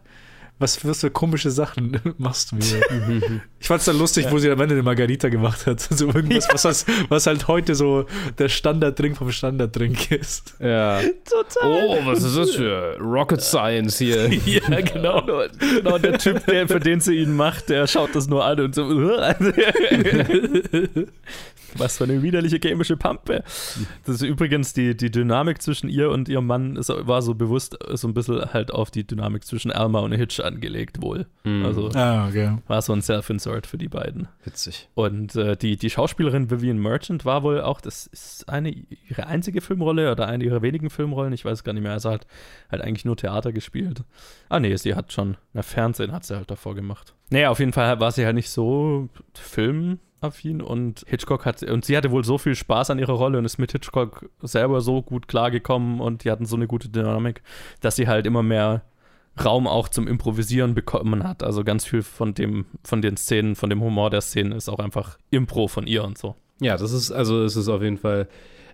was, 0.57 0.77
für 0.77 1.09
komische 1.09 1.51
Sachen 1.51 1.99
machst 2.17 2.51
du 2.51 2.57
mir? 2.57 3.41
ich 3.59 3.67
fand 3.67 3.79
es 3.79 3.85
dann 3.85 3.97
lustig, 3.97 4.27
wo 4.29 4.39
sie 4.39 4.49
am 4.49 4.59
Ende 4.59 4.75
eine 4.75 4.83
Margarita 4.83 5.29
gemacht 5.29 5.65
hat. 5.65 5.79
So 5.99 6.07
irgendwas, 6.07 6.47
was, 6.51 6.65
was, 6.65 6.85
was 7.09 7.27
halt 7.27 7.47
heute 7.47 7.75
so 7.75 8.05
der 8.37 8.47
Standarddrink 8.47 9.17
vom 9.17 9.31
Standarddrink 9.31 10.11
ist. 10.11 10.55
Ja. 10.59 11.01
Total. 11.29 11.63
Oh, 11.63 12.05
was 12.05 12.23
ist 12.23 12.37
das 12.37 12.51
für 12.51 12.97
Rocket 12.99 13.41
Science 13.41 13.97
hier? 13.97 14.29
ja, 14.29 14.81
genau. 14.81 15.25
Genau, 15.59 15.97
der 15.97 16.17
Typ, 16.19 16.45
der, 16.45 16.67
für 16.67 16.79
den 16.79 17.01
sie 17.01 17.15
ihn 17.15 17.35
macht, 17.35 17.69
der 17.69 17.87
schaut 17.87 18.15
das 18.15 18.27
nur 18.27 18.45
an 18.45 18.59
und 18.61 18.75
so. 18.75 18.87
Was 21.77 21.97
für 21.97 22.03
eine 22.05 22.21
widerliche 22.21 22.57
chemische 22.61 22.97
Pampe. 22.97 23.43
Das 24.05 24.15
ist 24.15 24.21
übrigens 24.21 24.73
die, 24.73 24.95
die 24.95 25.11
Dynamik 25.11 25.61
zwischen 25.61 25.89
ihr 25.89 26.09
und 26.09 26.29
ihrem 26.29 26.47
Mann 26.47 26.75
ist, 26.75 26.89
war 26.89 27.21
so 27.21 27.35
bewusst 27.35 27.77
so 27.93 28.07
ein 28.07 28.13
bisschen 28.13 28.53
halt 28.53 28.71
auf 28.71 28.91
die 28.91 29.05
Dynamik 29.05 29.43
zwischen 29.45 29.71
Alma 29.71 29.99
und 29.99 30.11
Hitch 30.13 30.39
angelegt, 30.39 31.01
wohl. 31.01 31.27
Also 31.45 31.89
Ah, 31.93 32.27
okay. 32.27 32.57
war 32.67 32.81
so 32.81 32.93
ein 32.93 33.01
Self-Insert 33.01 33.67
für 33.67 33.77
die 33.77 33.87
beiden. 33.89 34.27
Witzig. 34.43 34.89
Und 34.95 35.35
äh, 35.35 35.55
die, 35.57 35.77
die 35.77 35.89
Schauspielerin 35.89 36.49
Vivian 36.51 36.77
Merchant 36.77 37.25
war 37.25 37.43
wohl 37.43 37.61
auch, 37.61 37.81
das 37.81 38.07
ist 38.07 38.47
eine 38.49 38.69
ihre 39.09 39.27
einzige 39.27 39.61
Filmrolle 39.61 40.11
oder 40.11 40.27
eine 40.27 40.43
ihrer 40.43 40.61
wenigen 40.61 40.89
Filmrollen, 40.89 41.33
ich 41.33 41.45
weiß 41.45 41.63
gar 41.63 41.73
nicht 41.73 41.83
mehr. 41.83 41.93
Also 41.93 42.11
hat 42.11 42.25
halt 42.71 42.81
eigentlich 42.81 43.05
nur 43.05 43.17
Theater 43.17 43.51
gespielt. 43.51 44.03
Ah 44.49 44.59
nee, 44.59 44.75
sie 44.75 44.95
hat 44.95 45.11
schon, 45.13 45.37
na 45.53 45.61
Fernsehen 45.61 46.11
hat 46.11 46.25
sie 46.25 46.35
halt 46.35 46.49
davor 46.51 46.75
gemacht. 46.75 47.13
Naja, 47.29 47.49
auf 47.51 47.59
jeden 47.59 47.73
Fall 47.73 47.99
war 47.99 48.11
sie 48.11 48.25
halt 48.25 48.35
nicht 48.35 48.49
so 48.49 49.09
filmaffin 50.19 50.61
und 50.61 51.03
Hitchcock 51.07 51.45
hat, 51.45 51.63
und 51.63 51.85
sie 51.85 51.95
hatte 51.97 52.11
wohl 52.11 52.23
so 52.23 52.37
viel 52.37 52.55
Spaß 52.55 52.89
an 52.89 52.99
ihrer 52.99 53.13
Rolle 53.13 53.37
und 53.37 53.45
ist 53.45 53.57
mit 53.57 53.71
Hitchcock 53.71 54.29
selber 54.41 54.81
so 54.81 55.01
gut 55.01 55.27
klargekommen 55.27 55.99
und 55.99 56.23
die 56.23 56.31
hatten 56.31 56.45
so 56.45 56.55
eine 56.55 56.67
gute 56.67 56.89
Dynamik, 56.89 57.41
dass 57.81 57.95
sie 57.95 58.07
halt 58.07 58.25
immer 58.25 58.43
mehr 58.43 58.83
Raum 59.43 59.67
auch 59.67 59.87
zum 59.87 60.07
Improvisieren 60.07 60.75
bekommen 60.75 61.23
hat. 61.23 61.43
Also 61.43 61.63
ganz 61.63 61.85
viel 61.85 62.01
von 62.01 62.33
dem, 62.33 62.65
von 62.83 63.01
den 63.01 63.15
Szenen, 63.15 63.55
von 63.55 63.69
dem 63.69 63.81
Humor 63.81 64.09
der 64.09 64.21
Szenen 64.21 64.51
ist 64.51 64.69
auch 64.69 64.79
einfach 64.79 65.17
Impro 65.29 65.67
von 65.67 65.87
ihr 65.87 66.03
und 66.03 66.17
so. 66.17 66.35
Ja, 66.59 66.75
das 66.75 66.91
ist, 66.91 67.11
also 67.11 67.43
es 67.43 67.55
ist 67.55 67.69
auf 67.69 67.81
jeden 67.81 67.97
Fall. 67.97 68.27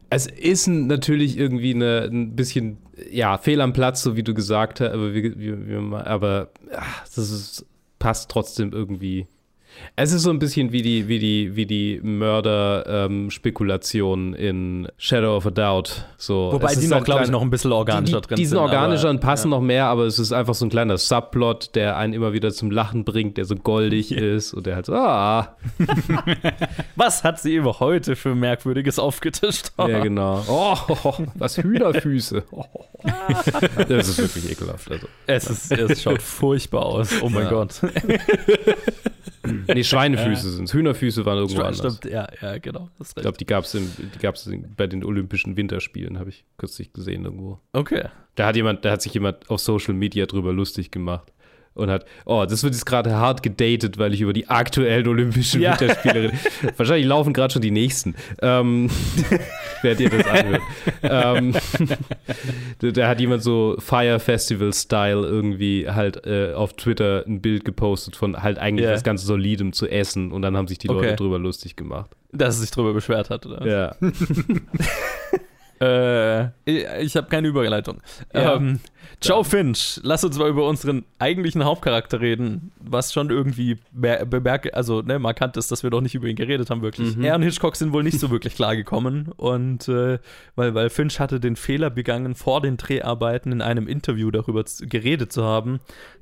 Es 0.09 0.27
ist 0.27 0.67
natürlich 0.67 1.37
irgendwie 1.37 1.73
eine, 1.73 2.09
ein 2.11 2.35
bisschen, 2.35 2.77
ja, 3.11 3.37
fehl 3.37 3.61
am 3.61 3.73
Platz, 3.73 4.01
so 4.01 4.15
wie 4.15 4.23
du 4.23 4.33
gesagt 4.33 4.79
hast, 4.79 4.91
aber, 4.91 5.13
wie, 5.13 5.37
wie, 5.37 5.67
wie, 5.67 5.95
aber 5.95 6.49
ach, 6.75 7.03
das 7.03 7.17
ist, 7.17 7.65
passt 7.99 8.29
trotzdem 8.29 8.71
irgendwie. 8.71 9.27
Es 9.97 10.11
ist 10.11 10.23
so 10.23 10.29
ein 10.29 10.39
bisschen 10.39 10.71
wie 10.71 10.81
die, 10.81 11.07
wie 11.07 11.19
die, 11.19 11.55
wie 11.55 11.65
die 11.65 11.99
Mörder-Spekulation 12.03 14.33
in 14.33 14.87
Shadow 14.97 15.37
of 15.37 15.45
a 15.45 15.51
Doubt. 15.51 16.05
So, 16.17 16.49
Wobei 16.51 16.75
die 16.75 16.87
noch, 16.87 17.03
glaube 17.03 17.23
ich, 17.23 17.29
noch 17.31 17.41
ein 17.41 17.49
bisschen 17.49 17.71
organischer 17.71 18.19
die, 18.21 18.27
drin 18.27 18.35
die 18.37 18.45
sind 18.45 18.57
sind. 18.57 18.65
organischer 18.65 19.03
aber- 19.03 19.09
und 19.11 19.19
passen 19.21 19.49
noch 19.51 19.61
mehr, 19.61 19.85
aber 19.85 20.03
es 20.05 20.19
ist 20.19 20.33
einfach 20.33 20.53
so 20.53 20.65
ein 20.65 20.69
kleiner 20.69 20.97
Subplot, 20.97 21.75
der 21.75 21.95
einen 21.97 22.13
immer 22.13 22.33
wieder 22.33 22.51
zum 22.51 22.71
Lachen 22.71 23.05
bringt, 23.05 23.37
der 23.37 23.45
so 23.45 23.55
goldig 23.55 24.11
ist 24.11 24.53
und 24.53 24.65
der 24.65 24.75
halt 24.75 24.85
so, 24.87 24.93
ah, 24.95 25.55
Was 26.95 27.23
hat 27.23 27.39
sie 27.39 27.55
immer 27.55 27.79
heute 27.79 28.15
für 28.15 28.35
Merkwürdiges 28.35 28.99
aufgetischt? 28.99 29.71
ja 29.77 29.99
genau. 30.03 30.43
Oh, 30.47 30.75
was 31.35 31.57
Hühnerfüße. 31.57 32.43
das 33.87 34.09
ist 34.09 34.17
wirklich 34.17 34.51
ekelhaft. 34.51 34.91
Also. 34.91 35.07
Es, 35.27 35.49
ist, 35.49 35.71
es 35.71 36.01
schaut 36.03 36.21
furchtbar 36.21 36.85
aus. 36.85 37.09
Oh 37.21 37.29
mein 37.29 37.43
Ja. 37.43 37.49
Gott. 37.49 37.81
Nee, 39.67 39.83
Schweinefüße 39.83 40.51
sind 40.51 40.71
Hühnerfüße 40.71 41.25
waren 41.25 41.39
irgendwo 41.39 41.61
anders. 41.61 41.97
Stimmt, 41.97 42.13
ja, 42.13 42.27
ja, 42.41 42.57
genau. 42.57 42.89
Ich 43.01 43.15
glaube, 43.15 43.37
die 43.37 43.45
gab 43.45 43.63
es 43.65 43.77
bei 44.77 44.87
den 44.87 45.03
Olympischen 45.03 45.57
Winterspielen, 45.57 46.19
habe 46.19 46.29
ich 46.29 46.45
kürzlich 46.57 46.93
gesehen 46.93 47.25
irgendwo. 47.25 47.59
Okay. 47.73 48.09
Da 48.35 48.47
hat 48.47 48.55
jemand, 48.55 48.83
da 48.85 48.91
hat 48.91 49.01
sich 49.01 49.13
jemand 49.13 49.49
auf 49.49 49.59
Social 49.61 49.93
Media 49.93 50.25
drüber 50.25 50.53
lustig 50.53 50.91
gemacht 50.91 51.31
und 51.75 51.89
hat, 51.91 52.05
oh, 52.25 52.45
das 52.49 52.63
wird 52.63 52.73
jetzt 52.73 52.85
gerade 52.85 53.13
hart 53.15 53.43
gedatet, 53.43 53.97
weil 53.99 54.13
ich 54.13 54.21
über 54.21 54.33
die 54.33 54.47
aktuellen 54.49 55.07
Olympischen 55.07 55.61
Ja. 55.61 55.79
Winterspiele 55.79 56.15
rede. 56.23 56.33
Wahrscheinlich 56.77 57.05
laufen 57.05 57.33
gerade 57.33 57.53
schon 57.53 57.61
die 57.61 57.69
nächsten. 57.71 58.15
Ähm, 58.41 58.89
werdet 59.83 59.99
ihr 59.99 60.09
das 60.09 60.25
anhören. 60.27 60.61
ähm, 61.03 61.53
da, 62.79 62.91
da 62.91 63.07
hat 63.07 63.19
jemand 63.19 63.43
so 63.43 63.75
Fire 63.79 64.19
Festival 64.19 64.73
Style 64.73 65.21
irgendwie 65.27 65.89
halt 65.89 66.25
äh, 66.25 66.53
auf 66.53 66.73
Twitter 66.73 67.23
ein 67.27 67.41
Bild 67.41 67.65
gepostet 67.65 68.15
von 68.15 68.41
halt 68.41 68.57
eigentlich 68.57 68.85
Ja. 68.87 68.93
was 68.93 69.03
ganz 69.03 69.23
Solidem 69.23 69.73
zu 69.73 69.87
essen 69.87 70.31
und 70.31 70.41
dann 70.41 70.55
haben 70.57 70.67
sich 70.67 70.77
die 70.77 70.89
Okay. 70.89 71.01
Leute 71.01 71.15
drüber 71.17 71.37
lustig 71.39 71.75
gemacht. 71.75 72.09
Dass 72.31 72.55
es 72.55 72.61
sich 72.61 72.71
drüber 72.71 72.93
beschwert 72.93 73.29
hat, 73.29 73.45
oder? 73.45 73.65
Ja. 73.67 73.95
Äh, 75.81 76.45
ich 76.63 76.85
ich 77.01 77.15
habe 77.17 77.27
keine 77.27 77.49
Überleitung. 77.49 77.97
Ja. 78.33 78.55
Ähm, 78.55 78.79
Joe 79.21 79.43
Finch, 79.43 79.99
lass 80.03 80.23
uns 80.23 80.37
mal 80.37 80.49
über 80.49 80.67
unseren 80.67 81.05
eigentlichen 81.19 81.63
Hauptcharakter 81.63 82.21
reden, 82.21 82.71
was 82.79 83.13
schon 83.13 83.29
irgendwie 83.29 83.77
be 83.91 84.25
bemerke, 84.29 84.73
also 84.73 85.01
ne, 85.01 85.19
markant 85.19 85.57
ist, 85.57 85.71
dass 85.71 85.83
wir 85.83 85.89
doch 85.89 86.01
nicht 86.01 86.15
über 86.15 86.27
ihn 86.27 86.35
geredet 86.35 86.69
haben, 86.69 86.81
wirklich. 86.81 87.15
Mhm. 87.15 87.23
Er 87.23 87.35
und 87.35 87.43
Hitchcock 87.43 87.75
sind 87.75 87.93
wohl 87.93 88.03
nicht 88.03 88.19
so 88.19 88.29
wirklich 88.29 88.55
klar 88.55 88.75
gekommen 88.75 89.31
und 89.37 89.87
äh, 89.87 90.19
weil, 90.55 90.73
weil 90.75 90.89
Finch 90.89 91.19
hatte 91.19 91.39
den 91.39 91.55
Fehler 91.55 91.89
begangen, 91.89 92.35
vor 92.35 92.61
den 92.61 92.77
Dreharbeiten 92.77 93.51
in 93.51 93.61
einem 93.61 93.87
Interview 93.87 94.31
darüber 94.31 94.65
zu, 94.65 94.87
geredet 94.87 95.31
zu 95.31 95.43
haben, 95.43 95.79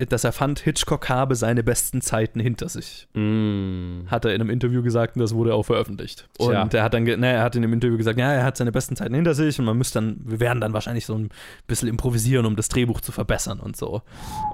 dass 0.09 0.23
er 0.23 0.31
fand, 0.31 0.59
Hitchcock 0.59 1.09
habe 1.09 1.35
seine 1.35 1.63
besten 1.63 2.01
Zeiten 2.01 2.39
hinter 2.39 2.69
sich. 2.69 3.07
Mm. 3.13 4.07
Hat 4.07 4.25
er 4.25 4.33
in 4.33 4.41
einem 4.41 4.49
Interview 4.49 4.81
gesagt 4.83 5.15
und 5.15 5.21
das 5.21 5.33
wurde 5.33 5.53
auch 5.53 5.63
veröffentlicht. 5.63 6.27
Tja. 6.37 6.63
Und 6.63 6.73
er 6.73 6.83
hat 6.83 6.93
dann, 6.93 7.03
ne, 7.03 7.27
er 7.27 7.43
hat 7.43 7.55
in 7.55 7.61
dem 7.61 7.73
Interview 7.73 7.97
gesagt, 7.97 8.19
ja, 8.19 8.31
er 8.31 8.43
hat 8.43 8.57
seine 8.57 8.71
besten 8.71 8.95
Zeiten 8.95 9.13
hinter 9.13 9.33
sich 9.33 9.59
und 9.59 9.65
man 9.65 9.77
müsste 9.77 9.99
dann, 9.99 10.21
wir 10.23 10.39
werden 10.39 10.61
dann 10.61 10.73
wahrscheinlich 10.73 11.05
so 11.05 11.15
ein 11.15 11.29
bisschen 11.67 11.87
improvisieren, 11.87 12.45
um 12.45 12.55
das 12.55 12.69
Drehbuch 12.73 13.01
zu 13.01 13.11
verbessern 13.11 13.59
und 13.59 13.77
so. 13.77 14.01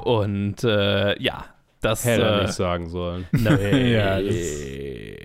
Und 0.03 0.63
äh, 0.63 1.21
ja, 1.21 1.45
das. 1.81 2.03
Hätte 2.03 2.23
er 2.23 2.39
äh, 2.39 2.41
nicht 2.43 2.53
sagen 2.53 2.89
sollen. 2.89 3.25
Nee, 3.31 3.93
Ja, 3.93 4.19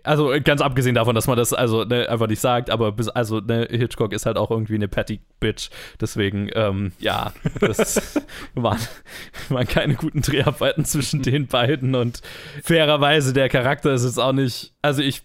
also 0.05 0.33
ganz 0.45 0.61
abgesehen 0.61 0.95
davon, 0.95 1.15
dass 1.15 1.27
man 1.27 1.37
das 1.37 1.53
also 1.53 1.85
ne, 1.85 2.09
einfach 2.09 2.29
nicht 2.29 2.41
sagt, 2.41 2.71
aber 2.71 2.93
bis, 2.93 3.09
also 3.09 3.41
ne, 3.41 3.67
Hitchcock 3.71 4.13
ist 4.13 4.27
halt 4.27 4.37
auch 4.37 4.51
irgendwie 4.51 4.75
eine 4.75 4.87
Patty 4.87 5.21
Bitch. 5.41 5.71
Deswegen, 6.01 6.51
ähm, 6.55 6.93
ja, 6.99 7.33
das 7.61 8.21
waren, 8.55 8.79
waren 9.49 9.67
keine 9.67 9.95
guten 9.95 10.21
Dreharbeiten 10.23 10.85
zwischen 10.85 11.23
den 11.23 11.47
beiden 11.47 11.95
und 11.95 12.21
fairerweise 12.63 13.33
der 13.33 13.49
Charakter 13.49 13.93
ist 13.93 14.05
jetzt 14.05 14.21
auch 14.21 14.33
nicht, 14.33 14.75
also 14.83 15.03
ich 15.03 15.23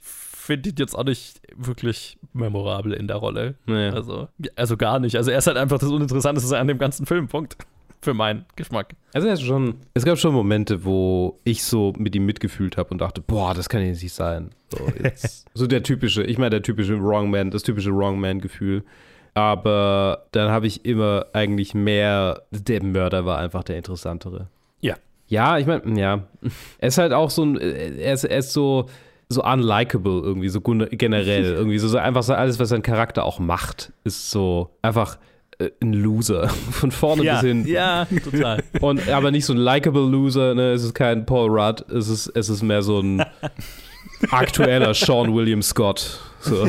finde 0.50 0.70
ihn 0.70 0.76
jetzt 0.80 0.96
auch 0.98 1.04
nicht 1.04 1.42
wirklich 1.56 2.18
memorabel 2.34 2.94
in 2.94 3.08
der 3.08 3.18
Rolle. 3.18 3.54
Nee. 3.68 3.90
Also, 3.90 4.30
also 4.56 4.78
gar 4.78 5.00
nicht. 5.00 5.16
Also 5.16 5.30
er 5.30 5.38
ist 5.38 5.46
halt 5.46 5.58
einfach 5.58 5.78
das 5.78 5.90
Uninteressanteste 5.90 6.58
an 6.58 6.68
dem 6.68 6.80
ganzen 6.80 7.06
Film. 7.06 7.28
Punkt. 7.28 7.56
Für 8.02 8.16
meinen 8.16 8.46
Geschmack. 8.56 8.96
Also 9.14 9.28
er 9.28 9.36
ist 9.36 9.44
schon, 9.44 9.76
es 9.94 10.06
gab 10.06 10.18
schon 10.18 10.34
Momente, 10.34 10.86
wo 10.86 11.38
ich 11.44 11.64
so 11.64 11.94
mit 11.98 12.16
ihm 12.16 12.26
mitgefühlt 12.26 12.78
habe 12.78 12.90
und 12.90 13.02
dachte, 13.02 13.22
boah, 13.22 13.54
das 13.54 13.70
kann 13.70 13.86
jetzt 13.86 14.02
nicht 14.02 14.14
sein. 14.14 14.50
So, 14.70 14.80
jetzt, 15.04 15.46
so 15.54 15.68
der 15.68 15.84
typische, 15.84 16.24
ich 16.24 16.40
meine 16.40 16.50
der 16.50 16.64
typische 16.64 17.00
Wrong 17.00 17.30
Man, 17.30 17.52
das 17.52 17.62
typische 17.62 17.94
Wrong 17.94 18.20
Man-Gefühl. 18.20 18.84
Aber 19.36 20.26
dann 20.32 20.50
habe 20.50 20.66
ich 20.66 20.84
immer 20.84 21.28
eigentlich 21.34 21.76
mehr, 21.76 22.42
der 22.50 22.84
Mörder 22.84 23.26
war 23.26 23.38
einfach 23.38 23.64
der 23.64 23.78
interessantere. 23.78 24.48
Ja. 24.80 24.96
Ja, 25.28 25.60
ich 25.60 25.68
meine, 25.68 26.00
ja. 26.00 26.24
Er 26.80 26.88
ist 26.88 26.98
halt 26.98 27.14
auch 27.14 27.30
so 27.30 27.44
ein, 27.44 27.58
er 27.58 28.14
ist, 28.14 28.24
er 28.24 28.38
ist 28.40 28.52
so, 28.52 28.88
so 29.32 29.44
unlikable 29.44 30.22
irgendwie, 30.24 30.50
so 30.50 30.60
generell. 30.60 31.44
irgendwie 31.58 31.78
so, 31.78 31.88
so 31.88 31.98
einfach 32.00 32.24
so 32.24 32.34
alles, 32.34 32.60
was 32.60 32.70
sein 32.70 32.82
Charakter 32.82 33.24
auch 33.24 33.40
macht, 33.40 33.94
ist 34.04 34.32
so 34.32 34.72
einfach 34.82 35.20
äh, 35.60 35.70
ein 35.82 35.94
Loser. 35.94 36.50
Von 36.72 36.92
vorne 36.92 37.24
Ja, 37.24 37.36
bis 37.36 37.42
hinten. 37.44 37.70
ja, 37.70 38.06
total. 38.06 38.64
Und 38.82 39.08
aber 39.08 39.30
nicht 39.30 39.46
so 39.46 39.54
ein 39.54 39.60
likable 39.60 40.10
Loser, 40.10 40.56
ne? 40.56 40.72
Es 40.72 40.84
ist 40.84 40.96
kein 40.96 41.28
Paul 41.28 41.50
Rudd, 41.52 41.86
es 41.92 42.10
ist, 42.10 42.28
es 42.36 42.50
ist 42.50 42.64
mehr 42.64 42.82
so 42.82 43.00
ein 43.00 43.24
aktueller 44.32 44.96
Sean 44.96 45.34
William 45.36 45.62
Scott. 45.62 46.20
So. 46.42 46.68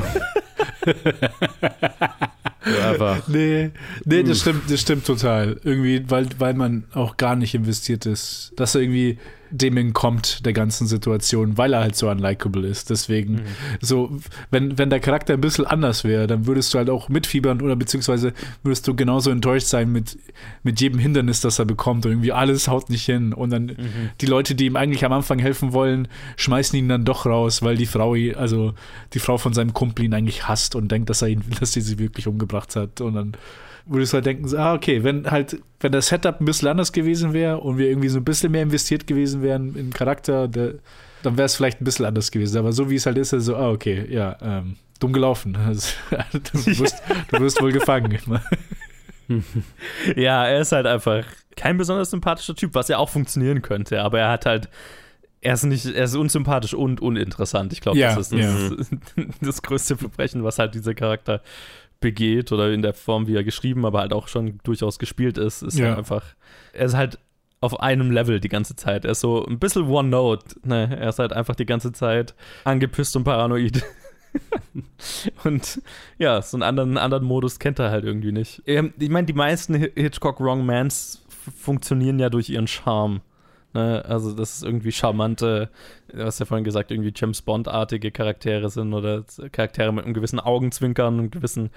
einfach. 2.82 3.26
Nee, 3.26 3.70
nee, 4.04 4.22
das 4.22 4.40
stimmt, 4.40 4.70
das 4.70 4.80
stimmt 4.82 5.06
total. 5.06 5.58
Irgendwie, 5.64 6.04
weil, 6.10 6.26
weil 6.38 6.52
man 6.52 6.84
auch 6.92 7.16
gar 7.16 7.36
nicht 7.36 7.54
investiert 7.54 8.04
ist, 8.04 8.52
dass 8.56 8.74
er 8.74 8.82
irgendwie 8.82 9.18
dem 9.50 9.76
entkommt 9.76 10.44
der 10.46 10.52
ganzen 10.52 10.86
Situation, 10.86 11.58
weil 11.58 11.72
er 11.72 11.80
halt 11.80 11.96
so 11.96 12.08
unlikable 12.08 12.66
ist. 12.66 12.90
Deswegen, 12.90 13.42
so, 13.80 14.10
wenn, 14.50 14.78
wenn 14.78 14.90
der 14.90 15.00
Charakter 15.00 15.34
ein 15.34 15.40
bisschen 15.40 15.66
anders 15.66 16.04
wäre, 16.04 16.26
dann 16.26 16.46
würdest 16.46 16.72
du 16.72 16.78
halt 16.78 16.90
auch 16.90 17.08
mitfiebern 17.08 17.60
oder 17.60 17.76
beziehungsweise 17.76 18.32
würdest 18.62 18.86
du 18.86 18.94
genauso 18.94 19.30
enttäuscht 19.30 19.66
sein 19.66 19.90
mit, 19.90 20.18
mit 20.62 20.80
jedem 20.80 20.98
Hindernis, 20.98 21.40
das 21.40 21.58
er 21.58 21.64
bekommt. 21.64 22.06
Und 22.06 22.12
irgendwie 22.12 22.32
alles 22.32 22.68
haut 22.68 22.90
nicht 22.90 23.04
hin. 23.04 23.32
Und 23.32 23.50
dann 23.50 23.76
die 24.20 24.26
Leute, 24.26 24.54
die 24.54 24.66
ihm 24.66 24.76
eigentlich 24.76 25.04
am 25.04 25.12
Anfang 25.12 25.38
helfen 25.38 25.72
wollen, 25.72 26.08
schmeißen 26.36 26.78
ihn 26.78 26.88
dann 26.88 27.04
doch 27.04 27.26
raus, 27.26 27.62
weil 27.62 27.76
die 27.76 27.86
Frau, 27.86 28.14
also 28.36 28.74
die 29.12 29.18
Frau 29.18 29.38
von 29.38 29.52
seinem 29.52 29.74
Kumpel 29.74 30.04
ihn 30.04 30.14
eigentlich 30.14 30.46
hasst 30.48 30.74
und 30.74 30.90
denkt, 30.90 31.10
dass 31.10 31.22
er 31.22 31.28
ihn, 31.28 31.42
dass 31.60 31.72
sie 31.72 31.80
sie 31.80 31.98
wirklich 31.98 32.26
umgebracht 32.26 32.76
hat. 32.76 33.00
Und 33.00 33.14
dann 33.14 33.32
würdest 33.86 34.12
du 34.12 34.16
halt 34.16 34.26
denken, 34.26 34.48
so, 34.48 34.58
ah, 34.58 34.74
okay, 34.74 35.02
wenn 35.04 35.30
halt, 35.30 35.60
wenn 35.80 35.92
das 35.92 36.08
Setup 36.08 36.40
ein 36.40 36.44
bisschen 36.44 36.68
anders 36.68 36.92
gewesen 36.92 37.32
wäre 37.32 37.58
und 37.58 37.78
wir 37.78 37.88
irgendwie 37.88 38.08
so 38.08 38.18
ein 38.18 38.24
bisschen 38.24 38.52
mehr 38.52 38.62
investiert 38.62 39.06
gewesen 39.06 39.42
wären 39.42 39.74
im 39.76 39.92
Charakter, 39.92 40.48
der, 40.48 40.74
dann 41.22 41.36
wäre 41.36 41.46
es 41.46 41.56
vielleicht 41.56 41.80
ein 41.80 41.84
bisschen 41.84 42.06
anders 42.06 42.30
gewesen. 42.30 42.58
Aber 42.58 42.72
so 42.72 42.90
wie 42.90 42.96
es 42.96 43.06
halt 43.06 43.18
ist, 43.18 43.34
also, 43.34 43.56
ah, 43.56 43.70
okay, 43.70 44.06
ja, 44.10 44.36
ähm, 44.40 44.76
dumm 44.98 45.12
gelaufen. 45.12 45.56
Also, 45.66 45.92
du, 46.32 46.78
wirst, 46.78 47.02
du 47.30 47.40
wirst 47.40 47.60
wohl 47.62 47.72
gefangen. 47.72 48.18
Ja, 50.16 50.46
er 50.46 50.60
ist 50.60 50.72
halt 50.72 50.86
einfach 50.86 51.24
kein 51.56 51.76
besonders 51.76 52.10
sympathischer 52.10 52.54
Typ, 52.54 52.74
was 52.74 52.88
ja 52.88 52.98
auch 52.98 53.08
funktionieren 53.08 53.62
könnte, 53.62 54.02
aber 54.02 54.20
er 54.20 54.30
hat 54.30 54.46
halt. 54.46 54.68
Er 55.42 55.54
ist 55.54 55.64
nicht, 55.64 55.86
er 55.86 56.04
ist 56.04 56.16
unsympathisch 56.16 56.74
und 56.74 57.00
uninteressant. 57.00 57.72
Ich 57.72 57.80
glaube, 57.80 57.98
Ja, 57.98 58.14
das 58.14 58.30
ist 58.30 58.78
das, 58.78 58.90
das 59.40 59.62
größte 59.62 59.96
Verbrechen, 59.96 60.44
was 60.44 60.58
halt 60.58 60.74
dieser 60.74 60.92
Charakter 60.92 61.40
begeht 62.00 62.50
oder 62.52 62.72
in 62.72 62.82
der 62.82 62.94
Form, 62.94 63.26
wie 63.26 63.36
er 63.36 63.44
geschrieben, 63.44 63.84
aber 63.84 64.00
halt 64.00 64.12
auch 64.12 64.28
schon 64.28 64.58
durchaus 64.64 64.98
gespielt 64.98 65.38
ist, 65.38 65.62
ist 65.62 65.78
Ja. 65.78 65.88
halt 65.88 65.98
einfach. 65.98 66.24
Er 66.72 66.86
ist 66.86 66.96
halt 66.96 67.18
auf 67.60 67.78
einem 67.80 68.10
Level 68.10 68.40
die 68.40 68.48
ganze 68.48 68.74
Zeit. 68.74 69.04
Er 69.04 69.10
ist 69.12 69.20
so 69.20 69.44
ein 69.46 69.58
bisschen 69.58 69.86
One 69.88 70.08
Note. 70.08 70.56
Ne? 70.64 70.96
Er 70.98 71.10
ist 71.10 71.18
halt 71.18 71.32
einfach 71.34 71.54
die 71.54 71.66
ganze 71.66 71.92
Zeit 71.92 72.34
angepisst 72.64 73.14
und 73.16 73.24
paranoid. 73.24 73.84
und 75.44 75.82
ja, 76.18 76.40
so 76.42 76.56
einen 76.56 76.62
anderen, 76.62 76.96
anderen 76.98 77.24
Modus 77.24 77.58
kennt 77.58 77.78
er 77.78 77.90
halt 77.90 78.04
irgendwie 78.04 78.32
nicht. 78.32 78.62
Ähm, 78.66 78.94
Ich 78.98 79.08
meine, 79.10 79.26
die 79.26 79.32
meisten 79.32 79.74
Hi- 79.74 79.92
Hitchcock 79.94 80.40
Wrong 80.40 80.64
Mans 80.64 81.22
funktionieren 81.58 82.18
ja 82.18 82.30
durch 82.30 82.48
ihren 82.48 82.66
Charme. 82.66 83.20
Ne? 83.72 84.04
Also, 84.06 84.32
das 84.32 84.56
ist 84.56 84.64
irgendwie 84.64 84.92
charmante, 84.92 85.70
du 86.12 86.24
hast 86.24 86.40
ja 86.40 86.46
vorhin 86.46 86.64
gesagt, 86.64 86.90
irgendwie 86.90 87.12
James 87.14 87.42
Bond-artige 87.42 88.10
Charaktere 88.10 88.68
sind 88.70 88.92
oder 88.94 89.24
Charaktere 89.52 89.92
mit 89.92 90.04
einem 90.04 90.14
gewissen 90.14 90.40
Augenzwinkern, 90.40 91.14
einem 91.18 91.30
gewissen 91.30 91.70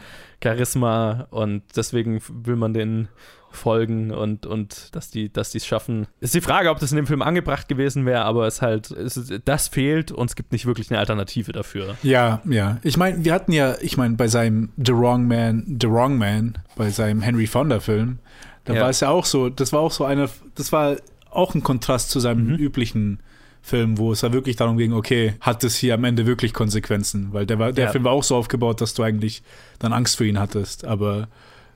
Charisma 0.43 1.27
und 1.29 1.63
deswegen 1.75 2.21
will 2.29 2.55
man 2.55 2.73
denen 2.73 3.07
folgen 3.51 4.09
und, 4.11 4.47
und 4.47 4.95
dass 4.95 5.11
die 5.11 5.31
dass 5.31 5.51
die 5.51 5.59
es 5.59 5.67
schaffen. 5.67 6.07
Ist 6.19 6.33
die 6.33 6.41
Frage, 6.41 6.71
ob 6.71 6.79
das 6.79 6.91
in 6.91 6.95
dem 6.95 7.05
Film 7.05 7.21
angebracht 7.21 7.67
gewesen 7.67 8.03
wäre, 8.07 8.25
aber 8.25 8.47
es 8.47 8.63
halt, 8.63 8.89
es 8.89 9.31
das 9.45 9.67
fehlt 9.67 10.11
und 10.11 10.27
es 10.31 10.35
gibt 10.35 10.51
nicht 10.51 10.65
wirklich 10.65 10.89
eine 10.89 10.99
Alternative 10.99 11.51
dafür. 11.51 11.95
Ja, 12.01 12.41
ja. 12.49 12.79
Ich 12.81 12.97
meine, 12.97 13.23
wir 13.23 13.31
hatten 13.31 13.51
ja, 13.51 13.75
ich 13.79 13.95
meine, 13.95 14.15
bei 14.15 14.27
seinem 14.27 14.71
The 14.83 14.93
Wrong 14.93 15.27
Man, 15.27 15.77
The 15.79 15.87
Wrong 15.87 16.17
Man, 16.17 16.57
bei 16.75 16.89
seinem 16.89 17.21
Henry 17.21 17.45
Fonda-Film, 17.45 18.17
da 18.65 18.73
Ja. 18.73 18.81
war 18.81 18.89
es 18.89 19.01
ja 19.01 19.09
auch 19.09 19.25
so, 19.25 19.49
das 19.49 19.71
war 19.71 19.81
auch 19.81 19.91
so 19.91 20.03
eine, 20.03 20.27
das 20.55 20.71
war 20.71 20.95
auch 21.35 21.55
ein 21.55 21.63
Kontrast 21.63 22.09
zu 22.09 22.19
seinem 22.19 22.47
Mhm. 22.47 22.55
üblichen 22.55 23.19
Film, 23.61 23.97
wo 23.97 24.11
es 24.11 24.21
ja 24.21 24.33
wirklich 24.33 24.57
darum 24.57 24.77
ging, 24.77 24.91
okay, 24.93 25.35
hat 25.39 25.63
es 25.63 25.75
hier 25.75 25.93
am 25.93 26.03
Ende 26.03 26.25
wirklich 26.25 26.53
Konsequenzen? 26.53 27.29
Weil 27.31 27.45
der, 27.45 27.59
war, 27.59 27.71
der 27.71 27.85
Ja. 27.85 27.91
Film 27.91 28.03
war 28.03 28.11
auch 28.11 28.23
so 28.23 28.35
aufgebaut, 28.35 28.81
dass 28.81 28.93
du 28.93 29.03
eigentlich 29.03 29.41
dann 29.79 29.93
Angst 29.93 30.17
für 30.17 30.25
ihn 30.25 30.39
hattest. 30.39 30.85
Aber 30.85 31.27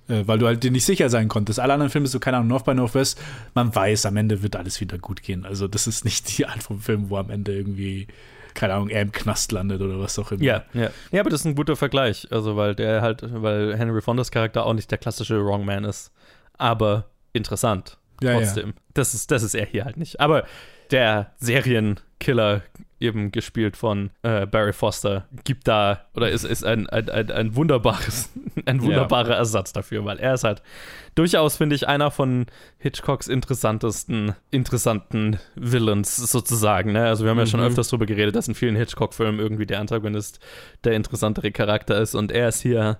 Äh, 0.09 0.25
weil 0.25 0.39
du 0.39 0.45
halt 0.47 0.63
dir 0.63 0.71
nicht 0.71 0.85
sicher 0.85 1.09
sein 1.09 1.27
konntest. 1.27 1.59
Alle 1.59 1.73
anderen 1.73 1.89
Filme, 1.91 2.07
so 2.07 2.17
keine 2.17 2.37
Ahnung, 2.37 2.47
North 2.47 2.63
by 2.63 2.73
Northwest, 2.73 3.19
man 3.55 3.75
weiß, 3.75 4.05
am 4.05 4.15
Ende 4.15 4.41
wird 4.41 4.55
alles 4.55 4.79
wieder 4.79 4.97
gut 4.97 5.21
gehen. 5.21 5.45
Also 5.45 5.67
das 5.67 5.85
ist 5.85 6.05
nicht 6.05 6.37
die 6.37 6.45
Art 6.45 6.63
von 6.63 6.79
Film, 6.79 7.09
wo 7.09 7.17
am 7.17 7.29
Ende 7.29 7.53
irgendwie, 7.53 8.07
keine 8.53 8.75
Ahnung, 8.75 8.87
er 8.87 9.01
im 9.01 9.11
Knast 9.11 9.51
landet 9.51 9.81
oder 9.81 9.99
was 9.99 10.17
auch 10.17 10.31
immer. 10.31 10.41
Ja, 10.41 10.63
ja. 10.73 10.91
Ja, 11.11 11.19
aber 11.19 11.29
das 11.29 11.41
ist 11.41 11.45
ein 11.47 11.55
guter 11.55 11.75
Vergleich. 11.75 12.25
Also, 12.31 12.55
weil 12.55 12.73
der 12.73 13.01
halt, 13.01 13.21
weil 13.21 13.77
Henry 13.77 14.01
Fondas 14.01 14.31
Charakter 14.31 14.65
auch 14.65 14.73
nicht 14.73 14.89
der 14.89 14.97
klassische 14.97 15.43
Wrong 15.43 15.65
Man 15.65 15.83
ist. 15.83 16.13
Aber 16.57 17.09
interessant. 17.33 17.97
Ja, 18.21 18.31
ja. 18.31 18.37
trotzdem. 18.39 18.73
Das, 18.93 19.13
ist, 19.13 19.31
das 19.31 19.43
ist 19.43 19.53
er 19.55 19.65
hier 19.65 19.85
halt 19.85 19.97
nicht. 19.97 20.19
Aber 20.19 20.45
der 20.91 21.33
Serienkiller, 21.37 22.61
eben 22.99 23.31
gespielt 23.31 23.77
von 23.77 24.09
äh, 24.23 24.47
Barry 24.47 24.73
Foster, 24.73 25.27
gibt 25.43 25.67
da 25.67 26.05
oder 26.15 26.31
ist, 26.31 26.43
ist 26.43 26.63
ein, 26.65 26.87
ein, 26.89 27.07
ein, 27.09 27.29
ein 27.29 27.55
wunderbares, 27.55 28.31
ein 28.65 28.81
wunderbarer 28.81 29.35
Ersatz 29.35 29.71
dafür, 29.71 30.03
weil 30.03 30.17
er 30.17 30.33
ist 30.33 30.43
halt 30.43 30.63
durchaus, 31.13 31.57
finde 31.57 31.75
ich, 31.75 31.87
einer 31.87 32.09
von 32.09 32.47
Hitchcocks 32.79 33.27
interessantesten, 33.27 34.33
interessanten 34.49 35.37
Villains 35.55 36.15
sozusagen. 36.15 36.93
Ne? 36.93 37.05
Also 37.05 37.23
wir 37.23 37.29
haben 37.29 37.37
ja 37.37 37.45
schon 37.45 37.59
Mhm. 37.59 37.67
öfters 37.67 37.89
darüber 37.89 38.07
geredet, 38.07 38.35
dass 38.35 38.47
in 38.47 38.55
vielen 38.55 38.75
Hitchcock-Filmen 38.75 39.39
irgendwie 39.39 39.67
der 39.67 39.79
Antagonist 39.79 40.39
der 40.83 40.93
interessantere 40.93 41.51
Charakter 41.51 41.99
ist 42.01 42.15
und 42.15 42.31
er 42.31 42.47
ist 42.49 42.61
hier 42.61 42.99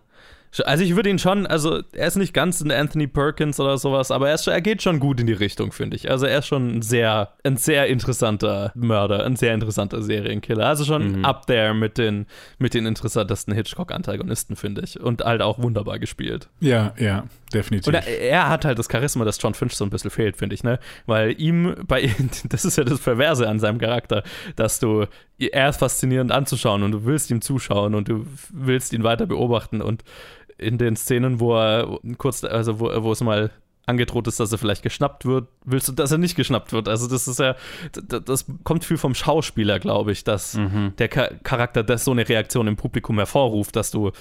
also 0.66 0.84
ich 0.84 0.96
würde 0.96 1.10
ihn 1.10 1.20
schon, 1.20 1.46
also 1.46 1.82
er 1.94 2.08
ist 2.08 2.16
nicht 2.16 2.34
ganz 2.34 2.62
ein 2.62 2.72
Anthony 2.72 3.08
Perkins 3.08 3.60
oder 3.60 3.78
sowas, 3.78 4.12
aber 4.12 4.30
er, 4.30 4.36
ist, 4.36 4.48
er 4.48 4.62
geht 4.62 4.82
schon 4.82 5.00
gut 5.00 5.20
in 5.20 5.28
die 5.28 5.34
Richtung, 5.34 5.72
finde 5.72 5.96
ich. 5.96 6.10
Also 6.10 6.26
er 6.26 6.40
ist 6.40 6.48
schon 6.48 6.78
ein 6.78 6.82
sehr, 6.82 7.34
ein 7.44 7.58
sehr 7.58 7.88
interessanter 7.88 8.72
Mörder, 8.76 9.26
ein 9.26 9.36
sehr 9.36 9.54
interessanter 9.54 10.02
Serienkiller. 10.02 10.66
Also 10.66 10.86
schon 10.86 11.26
up 11.26 11.48
there 11.48 11.74
mit 11.74 11.98
den, 11.98 12.26
mit 12.60 12.74
den 12.74 12.86
interessantesten 12.86 13.54
Hitchcock-Antagonisten, 13.54 14.56
finde 14.56 14.82
ich. 14.82 15.00
Und 15.00 15.24
halt 15.24 15.42
auch 15.42 15.60
wunderbar 15.60 16.00
gespielt. 16.00 16.50
Ja, 16.60 16.94
ja, 16.98 17.26
definitiv. 17.54 17.88
Und 17.88 17.96
er, 17.96 18.08
er 18.08 18.50
hat 18.50 18.66
halt 18.66 18.80
das 18.80 18.88
Charisma, 18.92 19.26
das 19.26 19.38
John 19.42 19.54
Finch 19.54 19.76
so 19.76 19.84
ein 19.84 19.90
bisschen 19.90 20.12
fehlt, 20.12 20.38
finde 20.38 20.56
ich, 20.56 20.64
ne? 20.64 20.80
Weil 21.06 21.40
ihm, 21.40 21.76
bei 21.88 22.02
ihm, 22.02 22.30
das 22.50 22.66
ist 22.66 22.78
ja 22.78 22.84
das 22.84 23.00
Perverse 23.00 23.48
an 23.48 23.60
seinem 23.60 23.80
Charakter, 23.80 24.24
dass 24.56 24.80
du, 24.80 25.06
er 25.38 25.70
ist 25.70 25.78
faszinierend 25.78 26.32
anzuschauen 26.32 26.84
und 26.84 26.92
du 26.92 27.06
willst 27.06 27.32
ihm 27.32 27.42
zuschauen 27.42 27.96
und 27.96 28.08
du 28.10 28.26
willst 28.52 28.94
ihn 28.94 29.04
weiter 29.04 29.26
beobachten 29.26 29.82
und 29.82 30.04
in 30.58 30.78
den 30.78 30.96
Szenen, 30.96 31.40
wo 31.40 31.56
er 31.56 32.00
kurz, 32.18 32.44
also 32.44 32.80
wo, 32.80 32.90
wo 33.04 33.12
es 33.12 33.22
mal 33.22 33.52
angedroht 33.86 34.28
ist, 34.28 34.40
dass 34.40 34.52
er 34.52 34.58
vielleicht 34.58 34.84
geschnappt 34.84 35.26
wird, 35.26 35.48
willst 35.64 35.88
du, 35.88 35.94
dass 35.94 36.12
er 36.12 36.18
nicht 36.18 36.36
geschnappt 36.36 36.74
wird. 36.74 36.90
Also 36.90 37.08
das 37.08 37.28
ist 37.28 37.40
ja, 37.40 37.56
das, 37.94 38.24
das 38.26 38.46
kommt 38.66 38.84
viel 38.84 38.98
vom 38.98 39.16
Schauspieler, 39.16 39.80
glaube 39.80 40.12
ich, 40.12 40.24
dass 40.26 40.60
der 41.00 41.08
Cha- 41.08 41.32
Charakter 41.44 41.84
das 41.84 42.04
so 42.04 42.12
eine 42.12 42.28
Reaktion 42.28 42.68
im 42.68 42.76
Publikum 42.76 43.18
hervorruft, 43.18 43.76
dass 43.78 43.92
du, 43.92 44.12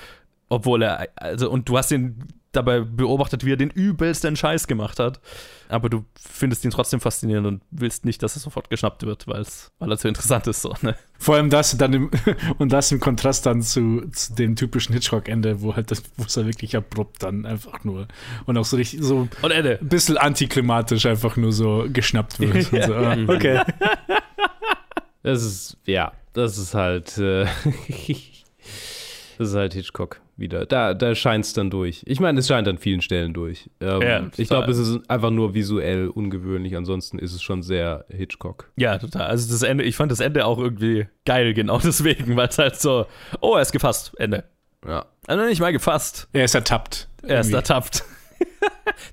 obwohl 0.49 0.83
er, 0.83 1.09
also 1.17 1.51
und 1.51 1.69
du 1.69 1.77
hast 1.77 1.91
ihn 1.91 2.23
dabei 2.57 2.81
beobachtet, 2.81 3.45
wie 3.45 3.53
er 3.53 3.57
den 3.57 3.71
übelsten 3.71 4.37
Scheiß 4.37 4.67
gemacht 4.67 4.99
hat, 4.99 5.21
aber 5.69 5.89
du 5.89 6.05
findest 6.15 6.65
ihn 6.65 6.71
trotzdem 6.71 7.01
faszinierend 7.01 7.47
und 7.47 7.63
willst 7.71 8.05
nicht, 8.05 8.23
dass 8.23 8.37
er 8.37 8.41
sofort 8.41 8.71
geschnappt 8.71 9.05
wird, 9.05 9.27
weil's, 9.29 9.73
weil 9.79 9.91
er 9.91 9.97
so 9.97 10.09
interessant 10.09 10.47
ist. 10.47 10.63
So, 10.63 10.75
ne? 10.83 10.97
Vor 11.19 11.37
allem 11.37 11.51
das 11.51 11.77
dann 11.77 11.93
im, 11.93 12.11
und 12.59 12.73
das 12.73 12.91
im 12.93 13.01
Kontrast 13.01 13.47
dann 13.47 13.63
zu, 13.63 14.09
zu 14.11 14.35
dem 14.35 14.57
typischen 14.57 14.93
Hitchcock-Ende, 14.95 15.61
wo 15.63 15.77
halt 15.77 15.91
das, 15.91 16.03
wo 16.17 16.25
es 16.25 16.37
halt 16.37 16.47
wirklich 16.47 16.77
abrupt 16.77 17.23
dann 17.23 17.47
einfach 17.47 17.85
nur 17.85 18.09
und 18.47 18.57
auch 18.57 18.65
so 18.65 18.77
richtig 18.77 19.03
so 19.03 19.29
Und 19.43 19.51
Ende. 19.51 19.79
ein 19.81 19.89
bisschen 19.89 20.17
antiklimatisch 20.17 21.07
einfach 21.07 21.37
nur 21.37 21.53
so 21.53 21.87
geschnappt 21.93 22.41
wird. 22.41 22.73
Und 22.73 22.83
so, 22.85 22.95
ah, 22.95 23.17
okay. 23.29 23.61
Das 25.23 25.43
ist, 25.43 25.77
ja, 25.87 26.13
das 26.33 26.59
ist 26.59 26.75
halt, 26.75 27.19
äh, 27.19 27.45
das 29.39 29.49
ist 29.49 29.55
halt 29.55 29.75
Hitchcock 29.75 30.21
wieder. 30.37 30.67
Da, 30.67 30.95
da 30.95 31.15
scheint 31.15 31.45
es 31.45 31.53
dann 31.53 31.71
durch. 31.71 32.03
Ich 32.07 32.21
meine, 32.21 32.39
es 32.41 32.49
scheint 32.49 32.69
an 32.69 32.79
vielen 32.79 33.01
Stellen 33.01 33.33
durch. 33.35 33.71
Ähm, 33.81 34.03
Ja, 34.03 34.27
ich 34.37 34.49
glaube, 34.49 34.71
es 34.71 34.79
ist 34.79 35.09
einfach 35.09 35.31
nur 35.31 35.55
visuell 35.55 36.09
ungewöhnlich. 36.09 36.77
Ansonsten 36.77 37.19
ist 37.19 37.33
es 37.35 37.43
schon 37.43 37.63
sehr 37.63 38.05
Hitchcock. 38.09 38.71
Ja, 38.77 38.99
total. 38.99 39.27
Also 39.29 39.51
das 39.51 39.63
Ende, 39.63 39.85
ich 39.85 39.97
fand 39.97 40.13
das 40.13 40.21
Ende 40.21 40.45
auch 40.47 40.59
irgendwie 40.59 41.07
geil, 41.25 41.55
genau 41.55 41.79
deswegen, 41.85 42.37
weil 42.37 42.49
es 42.49 42.59
halt 42.59 42.77
so, 42.77 43.07
oh, 43.41 43.55
er 43.57 43.63
ist 43.63 43.73
gefasst, 43.73 44.13
Ende. 44.19 44.45
Ja. 44.87 45.07
Also 45.27 45.45
nicht 45.47 45.61
mal 45.61 45.73
gefasst, 45.73 46.29
Er 46.33 46.45
ist 46.45 46.55
ertappt. 46.55 47.09
er 47.23 47.41
ist 47.41 47.53
ertappt. 47.53 48.05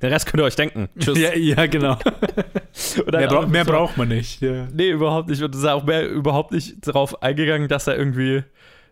Den 0.01 0.11
Rest 0.11 0.26
könnt 0.28 0.41
ihr 0.41 0.45
euch 0.45 0.55
denken. 0.55 0.89
Tschüss. 0.99 1.17
Ja, 1.17 1.34
ja, 1.36 1.65
genau. 1.65 1.97
Mehr, 3.11 3.28
bra 3.28 3.45
mehr 3.47 3.65
so- 3.65 3.71
braucht 3.71 3.97
man 3.97 4.07
nicht. 4.09 4.41
Ja. 4.41 4.67
Nee, 4.74 4.89
überhaupt 4.91 5.30
nicht. 5.30 5.41
Und 5.41 5.53
es 5.55 5.61
ist 5.61 5.67
auch 5.67 5.84
mehr, 5.84 6.07
überhaupt 6.09 6.51
nicht 6.51 6.86
darauf 6.86 7.21
eingegangen, 7.24 7.67
dass 7.67 7.88
er 7.88 7.97
irgendwie, 7.97 8.43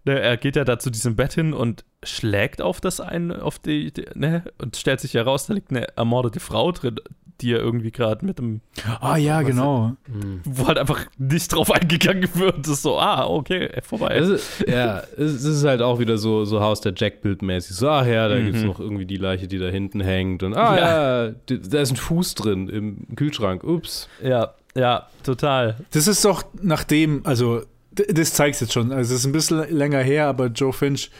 ne, 0.06 0.20
er 0.20 0.38
geht 0.38 0.56
ja 0.56 0.64
da 0.64 0.80
zu 0.80 0.90
diesem 0.90 1.16
Bett 1.16 1.34
hin 1.34 1.54
und 1.54 1.84
schlägt 2.04 2.62
auf 2.62 2.82
das 2.82 3.00
ein, 3.00 3.32
auf 3.32 3.60
die, 3.60 3.92
die 3.92 4.06
ne, 4.16 4.44
und 4.60 4.76
stellt 4.78 5.00
sich 5.00 5.14
heraus, 5.14 5.48
da 5.48 5.54
liegt 5.54 5.70
eine 5.72 5.88
ermordete 5.98 6.40
Frau 6.40 6.72
drin, 6.72 6.96
die 7.42 7.54
er 7.54 7.60
irgendwie 7.60 7.90
gerade 7.92 8.24
mit 8.24 8.38
dem, 8.38 8.62
Ah, 9.00 9.18
ja, 9.18 9.42
genau. 9.42 9.96
wo 10.44 10.68
halt 10.68 10.78
einfach 10.78 11.00
nicht 11.18 11.52
drauf 11.52 11.72
eingegangen 11.72 12.30
wird. 12.36 12.60
Das 12.60 12.68
ist 12.74 12.82
so, 12.84 13.00
ah, 13.00 13.26
okay, 13.26 13.68
vorbei. 13.82 14.16
Es 14.16 14.30
ist, 14.30 14.66
ja, 14.68 15.02
es 15.18 15.44
ist 15.44 15.64
halt 15.64 15.82
auch 15.82 15.98
wieder 15.98 16.20
so, 16.20 16.46
so 16.46 16.62
Haus 16.62 16.82
der 16.82 16.94
Jack-Bild 16.96 17.42
mäßig. 17.42 17.76
So, 17.76 17.90
ach 17.90 18.06
ja, 18.06 18.28
da 18.28 18.40
gibt 18.40 18.58
es 18.58 18.64
noch 18.64 18.80
irgendwie 18.80 19.08
die 19.08 19.18
Leiche, 19.18 19.48
die 19.48 19.58
da 19.58 19.70
hinten 19.70 20.02
hängt. 20.02 20.44
Und 20.44 20.56
ah 20.56 20.78
ja, 20.78 21.28
d- 21.30 21.62
da 21.68 21.80
ist 21.82 21.90
ein 21.92 21.96
Fuß 21.96 22.36
drin 22.36 22.70
im 22.70 23.16
Kühlschrank. 23.16 23.64
Ups. 23.64 24.08
ja, 24.24 24.54
ja, 24.76 25.08
total. 25.24 25.78
Das 25.94 26.06
ist 26.08 26.24
doch 26.24 26.44
nachdem, 26.62 27.26
also 27.26 27.64
das 27.92 28.34
zeigt 28.34 28.62
jetzt 28.62 28.74
schon, 28.74 28.92
also 28.92 29.14
es 29.14 29.22
ist 29.22 29.26
ein 29.26 29.32
bisschen 29.32 29.70
länger 29.70 30.00
her, 30.00 30.28
aber 30.28 30.48
Joe 30.48 30.74
Finch 30.74 31.12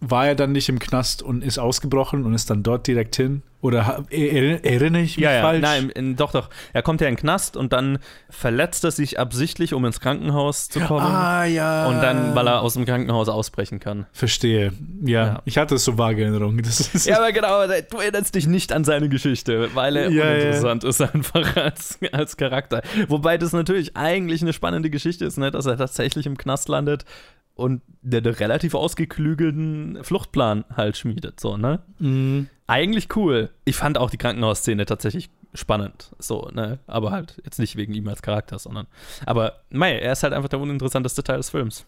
war 0.00 0.26
ja 0.26 0.34
dann 0.34 0.52
nicht 0.52 0.68
im 0.68 0.78
Knast 0.78 1.22
und 1.22 1.44
ist 1.44 1.58
ausgebrochen 1.58 2.24
und 2.24 2.34
ist 2.34 2.48
dann 2.50 2.62
dort 2.62 2.86
direkt 2.86 3.16
hin. 3.16 3.42
Oder 3.62 4.06
er, 4.08 4.64
erinnere 4.64 5.02
ich 5.02 5.18
mich 5.18 5.22
Ja, 5.24 5.32
ja, 5.32 5.42
falsch? 5.42 5.60
nein, 5.60 5.90
in, 5.90 6.16
doch, 6.16 6.32
doch. 6.32 6.48
Er 6.72 6.80
kommt 6.80 7.02
ja 7.02 7.08
in 7.08 7.16
den 7.16 7.20
Knast 7.20 7.58
und 7.58 7.74
dann 7.74 7.98
verletzt 8.30 8.82
er 8.84 8.90
sich 8.90 9.18
absichtlich, 9.18 9.74
um 9.74 9.84
ins 9.84 10.00
Krankenhaus 10.00 10.70
zu 10.70 10.80
kommen. 10.80 11.04
Ah, 11.04 11.44
ja. 11.44 11.86
Und 11.86 12.00
dann, 12.00 12.34
weil 12.34 12.46
er 12.48 12.62
aus 12.62 12.72
dem 12.72 12.86
Krankenhaus 12.86 13.28
ausbrechen 13.28 13.78
kann. 13.78 14.06
Verstehe. 14.12 14.72
Ja, 15.04 15.26
Ja. 15.26 15.42
ich 15.44 15.58
hatte 15.58 15.74
es 15.74 15.84
so 15.84 15.98
vage 15.98 16.22
Erinnerung. 16.22 16.62
Das 16.62 16.80
ist, 16.94 17.04
Ja, 17.06 17.18
aber 17.18 17.32
genau, 17.32 17.66
du 17.66 17.98
erinnerst 17.98 18.34
dich 18.34 18.46
nicht 18.46 18.72
an 18.72 18.84
seine 18.84 19.10
Geschichte, 19.10 19.68
weil 19.74 19.96
er 19.96 20.10
ja. 20.10 20.24
uninteressant 20.24 20.82
ist 20.84 21.02
einfach 21.02 21.54
als, 21.58 21.98
als 22.12 22.38
Charakter. 22.38 22.80
Wobei 23.08 23.36
das 23.36 23.52
natürlich 23.52 23.94
eigentlich 23.94 24.40
eine 24.40 24.54
spannende 24.54 24.88
Geschichte 24.88 25.26
ist, 25.26 25.36
ne? 25.36 25.50
dass 25.50 25.66
er 25.66 25.76
tatsächlich 25.76 26.24
im 26.24 26.38
Knast 26.38 26.70
landet 26.70 27.04
und 27.54 27.82
der 28.02 28.24
einen 28.24 28.34
relativ 28.34 28.74
ausgeklügelten 28.74 29.98
Fluchtplan 30.02 30.64
halt 30.74 30.96
schmiedet, 30.96 31.40
so, 31.40 31.56
ne? 31.56 31.80
Mhm. 31.98 32.48
Eigentlich 32.66 33.14
cool. 33.16 33.50
Ich 33.64 33.76
fand 33.76 33.98
auch 33.98 34.10
die 34.10 34.16
Krankenhausszene 34.16 34.86
tatsächlich 34.86 35.28
spannend, 35.52 36.12
so, 36.18 36.48
ne? 36.54 36.78
Aber 36.86 37.10
halt 37.10 37.40
jetzt 37.44 37.58
nicht 37.58 37.76
wegen 37.76 37.92
ihm 37.94 38.08
als 38.08 38.22
Charakter, 38.22 38.58
sondern. 38.58 38.86
Aber, 39.26 39.60
mei, 39.70 39.98
er 39.98 40.12
ist 40.12 40.22
halt 40.22 40.32
einfach 40.32 40.48
der 40.48 40.60
uninteressanteste 40.60 41.24
Teil 41.24 41.38
des 41.38 41.50
Films. 41.50 41.84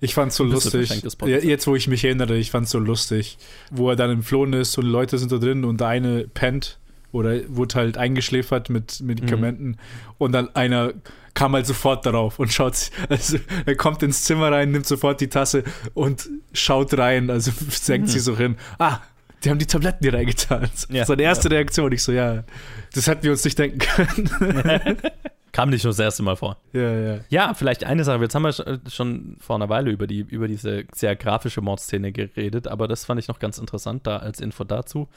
Ich 0.00 0.14
fand's 0.14 0.36
so 0.36 0.44
lustig. 0.44 1.02
Jetzt, 1.24 1.66
wo 1.66 1.74
ich 1.74 1.88
mich 1.88 2.04
erinnere, 2.04 2.36
ich 2.36 2.50
fand's 2.50 2.70
so 2.70 2.78
lustig. 2.78 3.36
Wo 3.70 3.90
er 3.90 3.96
dann 3.96 4.10
entflohen 4.10 4.52
ist 4.52 4.78
und 4.78 4.86
Leute 4.86 5.18
sind 5.18 5.32
da 5.32 5.38
drin 5.38 5.64
und 5.64 5.80
der 5.80 5.88
eine 5.88 6.28
pennt 6.28 6.78
oder 7.12 7.40
wurde 7.48 7.74
halt 7.76 7.98
eingeschläfert 7.98 8.70
mit 8.70 9.00
Medikamenten 9.00 9.76
und 10.18 10.32
dann 10.32 10.54
einer 10.54 10.92
kam 11.34 11.52
halt 11.54 11.66
sofort 11.66 12.04
darauf 12.06 12.38
und 12.38 12.52
schaut, 12.52 12.90
also 13.08 13.38
er 13.64 13.76
kommt 13.76 14.02
ins 14.02 14.24
Zimmer 14.24 14.50
rein, 14.50 14.72
nimmt 14.72 14.86
sofort 14.86 15.20
die 15.20 15.28
Tasse 15.28 15.64
und 15.94 16.28
schaut 16.52 16.96
rein, 16.98 17.30
also 17.30 17.52
senkt 17.70 18.08
sie 18.08 18.20
so 18.20 18.36
hin. 18.36 18.56
Ah, 18.78 18.98
die 19.44 19.50
haben 19.50 19.58
die 19.58 19.66
Tabletten 19.66 20.00
hier 20.02 20.12
reingetan. 20.12 20.68
Ja. 20.90 21.04
Seine 21.04 21.22
erste 21.22 21.50
Reaktion. 21.50 21.90
Ich 21.92 22.02
so, 22.02 22.12
ja, 22.12 22.44
das 22.92 23.06
hätten 23.06 23.22
wir 23.22 23.30
uns 23.30 23.44
nicht 23.44 23.58
denken 23.58 23.78
können. 23.78 24.30
Kam 25.52 25.70
nicht 25.70 25.82
nur 25.84 25.90
das 25.90 25.98
erste 25.98 26.22
Mal 26.22 26.36
vor. 26.36 26.58
ja, 26.72 26.92
ja. 26.92 27.20
Ja, 27.28 27.54
vielleicht 27.54 27.84
eine 27.84 28.04
Sache. 28.04 28.20
Jetzt 28.22 28.34
haben 28.34 28.42
wir 28.42 28.50
sch- 28.50 28.90
schon 28.90 29.36
vor 29.40 29.56
einer 29.56 29.68
Weile 29.68 29.90
über, 29.90 30.06
die, 30.06 30.20
über 30.20 30.46
diese 30.48 30.84
sehr 30.94 31.16
grafische 31.16 31.60
Mordszene 31.60 32.12
geredet, 32.12 32.68
aber 32.68 32.86
das 32.88 33.04
fand 33.04 33.18
ich 33.20 33.28
noch 33.28 33.38
ganz 33.40 33.58
interessant 33.58 34.06
da 34.06 34.18
als 34.18 34.40
Info 34.40 34.64
dazu. 34.64 35.08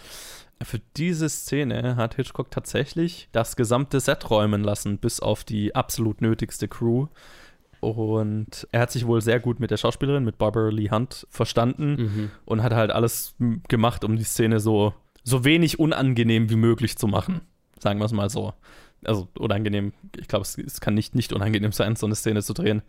Für 0.63 0.79
diese 0.97 1.29
Szene 1.29 1.95
hat 1.97 2.15
Hitchcock 2.15 2.49
tatsächlich 2.51 3.27
das 3.31 3.55
gesamte 3.55 3.99
Set 3.99 4.29
räumen 4.29 4.63
lassen, 4.63 4.97
bis 4.97 5.19
auf 5.19 5.43
die 5.43 5.75
absolut 5.75 6.21
nötigste 6.21 6.67
Crew. 6.67 7.07
Und 7.79 8.65
er 8.71 8.81
hat 8.81 8.91
sich 8.91 9.05
wohl 9.05 9.21
sehr 9.21 9.39
gut 9.41 9.59
mit 9.59 9.69
der 9.69 9.77
Schauspielerin, 9.77 10.23
mit 10.23 10.38
Barbara 10.38 10.69
Lee 10.69 10.89
Hunt, 10.89 11.27
verstanden 11.29 12.31
und 12.45 12.63
hat 12.63 12.73
halt 12.73 12.91
alles 12.91 13.36
gemacht, 13.67 14.05
um 14.05 14.15
die 14.15 14.23
Szene 14.23 14.59
so, 14.61 14.93
so 15.23 15.43
wenig 15.43 15.79
unangenehm 15.79 16.49
wie 16.49 16.55
möglich 16.55 16.97
zu 16.97 17.07
machen. 17.07 17.41
Sagen 17.79 17.99
wir 17.99 18.05
es 18.05 18.13
mal 18.13 18.29
so. 18.29 18.53
Also 19.05 19.27
unangenehm, 19.37 19.93
ich 20.17 20.27
glaube, 20.27 20.43
es, 20.43 20.57
es 20.57 20.81
kann 20.81 20.93
nicht 20.93 21.15
nicht 21.15 21.33
unangenehm 21.33 21.71
sein, 21.71 21.95
so 21.95 22.05
eine 22.05 22.15
Szene 22.15 22.41
zu 22.43 22.53
drehen. 22.53 22.81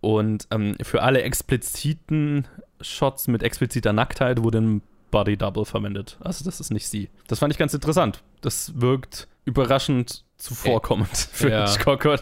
Und 0.00 0.48
ähm, 0.50 0.76
für 0.82 1.02
alle 1.02 1.22
expliziten 1.22 2.48
Shots 2.80 3.28
mit 3.28 3.42
expliziter 3.42 3.92
Nacktheit 3.92 4.42
wurde 4.42 4.58
ein 4.60 4.82
Body 5.12 5.36
Double 5.36 5.64
verwendet. 5.64 6.18
Also 6.20 6.44
das 6.44 6.58
ist 6.58 6.72
nicht 6.72 6.88
sie. 6.88 7.08
Das 7.28 7.38
fand 7.38 7.52
ich 7.52 7.58
ganz 7.58 7.72
interessant. 7.72 8.22
Das 8.40 8.80
wirkt 8.80 9.28
überraschend 9.44 10.24
zuvorkommend 10.36 11.16
für 11.16 11.50
ja. 11.50 11.68
Hitchcock. 11.68 12.04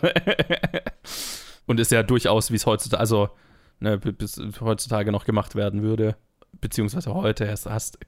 Und 1.66 1.80
ist 1.80 1.92
ja 1.92 2.02
durchaus, 2.02 2.50
wie 2.50 2.56
es 2.56 2.66
heutzutage, 2.66 3.00
also 3.00 3.30
ne, 3.78 3.96
bis 3.98 4.40
heutzutage 4.60 5.12
noch 5.12 5.24
gemacht 5.24 5.54
werden 5.54 5.82
würde, 5.82 6.16
beziehungsweise 6.61 7.12
heute 7.14 7.46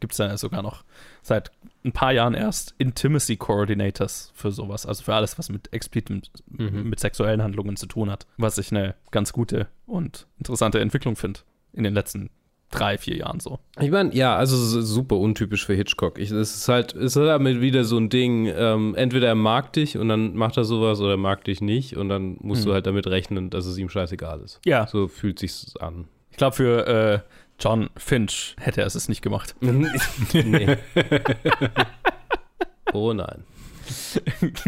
gibt 0.01 0.13
es 0.13 0.19
ja 0.19 0.37
sogar 0.37 0.63
noch 0.63 0.85
seit 1.23 1.51
ein 1.85 1.93
paar 1.93 2.13
Jahren 2.13 2.35
erst 2.35 2.75
Intimacy 2.79 3.37
Coordinators 3.37 4.33
für 4.35 4.53
sowas, 4.53 4.87
also 4.87 5.03
für 5.05 5.15
alles, 5.15 5.39
was 5.39 5.49
mit 5.49 5.73
explizit 5.73 6.31
mhm. 6.49 6.89
mit 6.89 7.01
sexuellen 7.01 7.43
Handlungen 7.43 7.77
zu 7.77 7.87
tun 7.87 8.11
hat, 8.11 8.27
was 8.37 8.59
ich 8.59 8.71
eine 8.71 8.95
ganz 9.11 9.33
gute 9.33 9.69
und 9.87 10.27
interessante 10.39 10.81
Entwicklung 10.81 11.17
finde 11.17 11.41
in 11.73 11.85
den 11.85 11.95
letzten 11.95 12.31
drei, 12.73 12.99
vier 12.99 13.17
Jahren 13.17 13.39
so. 13.39 13.61
Ich 13.81 13.91
meine, 13.91 14.15
ja, 14.15 14.35
also 14.35 14.57
super 14.81 15.17
untypisch 15.17 15.65
für 15.65 15.75
Hitchcock. 15.75 16.19
Ich, 16.19 16.31
es 16.31 16.57
ist 16.57 16.69
halt, 16.69 16.95
es 16.95 17.17
ist 17.17 17.23
halt 17.23 17.61
wieder 17.61 17.85
so 17.85 17.99
ein 17.99 18.09
Ding, 18.09 18.47
ähm, 18.47 18.95
entweder 18.97 19.29
er 19.29 19.35
mag 19.35 19.73
dich 19.75 19.97
und 19.97 20.09
dann 20.09 20.35
macht 20.35 20.57
er 20.57 20.65
sowas 20.65 21.01
oder 21.01 21.13
er 21.13 21.17
mag 21.19 21.45
dich 21.45 21.61
nicht 21.61 21.97
und 21.97 22.09
dann 22.09 22.39
musst 22.41 22.63
mhm. 22.63 22.69
du 22.69 22.75
halt 22.75 22.87
damit 22.87 23.07
rechnen, 23.07 23.51
dass 23.51 23.67
es 23.67 23.79
ihm 23.79 23.89
scheißegal 23.89 24.41
ist. 24.41 24.61
Ja. 24.65 24.87
So 24.87 25.07
fühlt 25.07 25.39
sich's 25.39 25.77
an. 25.77 26.09
Ich 26.31 26.39
glaube, 26.39 26.57
für 26.57 26.87
äh, 26.87 27.21
John 27.63 27.91
Finch 27.97 28.57
hätte 28.59 28.81
er 28.81 28.89
es 28.89 29.09
nicht 29.09 29.23
gemacht. 29.23 29.55
nee. 29.61 30.77
oh 32.93 33.13
nein. 33.13 33.45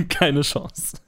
Keine 0.08 0.42
Chance. 0.42 0.98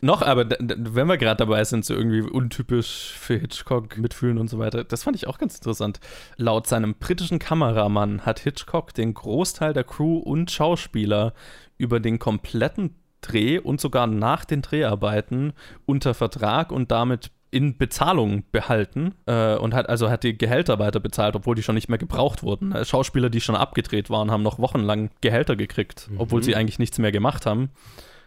Noch, 0.00 0.22
aber 0.22 0.48
wenn 0.48 1.06
wir 1.06 1.16
gerade 1.16 1.38
dabei 1.38 1.62
sind, 1.64 1.84
so 1.84 1.94
irgendwie 1.94 2.22
untypisch 2.22 3.12
für 3.16 3.36
Hitchcock 3.36 3.98
mitfühlen 3.98 4.38
und 4.38 4.48
so 4.48 4.58
weiter, 4.58 4.82
das 4.82 5.04
fand 5.04 5.16
ich 5.16 5.26
auch 5.28 5.38
ganz 5.38 5.56
interessant. 5.56 6.00
Laut 6.36 6.66
seinem 6.66 6.94
britischen 6.94 7.38
Kameramann 7.38 8.24
hat 8.24 8.40
Hitchcock 8.40 8.94
den 8.94 9.14
Großteil 9.14 9.72
der 9.72 9.84
Crew 9.84 10.18
und 10.18 10.50
Schauspieler 10.50 11.34
über 11.76 12.00
den 12.00 12.18
kompletten 12.18 12.96
Dreh 13.20 13.58
und 13.58 13.80
sogar 13.80 14.06
nach 14.06 14.44
den 14.44 14.62
Dreharbeiten 14.62 15.52
unter 15.86 16.14
Vertrag 16.14 16.70
und 16.70 16.90
damit 16.90 17.32
in 17.50 17.78
Bezahlung 17.78 18.44
behalten 18.52 19.14
äh, 19.26 19.56
und 19.56 19.74
hat 19.74 19.88
also 19.88 20.10
hat 20.10 20.22
die 20.22 20.36
Gehälter 20.36 20.78
weiter 20.78 21.00
bezahlt, 21.00 21.34
obwohl 21.34 21.54
die 21.54 21.62
schon 21.62 21.74
nicht 21.74 21.88
mehr 21.88 21.98
gebraucht 21.98 22.42
wurden. 22.42 22.72
Äh, 22.72 22.84
Schauspieler, 22.84 23.30
die 23.30 23.40
schon 23.40 23.56
abgedreht 23.56 24.10
waren, 24.10 24.30
haben 24.30 24.42
noch 24.42 24.58
wochenlang 24.58 25.10
Gehälter 25.20 25.56
gekriegt, 25.56 26.08
mhm. 26.10 26.20
obwohl 26.20 26.42
sie 26.42 26.54
eigentlich 26.54 26.78
nichts 26.78 26.98
mehr 26.98 27.12
gemacht 27.12 27.46
haben. 27.46 27.70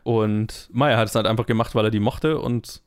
Und 0.03 0.69
Maya 0.71 0.97
hat 0.97 1.07
es 1.07 1.15
halt 1.15 1.27
einfach 1.27 1.45
gemacht, 1.45 1.75
weil 1.75 1.85
er 1.85 1.91
die 1.91 1.99
mochte 1.99 2.39
und 2.39 2.81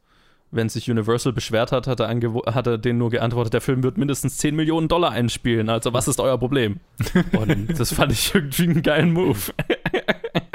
wenn 0.55 0.69
sich 0.69 0.91
Universal 0.91 1.33
beschwert 1.33 1.73
hat, 1.73 1.87
hat 1.87 2.01
er, 2.01 2.09
hat 2.09 2.67
er 2.67 2.79
denen 2.79 2.99
nur 2.99 3.11
geantwortet, 3.11 3.55
der 3.55 3.61
Film 3.61 3.83
wird 3.83 3.99
mindestens 3.99 4.37
10 4.39 4.55
Millionen 4.55 4.89
Dollar 4.89 5.11
einspielen, 5.11 5.69
also 5.69 5.93
was 5.93 6.07
ist 6.07 6.21
euer 6.21 6.39
Problem? 6.39 6.79
Und 7.33 7.79
das 7.79 7.93
fand 7.93 8.13
ich 8.13 8.35
irgendwie 8.35 8.63
einen 8.63 8.83
geilen 8.83 9.13
Move. 9.13 9.39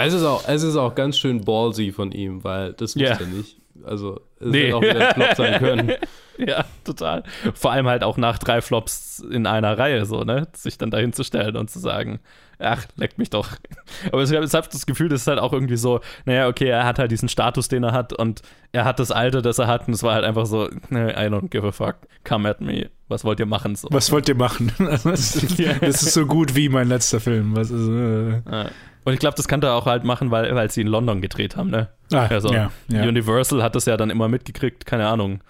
Es 0.02 0.14
ist 0.14 0.24
auch, 0.24 0.48
es 0.48 0.64
ist 0.64 0.78
auch 0.78 0.96
ganz 0.96 1.18
schön 1.18 1.44
ballsy 1.44 1.92
von 1.92 2.14
ihm, 2.14 2.44
weil 2.44 2.72
das 2.72 2.96
wusste 2.96 3.04
yeah. 3.04 3.20
er 3.20 3.28
nicht. 3.28 3.58
Also 3.84 4.22
es 4.40 4.48
nee. 4.48 4.66
hätte 4.66 4.76
auch 4.76 4.82
wieder 4.82 5.10
ein 5.10 5.16
Flop 5.16 5.36
sein 5.36 5.60
können. 5.60 5.94
ja, 6.48 6.66
total. 6.84 7.24
Vor 7.54 7.72
allem 7.72 7.88
halt 7.88 8.04
auch 8.04 8.18
nach 8.18 8.38
drei 8.38 8.62
Flops 8.62 9.20
in 9.20 9.46
einer 9.46 9.78
Reihe, 9.78 10.06
so, 10.06 10.24
ne? 10.24 10.48
Sich 10.56 10.78
dann 10.78 10.92
dahin 10.92 11.14
zu 11.14 11.24
stellen 11.24 11.58
und 11.58 11.70
zu 11.70 11.80
sagen, 11.80 12.20
ach, 12.60 12.86
leckt 12.96 13.18
mich 13.18 13.30
doch. 13.30 13.50
Aber 14.12 14.24
ich 14.24 14.32
habe 14.32 14.46
das 14.48 14.86
Gefühl, 14.86 15.10
das 15.10 15.22
ist 15.22 15.28
halt 15.28 15.40
auch 15.40 15.54
irgendwie 15.54 15.78
so, 15.78 16.00
naja, 16.26 16.48
okay, 16.48 16.68
er 16.68 16.86
hat 16.86 17.00
halt 17.00 17.12
diesen 17.12 17.30
Status, 17.30 17.68
den 17.68 17.84
er 17.84 17.92
hat 17.92 18.14
und 18.14 18.42
er 18.72 18.86
hat 18.86 19.00
das 19.00 19.12
Alter, 19.12 19.42
das 19.42 19.60
er 19.60 19.68
hat 19.68 19.88
und 19.88 19.94
es 19.94 20.04
war 20.04 20.14
halt 20.14 20.24
einfach 20.24 20.46
so, 20.46 20.70
ne, 20.90 21.12
I 21.14 21.30
don't 21.30 21.50
give 21.50 21.68
a 21.68 21.72
fuck, 21.72 21.96
come 22.24 22.48
at 22.50 22.62
me. 22.62 22.90
Was 23.08 23.26
wollt 23.26 23.40
ihr 23.40 23.48
machen? 23.48 23.76
So. 23.76 23.88
Was 23.92 24.12
wollt 24.12 24.30
ihr 24.30 24.36
machen? 24.36 24.72
das, 24.78 25.36
ist 25.36 26.14
so 26.14 26.26
gut 26.26 26.56
wie 26.56 26.70
mein 26.70 26.88
letzter 26.88 27.20
Film. 27.20 27.56
Was 27.56 27.72
ist, 27.72 27.88
äh. 27.90 28.70
Und 29.04 29.14
ich 29.14 29.20
glaube, 29.20 29.36
das 29.36 29.48
kann 29.48 29.62
er 29.64 29.74
auch 29.74 29.88
halt 29.88 30.04
machen, 30.04 30.30
weil, 30.30 30.54
weil 30.54 30.70
sie 30.70 30.82
in 30.82 30.88
London 30.88 31.20
gedreht 31.20 31.56
haben, 31.58 31.72
ne? 31.72 31.90
Ah, 32.14 32.28
also, 32.28 32.54
ja, 32.54 32.70
ja. 32.88 33.04
Universal 33.04 33.64
hat 33.64 33.76
das 33.76 33.86
ja 33.86 33.98
dann 33.98 34.12
immer 34.12 34.28
mitgekriegt, 34.28 34.86
keine 34.86 35.08
Ahnung, 35.08 35.42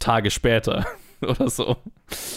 Tage 0.00 0.30
später 0.30 0.86
oder 1.20 1.48
so. 1.48 1.76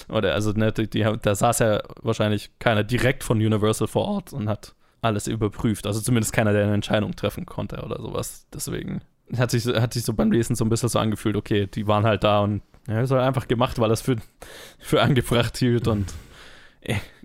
Oder 0.10 0.36
also, 0.36 0.52
ne, 0.52 0.72
die, 0.72 0.88
die, 0.90 1.08
da 1.22 1.36
saß 1.36 1.60
ja 1.60 1.82
wahrscheinlich 2.02 2.52
keiner 2.60 2.84
direkt 2.84 3.24
von 3.24 3.38
Universal 3.38 3.88
vor 3.88 4.06
Ort 4.06 4.34
und 4.34 4.48
hat 4.48 4.76
alles 5.02 5.28
überprüft. 5.28 5.88
Also 5.88 6.00
zumindest 6.00 6.34
keiner, 6.34 6.54
der 6.54 6.64
eine 6.64 6.76
Entscheidung 6.76 7.16
treffen 7.16 7.46
konnte 7.46 7.82
oder 7.82 8.00
sowas. 8.02 8.46
Deswegen 8.54 9.02
hat 9.38 9.52
sich, 9.52 9.66
hat 9.66 9.94
sich 9.94 10.04
so 10.04 10.14
beim 10.14 10.32
Lesen 10.32 10.56
so 10.56 10.64
ein 10.64 10.70
bisschen 10.70 10.90
so 10.90 11.00
angefühlt, 11.00 11.36
okay, 11.36 11.68
die 11.68 11.88
waren 11.88 12.06
halt 12.06 12.24
da 12.24 12.42
und 12.42 12.62
ja, 12.88 13.02
ist 13.02 13.12
halt 13.12 13.22
einfach 13.22 13.48
gemacht, 13.48 13.80
weil 13.80 13.92
es 13.92 14.02
für, 14.02 14.18
für 14.78 15.02
angebracht 15.02 15.58
hielt 15.58 15.88
und 15.88 16.14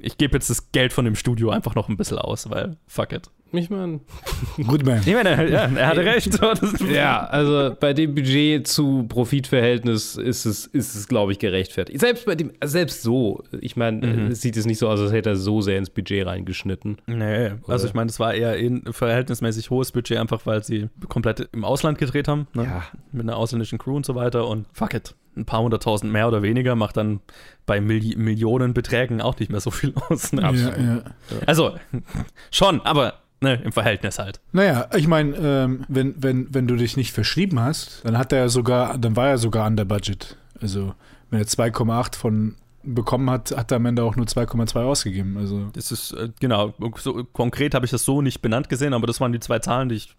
ich, 0.00 0.18
gebe 0.18 0.34
jetzt 0.34 0.50
das 0.50 0.72
Geld 0.72 0.92
von 0.92 1.04
dem 1.04 1.14
Studio 1.14 1.50
einfach 1.50 1.74
noch 1.74 1.88
ein 1.88 1.96
bisschen 1.96 2.18
aus, 2.18 2.50
weil 2.50 2.76
fuck 2.86 3.12
it. 3.12 3.30
Ich 3.52 3.70
meine. 3.70 4.00
Gut, 4.66 4.84
man. 4.84 5.00
Ich 5.00 5.14
meine, 5.14 5.50
ja, 5.50 5.70
er 5.74 5.86
hatte 5.86 6.04
recht. 6.04 6.38
ja, 6.92 7.24
also 7.24 7.74
bei 7.78 7.94
dem 7.94 8.14
Budget 8.14 8.66
zu 8.66 9.06
Profitverhältnis 9.08 10.16
ist 10.16 10.44
es, 10.44 10.66
ist 10.66 10.94
es 10.94 11.08
glaube 11.08 11.32
ich, 11.32 11.38
gerechtfertigt. 11.38 12.00
Selbst 12.00 12.26
bei 12.26 12.34
dem, 12.34 12.52
selbst 12.62 13.02
so, 13.02 13.42
ich 13.60 13.76
meine, 13.76 14.06
mhm. 14.06 14.32
sieht 14.32 14.56
es 14.56 14.66
nicht 14.66 14.78
so 14.78 14.88
aus, 14.88 15.00
als 15.00 15.12
hätte 15.12 15.30
er 15.30 15.36
so 15.36 15.62
sehr 15.62 15.78
ins 15.78 15.88
Budget 15.88 16.26
reingeschnitten. 16.26 16.98
Nee, 17.06 17.46
Oder? 17.46 17.58
also 17.68 17.86
ich 17.86 17.94
meine, 17.94 18.10
es 18.10 18.20
war 18.20 18.34
eher 18.34 18.52
ein 18.52 18.82
verhältnismäßig 18.90 19.70
hohes 19.70 19.92
Budget, 19.92 20.18
einfach 20.18 20.44
weil 20.44 20.62
sie 20.62 20.90
komplett 21.08 21.48
im 21.52 21.64
Ausland 21.64 21.96
gedreht 21.96 22.28
haben. 22.28 22.48
Ne? 22.52 22.64
Ja. 22.64 22.84
Mit 23.12 23.22
einer 23.22 23.36
ausländischen 23.36 23.78
Crew 23.78 23.96
und 23.96 24.04
so 24.04 24.14
weiter 24.14 24.46
und 24.46 24.66
fuck 24.72 24.92
it. 24.92 25.14
Ein 25.36 25.46
paar 25.46 25.62
hunderttausend 25.62 26.12
mehr 26.12 26.26
oder 26.26 26.42
weniger 26.42 26.74
macht 26.74 26.96
dann 26.96 27.20
bei 27.64 27.80
Milli 27.80 28.16
Millionenbeträgen 28.16 29.20
auch 29.20 29.38
nicht 29.38 29.52
mehr 29.52 29.60
so 29.60 29.70
viel 29.70 29.87
aus. 29.96 30.32
Ne? 30.32 30.42
Ja, 30.42 30.50
ja. 30.50 31.02
Also, 31.46 31.76
schon, 32.50 32.80
aber 32.82 33.14
Ne, 33.40 33.54
im 33.62 33.70
Verhältnis 33.70 34.18
halt. 34.18 34.40
Naja, 34.50 34.88
ich 34.96 35.06
meine, 35.06 35.36
ähm, 35.36 35.84
wenn, 35.86 36.20
wenn, 36.20 36.52
wenn 36.52 36.66
du 36.66 36.74
dich 36.74 36.96
nicht 36.96 37.12
verschrieben 37.12 37.60
hast, 37.60 38.04
dann 38.04 38.18
hat 38.18 38.32
er 38.32 38.48
sogar, 38.48 38.98
dann 38.98 39.14
war 39.14 39.28
er 39.28 39.38
sogar 39.38 39.64
an 39.64 39.76
der 39.76 39.84
Budget. 39.84 40.36
Also, 40.60 40.94
wenn 41.30 41.38
er 41.38 41.46
2,8 41.46 42.16
von 42.16 42.56
bekommen 42.82 43.30
hat, 43.30 43.56
hat 43.56 43.70
er 43.70 43.76
am 43.76 43.86
Ende 43.86 44.02
auch 44.02 44.16
nur 44.16 44.26
2,2 44.26 44.82
ausgegeben. 44.82 45.36
Also. 45.36 45.70
Das 45.72 45.92
ist, 45.92 46.12
äh, 46.12 46.30
genau, 46.40 46.74
so, 46.96 47.24
konkret 47.32 47.74
habe 47.74 47.84
ich 47.84 47.90
das 47.90 48.04
so 48.04 48.22
nicht 48.22 48.42
benannt 48.42 48.68
gesehen, 48.68 48.92
aber 48.92 49.06
das 49.06 49.20
waren 49.20 49.32
die 49.32 49.40
zwei 49.40 49.58
Zahlen, 49.60 49.88
die 49.88 49.96
ich 49.96 50.16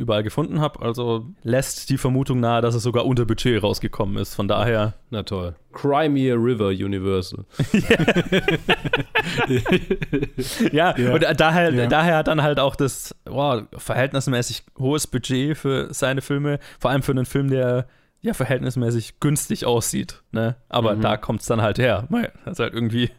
überall 0.00 0.22
gefunden 0.22 0.60
habe. 0.60 0.80
Also 0.80 1.26
lässt 1.42 1.90
die 1.90 1.98
Vermutung 1.98 2.40
nahe, 2.40 2.62
dass 2.62 2.74
es 2.74 2.82
sogar 2.82 3.04
unter 3.04 3.26
Budget 3.26 3.62
rausgekommen 3.62 4.16
ist. 4.16 4.34
Von 4.34 4.48
daher. 4.48 4.94
Na 5.10 5.22
toll. 5.22 5.54
Crimea 5.72 6.34
River 6.34 6.68
Universal. 6.68 7.44
ja, 10.72 10.96
ja, 10.98 11.14
und 11.14 11.22
daher, 11.38 11.72
ja. 11.72 11.86
daher 11.86 12.16
hat 12.16 12.28
dann 12.28 12.42
halt 12.42 12.58
auch 12.58 12.74
das 12.74 13.14
wow, 13.26 13.62
verhältnismäßig 13.76 14.64
hohes 14.78 15.06
Budget 15.06 15.56
für 15.56 15.92
seine 15.92 16.22
Filme, 16.22 16.58
vor 16.80 16.90
allem 16.90 17.02
für 17.02 17.12
einen 17.12 17.26
Film, 17.26 17.50
der 17.50 17.86
ja 18.22 18.34
verhältnismäßig 18.34 19.20
günstig 19.20 19.66
aussieht. 19.66 20.22
Ne? 20.32 20.56
Aber 20.68 20.96
mhm. 20.96 21.02
da 21.02 21.16
kommt 21.16 21.42
es 21.42 21.46
dann 21.46 21.62
halt 21.62 21.78
her. 21.78 22.06
Weil 22.08 22.32
das 22.44 22.58
halt 22.58 22.74
irgendwie 22.74 23.10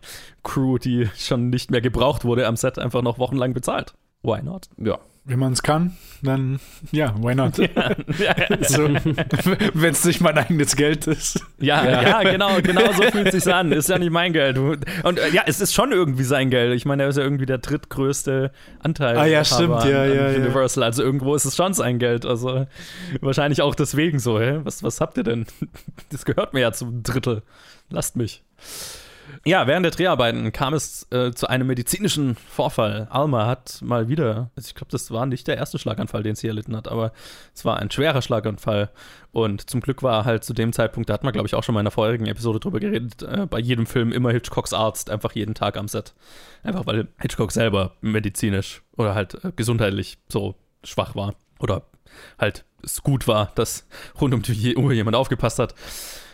Crew, 0.43 0.77
die 0.77 1.09
schon 1.15 1.49
nicht 1.49 1.71
mehr 1.71 1.81
gebraucht 1.81 2.25
wurde, 2.25 2.47
am 2.47 2.55
Set 2.55 2.79
einfach 2.79 3.01
noch 3.01 3.19
wochenlang 3.19 3.53
bezahlt. 3.53 3.93
Why 4.23 4.41
not? 4.43 4.67
Ja, 4.77 4.99
wenn 5.23 5.37
man 5.37 5.53
es 5.53 5.61
kann, 5.61 5.95
dann 6.23 6.59
ja, 6.91 7.13
why 7.21 7.35
not? 7.35 7.57
Ja, 7.57 7.67
ja, 8.17 8.35
ja. 8.49 8.63
So, 8.63 8.87
Wenn 9.73 9.91
es 9.91 10.03
nicht 10.03 10.19
mein 10.19 10.37
eigenes 10.37 10.75
Geld 10.75 11.05
ist. 11.05 11.45
Ja, 11.59 11.85
ja, 11.85 12.23
genau, 12.23 12.59
genau 12.61 12.91
so 12.93 13.03
fühlt 13.03 13.27
es 13.27 13.43
sich 13.43 13.53
an. 13.53 13.71
Ist 13.71 13.89
ja 13.89 13.99
nicht 13.99 14.11
mein 14.11 14.33
Geld. 14.33 14.57
Und 14.57 14.85
äh, 15.19 15.29
ja, 15.29 15.43
es 15.45 15.61
ist 15.61 15.73
schon 15.73 15.91
irgendwie 15.91 16.23
sein 16.23 16.49
Geld. 16.49 16.75
Ich 16.75 16.85
meine, 16.85 17.03
er 17.03 17.09
ist 17.09 17.17
ja 17.17 17.23
irgendwie 17.23 17.45
der 17.45 17.59
drittgrößte 17.59 18.51
Anteil 18.79 19.17
ah, 19.17 19.25
ja, 19.25 19.45
stimmt, 19.45 19.83
ja, 19.85 20.03
an, 20.03 20.17
an 20.17 20.35
Universal. 20.35 20.83
Also 20.83 21.03
irgendwo 21.03 21.35
ist 21.35 21.45
es 21.45 21.55
schon 21.55 21.73
sein 21.73 21.99
Geld. 21.99 22.25
Also 22.25 22.65
wahrscheinlich 23.21 23.61
auch 23.61 23.75
deswegen 23.75 24.17
so, 24.17 24.39
hä? 24.39 24.61
Was, 24.63 24.81
was 24.81 25.01
habt 25.01 25.17
ihr 25.17 25.23
denn? 25.23 25.45
Das 26.09 26.25
gehört 26.25 26.53
mir 26.53 26.61
ja 26.61 26.71
zum 26.71 27.03
Drittel. 27.03 27.43
Lasst 27.89 28.15
mich. 28.15 28.43
Ja, 29.45 29.67
während 29.67 29.83
der 29.83 29.91
Dreharbeiten 29.91 30.51
kam 30.51 30.73
es 30.73 31.07
äh, 31.11 31.31
zu 31.31 31.47
einem 31.47 31.67
medizinischen 31.67 32.35
Vorfall. 32.35 33.07
Alma 33.09 33.47
hat 33.47 33.79
mal 33.81 34.07
wieder, 34.07 34.51
also 34.55 34.67
ich 34.67 34.75
glaube, 34.75 34.91
das 34.91 35.11
war 35.11 35.25
nicht 35.25 35.47
der 35.47 35.57
erste 35.57 35.79
Schlaganfall, 35.79 36.23
den 36.23 36.35
sie 36.35 36.47
erlitten 36.47 36.75
hat, 36.75 36.87
aber 36.87 37.11
es 37.53 37.65
war 37.65 37.77
ein 37.77 37.89
schwerer 37.91 38.21
Schlaganfall. 38.21 38.89
Und 39.31 39.69
zum 39.69 39.81
Glück 39.81 40.03
war 40.03 40.25
halt 40.25 40.43
zu 40.43 40.53
dem 40.53 40.73
Zeitpunkt, 40.73 41.09
da 41.09 41.13
hat 41.13 41.23
man, 41.23 41.33
glaube 41.33 41.47
ich, 41.47 41.55
auch 41.55 41.63
schon 41.63 41.73
mal 41.73 41.81
in 41.81 41.85
der 41.85 41.91
vorherigen 41.91 42.27
Episode 42.27 42.59
drüber 42.59 42.79
geredet, 42.79 43.23
äh, 43.23 43.45
bei 43.45 43.59
jedem 43.59 43.85
Film 43.85 44.11
immer 44.11 44.31
Hitchcocks 44.31 44.73
Arzt, 44.73 45.09
einfach 45.09 45.33
jeden 45.33 45.53
Tag 45.53 45.77
am 45.77 45.87
Set. 45.87 46.13
Einfach 46.63 46.85
weil 46.85 47.07
Hitchcock 47.19 47.51
selber 47.51 47.95
medizinisch 48.01 48.83
oder 48.97 49.15
halt 49.15 49.43
äh, 49.43 49.51
gesundheitlich 49.55 50.17
so 50.27 50.55
schwach 50.83 51.15
war. 51.15 51.35
Oder 51.59 51.83
halt 52.37 52.65
es 52.83 53.03
gut 53.03 53.27
war, 53.27 53.51
dass 53.55 53.87
rund 54.19 54.33
um 54.33 54.41
die 54.41 54.75
Uhr 54.75 54.91
jemand 54.91 55.15
aufgepasst 55.15 55.59
hat. 55.59 55.75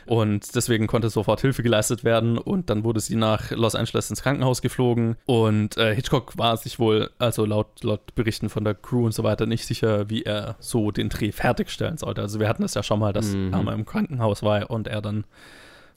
Und 0.08 0.56
deswegen 0.56 0.88
konnte 0.88 1.10
sofort 1.10 1.42
Hilfe 1.42 1.64
geleistet 1.64 2.04
werden 2.04 2.38
und 2.38 2.70
dann 2.70 2.84
wurde 2.84 3.00
sie 3.00 3.16
nach 3.16 3.52
Los 3.52 3.76
Angeles 3.76 4.10
ins 4.10 4.22
Krankenhaus 4.22 4.62
geflogen. 4.62 5.18
Und 5.26 5.78
äh, 5.78 5.94
Hitchcock 5.94 6.38
war 6.38 6.58
sich 6.58 6.80
wohl, 6.80 7.12
also 7.20 7.46
laut, 7.46 7.84
laut 7.84 8.16
Berichten 8.16 8.50
von 8.50 8.64
der 8.64 8.74
Crew 8.74 9.06
und 9.06 9.14
so 9.14 9.24
weiter, 9.24 9.46
nicht 9.46 9.66
sicher, 9.66 10.10
wie 10.10 10.24
er 10.24 10.56
so 10.60 10.92
den 10.92 11.10
Dreh 11.10 11.32
fertigstellen 11.32 11.98
sollte. 11.98 12.22
Also 12.22 12.40
wir 12.40 12.48
hatten 12.48 12.64
es 12.64 12.74
ja 12.74 12.84
schon 12.84 13.00
mal, 13.00 13.14
dass 13.14 13.34
mhm. 13.34 13.54
Alma 13.54 13.74
im 13.74 13.86
Krankenhaus 13.86 14.44
war 14.44 14.70
und 14.70 14.88
er 14.88 15.02
dann 15.02 15.26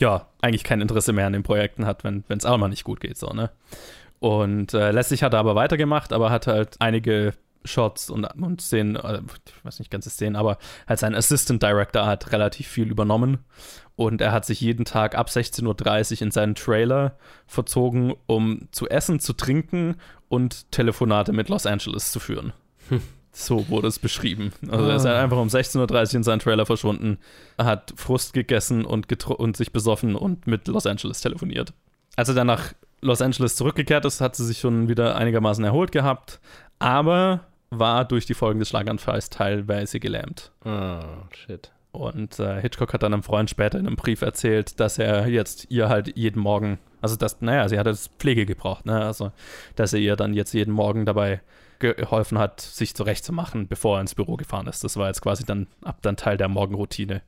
ja 0.00 0.26
eigentlich 0.40 0.64
kein 0.64 0.80
Interesse 0.80 1.12
mehr 1.12 1.26
an 1.26 1.32
den 1.32 1.42
Projekten 1.42 1.86
hat, 1.86 2.04
wenn 2.04 2.24
es 2.28 2.44
Alma 2.44 2.68
nicht 2.68 2.84
gut 2.84 3.00
geht, 3.00 3.18
so, 3.18 3.28
ne? 3.28 3.50
Und 4.18 4.74
äh, 4.74 4.90
letztlich 4.90 5.22
hat 5.22 5.32
er 5.32 5.40
aber 5.40 5.54
weitergemacht, 5.54 6.12
aber 6.12 6.30
hat 6.30 6.46
halt 6.46 6.76
einige 6.78 7.32
Shots 7.64 8.10
und, 8.10 8.24
und 8.24 8.60
Szenen, 8.60 8.96
äh, 8.96 9.20
ich 9.46 9.64
weiß 9.64 9.78
nicht 9.78 9.90
ganze 9.90 10.10
Szenen, 10.10 10.36
aber 10.36 10.58
halt 10.86 10.98
sein 10.98 11.14
Assistant 11.14 11.62
Director 11.62 12.06
hat 12.06 12.32
relativ 12.32 12.66
viel 12.66 12.90
übernommen 12.90 13.38
und 13.96 14.20
er 14.20 14.32
hat 14.32 14.46
sich 14.46 14.60
jeden 14.60 14.84
Tag 14.84 15.14
ab 15.14 15.28
16.30 15.28 16.16
Uhr 16.16 16.22
in 16.22 16.30
seinen 16.30 16.54
Trailer 16.54 17.16
verzogen, 17.46 18.14
um 18.26 18.68
zu 18.72 18.88
essen, 18.88 19.20
zu 19.20 19.34
trinken 19.34 19.96
und 20.28 20.70
Telefonate 20.72 21.32
mit 21.32 21.48
Los 21.48 21.66
Angeles 21.66 22.10
zu 22.10 22.20
führen. 22.20 22.52
Hm. 22.88 23.02
So 23.32 23.68
wurde 23.68 23.88
es 23.88 23.98
beschrieben. 23.98 24.52
Also 24.68 24.86
er 24.86 24.96
ist 24.96 25.04
halt 25.04 25.16
einfach 25.16 25.36
um 25.36 25.48
16.30 25.48 26.08
Uhr 26.08 26.14
in 26.14 26.22
seinen 26.24 26.40
Trailer 26.40 26.66
verschwunden, 26.66 27.18
hat 27.58 27.92
Frust 27.94 28.32
gegessen 28.32 28.84
und, 28.84 29.24
und 29.26 29.56
sich 29.56 29.72
besoffen 29.72 30.16
und 30.16 30.46
mit 30.46 30.66
Los 30.66 30.86
Angeles 30.86 31.20
telefoniert. 31.20 31.72
Als 32.16 32.28
er 32.28 32.34
dann 32.34 32.48
nach 32.48 32.72
Los 33.02 33.22
Angeles 33.22 33.54
zurückgekehrt 33.54 34.04
ist, 34.04 34.20
hat 34.20 34.34
sie 34.34 34.44
sich 34.44 34.58
schon 34.58 34.88
wieder 34.88 35.16
einigermaßen 35.16 35.64
erholt 35.64 35.92
gehabt, 35.92 36.40
aber 36.78 37.46
war 37.70 38.04
durch 38.04 38.26
die 38.26 38.34
Folgen 38.34 38.58
des 38.58 38.68
Schlaganfalls 38.68 39.30
teilweise 39.30 40.00
gelähmt. 40.00 40.52
Oh, 40.64 41.00
shit. 41.32 41.70
Und 41.92 42.38
äh, 42.38 42.60
Hitchcock 42.60 42.92
hat 42.92 43.02
dann 43.02 43.12
einem 43.12 43.22
Freund 43.22 43.50
später 43.50 43.78
in 43.78 43.86
einem 43.86 43.96
Brief 43.96 44.22
erzählt, 44.22 44.78
dass 44.78 44.98
er 44.98 45.26
jetzt 45.26 45.66
ihr 45.70 45.88
halt 45.88 46.16
jeden 46.16 46.40
Morgen, 46.40 46.78
also 47.00 47.16
das, 47.16 47.40
naja, 47.40 47.68
sie 47.68 47.78
hat 47.78 47.86
jetzt 47.86 48.12
Pflege 48.18 48.46
gebraucht, 48.46 48.86
ne? 48.86 49.04
Also, 49.04 49.32
dass 49.74 49.92
er 49.92 49.98
ihr 49.98 50.16
dann 50.16 50.34
jetzt 50.34 50.52
jeden 50.52 50.72
Morgen 50.72 51.04
dabei 51.04 51.40
geholfen 51.80 52.38
hat, 52.38 52.60
sich 52.60 52.94
zurechtzumachen, 52.94 53.66
bevor 53.66 53.96
er 53.96 54.02
ins 54.02 54.14
Büro 54.14 54.36
gefahren 54.36 54.66
ist. 54.66 54.84
Das 54.84 54.96
war 54.96 55.08
jetzt 55.08 55.22
quasi 55.22 55.44
dann 55.44 55.66
ab 55.82 55.98
dann 56.02 56.16
Teil 56.16 56.36
der 56.36 56.48
Morgenroutine. 56.48 57.22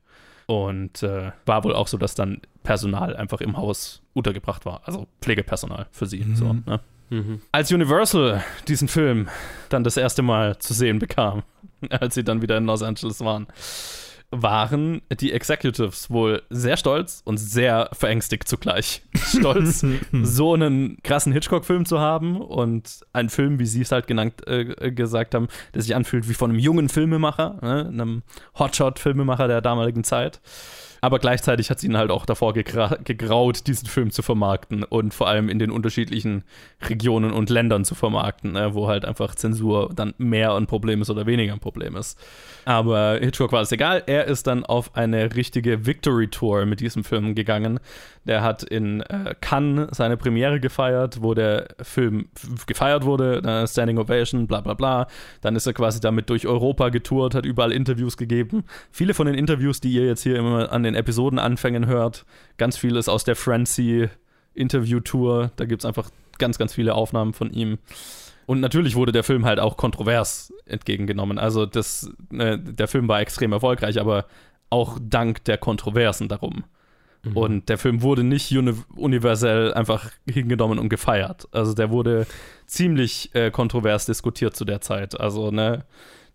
Und 0.47 1.03
äh, 1.03 1.33
war 1.47 1.65
wohl 1.65 1.75
auch 1.75 1.89
so, 1.89 1.97
dass 1.97 2.15
dann 2.15 2.43
Personal 2.63 3.17
einfach 3.17 3.41
im 3.41 3.57
Haus 3.57 4.03
untergebracht 4.13 4.67
war. 4.67 4.83
Also 4.85 5.07
Pflegepersonal 5.23 5.87
für 5.91 6.07
sie. 6.07 6.21
Mhm. 6.21 6.37
So, 6.37 6.53
ne? 6.53 6.81
Mhm. 7.13 7.41
Als 7.53 7.73
Universal 7.73 8.45
diesen 8.69 8.89
Film 8.89 9.29
dann 9.69 9.85
das 9.85 9.97
erste 9.97 10.23
Mal 10.23 10.59
zu 10.59 10.75
sehen 10.75 10.99
bekam, 10.99 11.43
als 11.91 12.15
sie 12.15 12.25
dann 12.25 12.43
wieder 12.43 12.57
in 12.57 12.67
Los 12.67 12.83
Angeles 12.83 13.21
waren, 13.21 13.47
waren 14.33 15.03
die 15.21 15.31
Executives 15.33 16.11
wohl 16.11 16.43
sehr 16.49 16.79
stolz 16.79 17.21
und 17.25 17.37
sehr 17.37 17.91
verängstigt 17.93 18.49
zugleich. 18.49 19.03
Stolz, 19.15 19.85
so 20.23 20.55
einen 20.55 20.97
krassen 21.03 21.35
Hitchcock-Film 21.35 21.85
zu 21.85 22.01
haben 22.01 22.41
und 22.41 23.01
einen 23.13 23.29
Film, 23.29 23.59
wie 23.59 23.67
sie 23.67 23.83
es 23.83 23.93
halt 23.93 24.07
genannt, 24.07 24.47
äh, 24.47 24.91
gesagt 24.91 25.35
haben, 25.35 25.49
der 25.75 25.83
sich 25.83 25.95
anfühlt 25.95 26.31
wie 26.31 26.35
von 26.35 26.51
einem 26.51 26.59
jungen 26.59 26.89
Filmemacher, 26.89 27.59
ne? 27.61 27.89
einem 27.89 28.23
Hotshot-Filmemacher 28.59 29.49
der 29.49 29.61
damaligen 29.61 30.03
Zeit. 30.03 30.41
Aber 31.05 31.19
gleichzeitig 31.19 31.69
hat 31.69 31.79
es 31.79 31.85
ihnen 31.85 31.97
halt 31.97 32.13
auch 32.13 32.25
davor 32.25 32.53
gegra 32.53 32.97
gegraut, 33.03 33.67
diesen 33.67 33.89
Film 33.89 34.13
zu 34.13 34.23
vermarkten 34.23 34.85
und 34.85 35.13
vor 35.13 35.27
allem 35.27 35.49
in 35.49 35.59
den 35.59 35.73
unterschiedlichen 35.73 36.45
Regionen 36.89 37.33
und 37.33 37.51
Ländern 37.51 37.85
zu 37.85 37.97
vermarkten, 37.97 38.53
ne, 38.53 38.75
wo 38.75 38.87
halt 38.87 39.05
einfach 39.05 39.35
Zensur 39.35 39.91
dann 39.93 40.15
mehr 40.19 40.55
ein 40.55 40.69
Problem 40.69 41.03
ist 41.03 41.11
oder 41.11 41.27
weniger 41.27 41.55
ein 41.55 41.59
Problem 41.59 41.97
ist. 41.97 42.17
Aber 42.65 43.19
Hitchcock 43.21 43.51
war 43.51 43.63
es 43.63 43.73
egal. 43.73 44.05
Er 44.07 44.27
ist 44.27 44.47
dann 44.47 44.65
auf 44.65 44.95
eine 44.95 45.35
richtige 45.35 45.87
Victory 45.87 46.29
Tour 46.29 46.67
mit 46.67 46.79
diesem 46.79 47.03
Film 47.03 47.35
gegangen. 47.35 47.81
Der 48.25 48.43
hat 48.43 48.63
in 48.63 49.01
äh, 49.01 49.35
Cannes 49.41 49.89
seine 49.91 50.17
Premiere 50.17 50.61
gefeiert, 50.61 51.21
wo 51.21 51.35
der 51.35 51.67
Film 51.83 52.29
gefeiert 52.67 53.05
wurde, 53.05 53.43
äh, 53.43 53.67
Standing 53.67 53.99
Ovation, 53.99 54.47
bla 54.47 54.61
bla 54.61 54.75
bla. 54.75 55.09
Dann 55.41 55.57
ist 55.57 55.67
er 55.67 55.73
quasi 55.73 55.99
damit 55.99 56.31
durch 56.31 56.47
Europa 56.47 56.91
getourt, 56.91 57.35
hat 57.35 57.45
überall 57.45 57.73
Interviews 57.73 58.17
gegeben. 58.17 58.63
Viele 58.93 59.15
von 59.15 59.27
den 59.27 59.35
Interviews, 59.35 59.81
die 59.81 59.91
ihr 59.91 60.07
jetzt 60.07 60.23
hier 60.23 60.37
immer 60.37 60.71
an 60.71 60.85
den 60.85 60.92
Episodenanfängen 60.95 61.87
hört, 61.87 62.25
ganz 62.59 62.77
viel 62.77 62.97
ist 62.97 63.09
aus 63.09 63.25
der 63.25 63.37
Frenzy 63.37 64.09
Interview-Tour. 64.55 65.53
Da 65.57 65.65
gibt 65.65 65.83
es 65.83 65.87
einfach 65.87 66.11
ganz, 66.39 66.59
ganz 66.59 66.75
viele 66.75 66.95
Aufnahmen 66.95 67.33
von 67.33 67.53
ihm. 67.53 67.79
Und 68.47 68.61
natürlich 68.61 68.97
wurde 68.97 69.13
der 69.13 69.25
Film 69.25 69.45
halt 69.45 69.61
auch 69.61 69.77
kontrovers 69.77 70.53
entgegengenommen. 70.67 71.39
Also 71.39 71.67
das, 71.67 72.11
äh, 72.33 72.59
der 72.59 72.89
Film 72.89 73.09
war 73.09 73.21
extrem 73.21 73.53
erfolgreich, 73.53 74.01
aber 74.01 74.27
auch 74.69 74.99
dank 75.01 75.45
der 75.45 75.59
Kontroversen 75.59 76.29
darum. 76.29 76.65
Mhm. 77.23 77.37
Und 77.37 77.69
der 77.69 77.79
Film 77.79 78.03
wurde 78.03 78.25
nicht 78.25 78.51
uni 78.57 78.75
universell 78.97 79.73
einfach 79.75 80.11
hingenommen 80.29 80.79
und 80.79 80.89
gefeiert. 80.89 81.47
Also 81.53 81.73
der 81.73 81.91
wurde 81.91 82.27
ziemlich 82.67 83.35
äh, 83.35 83.51
kontrovers 83.51 84.07
diskutiert 84.07 84.57
zu 84.57 84.65
der 84.65 84.81
Zeit. 84.81 85.19
Also, 85.19 85.51
ne, 85.51 85.85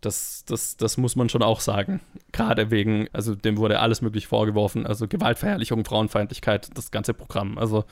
das, 0.02 0.46
das, 0.46 0.78
das 0.78 0.98
muss 0.98 1.16
man 1.16 1.30
schon 1.30 1.44
auch 1.44 1.60
sagen. 1.60 2.02
Gerade 2.32 2.72
wegen, 2.72 3.08
also 3.14 3.36
dem 3.36 3.58
wurde 3.58 3.80
alles 3.80 4.02
möglich 4.02 4.28
vorgeworfen. 4.28 4.86
Also 4.86 5.08
Gewaltverherrlichung, 5.08 5.86
Frauenfeindlichkeit, 5.86 6.70
das 6.76 6.92
ganze 6.92 7.14
Programm. 7.14 7.58
Also 7.58 7.86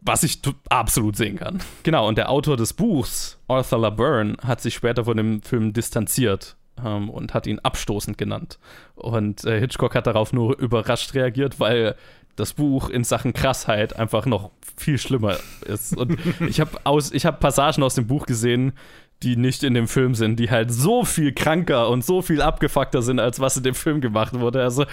was 0.00 0.22
ich 0.22 0.40
absolut 0.68 1.16
sehen 1.16 1.38
kann. 1.38 1.60
Genau, 1.82 2.06
und 2.06 2.18
der 2.18 2.28
Autor 2.28 2.56
des 2.56 2.74
Buchs, 2.74 3.38
Arthur 3.48 3.78
LaBerne, 3.78 4.36
hat 4.44 4.60
sich 4.60 4.74
später 4.74 5.04
von 5.06 5.16
dem 5.16 5.40
Film 5.42 5.72
distanziert 5.72 6.56
ähm, 6.84 7.08
und 7.08 7.32
hat 7.32 7.46
ihn 7.46 7.58
abstoßend 7.58 8.18
genannt. 8.18 8.58
Und 8.96 9.44
äh, 9.44 9.58
Hitchcock 9.58 9.94
hat 9.94 10.06
darauf 10.06 10.32
nur 10.32 10.58
überrascht 10.58 11.14
reagiert, 11.14 11.58
weil 11.58 11.94
das 12.36 12.52
Buch 12.52 12.90
in 12.90 13.04
Sachen 13.04 13.32
Krassheit 13.32 13.96
einfach 13.96 14.26
noch 14.26 14.50
viel 14.76 14.98
schlimmer 14.98 15.36
ist. 15.66 15.96
Und 15.96 16.18
ich 16.48 16.60
habe 16.60 16.78
hab 16.84 17.40
Passagen 17.40 17.82
aus 17.82 17.94
dem 17.94 18.06
Buch 18.06 18.26
gesehen, 18.26 18.72
die 19.24 19.36
nicht 19.36 19.64
in 19.64 19.74
dem 19.74 19.88
Film 19.88 20.14
sind, 20.14 20.38
die 20.38 20.50
halt 20.50 20.70
so 20.70 21.04
viel 21.04 21.32
kranker 21.32 21.88
und 21.88 22.04
so 22.04 22.20
viel 22.20 22.42
abgefuckter 22.42 23.00
sind, 23.00 23.18
als 23.18 23.40
was 23.40 23.56
in 23.56 23.62
dem 23.62 23.74
Film 23.74 24.00
gemacht 24.00 24.38
wurde. 24.38 24.62
Also, 24.62 24.84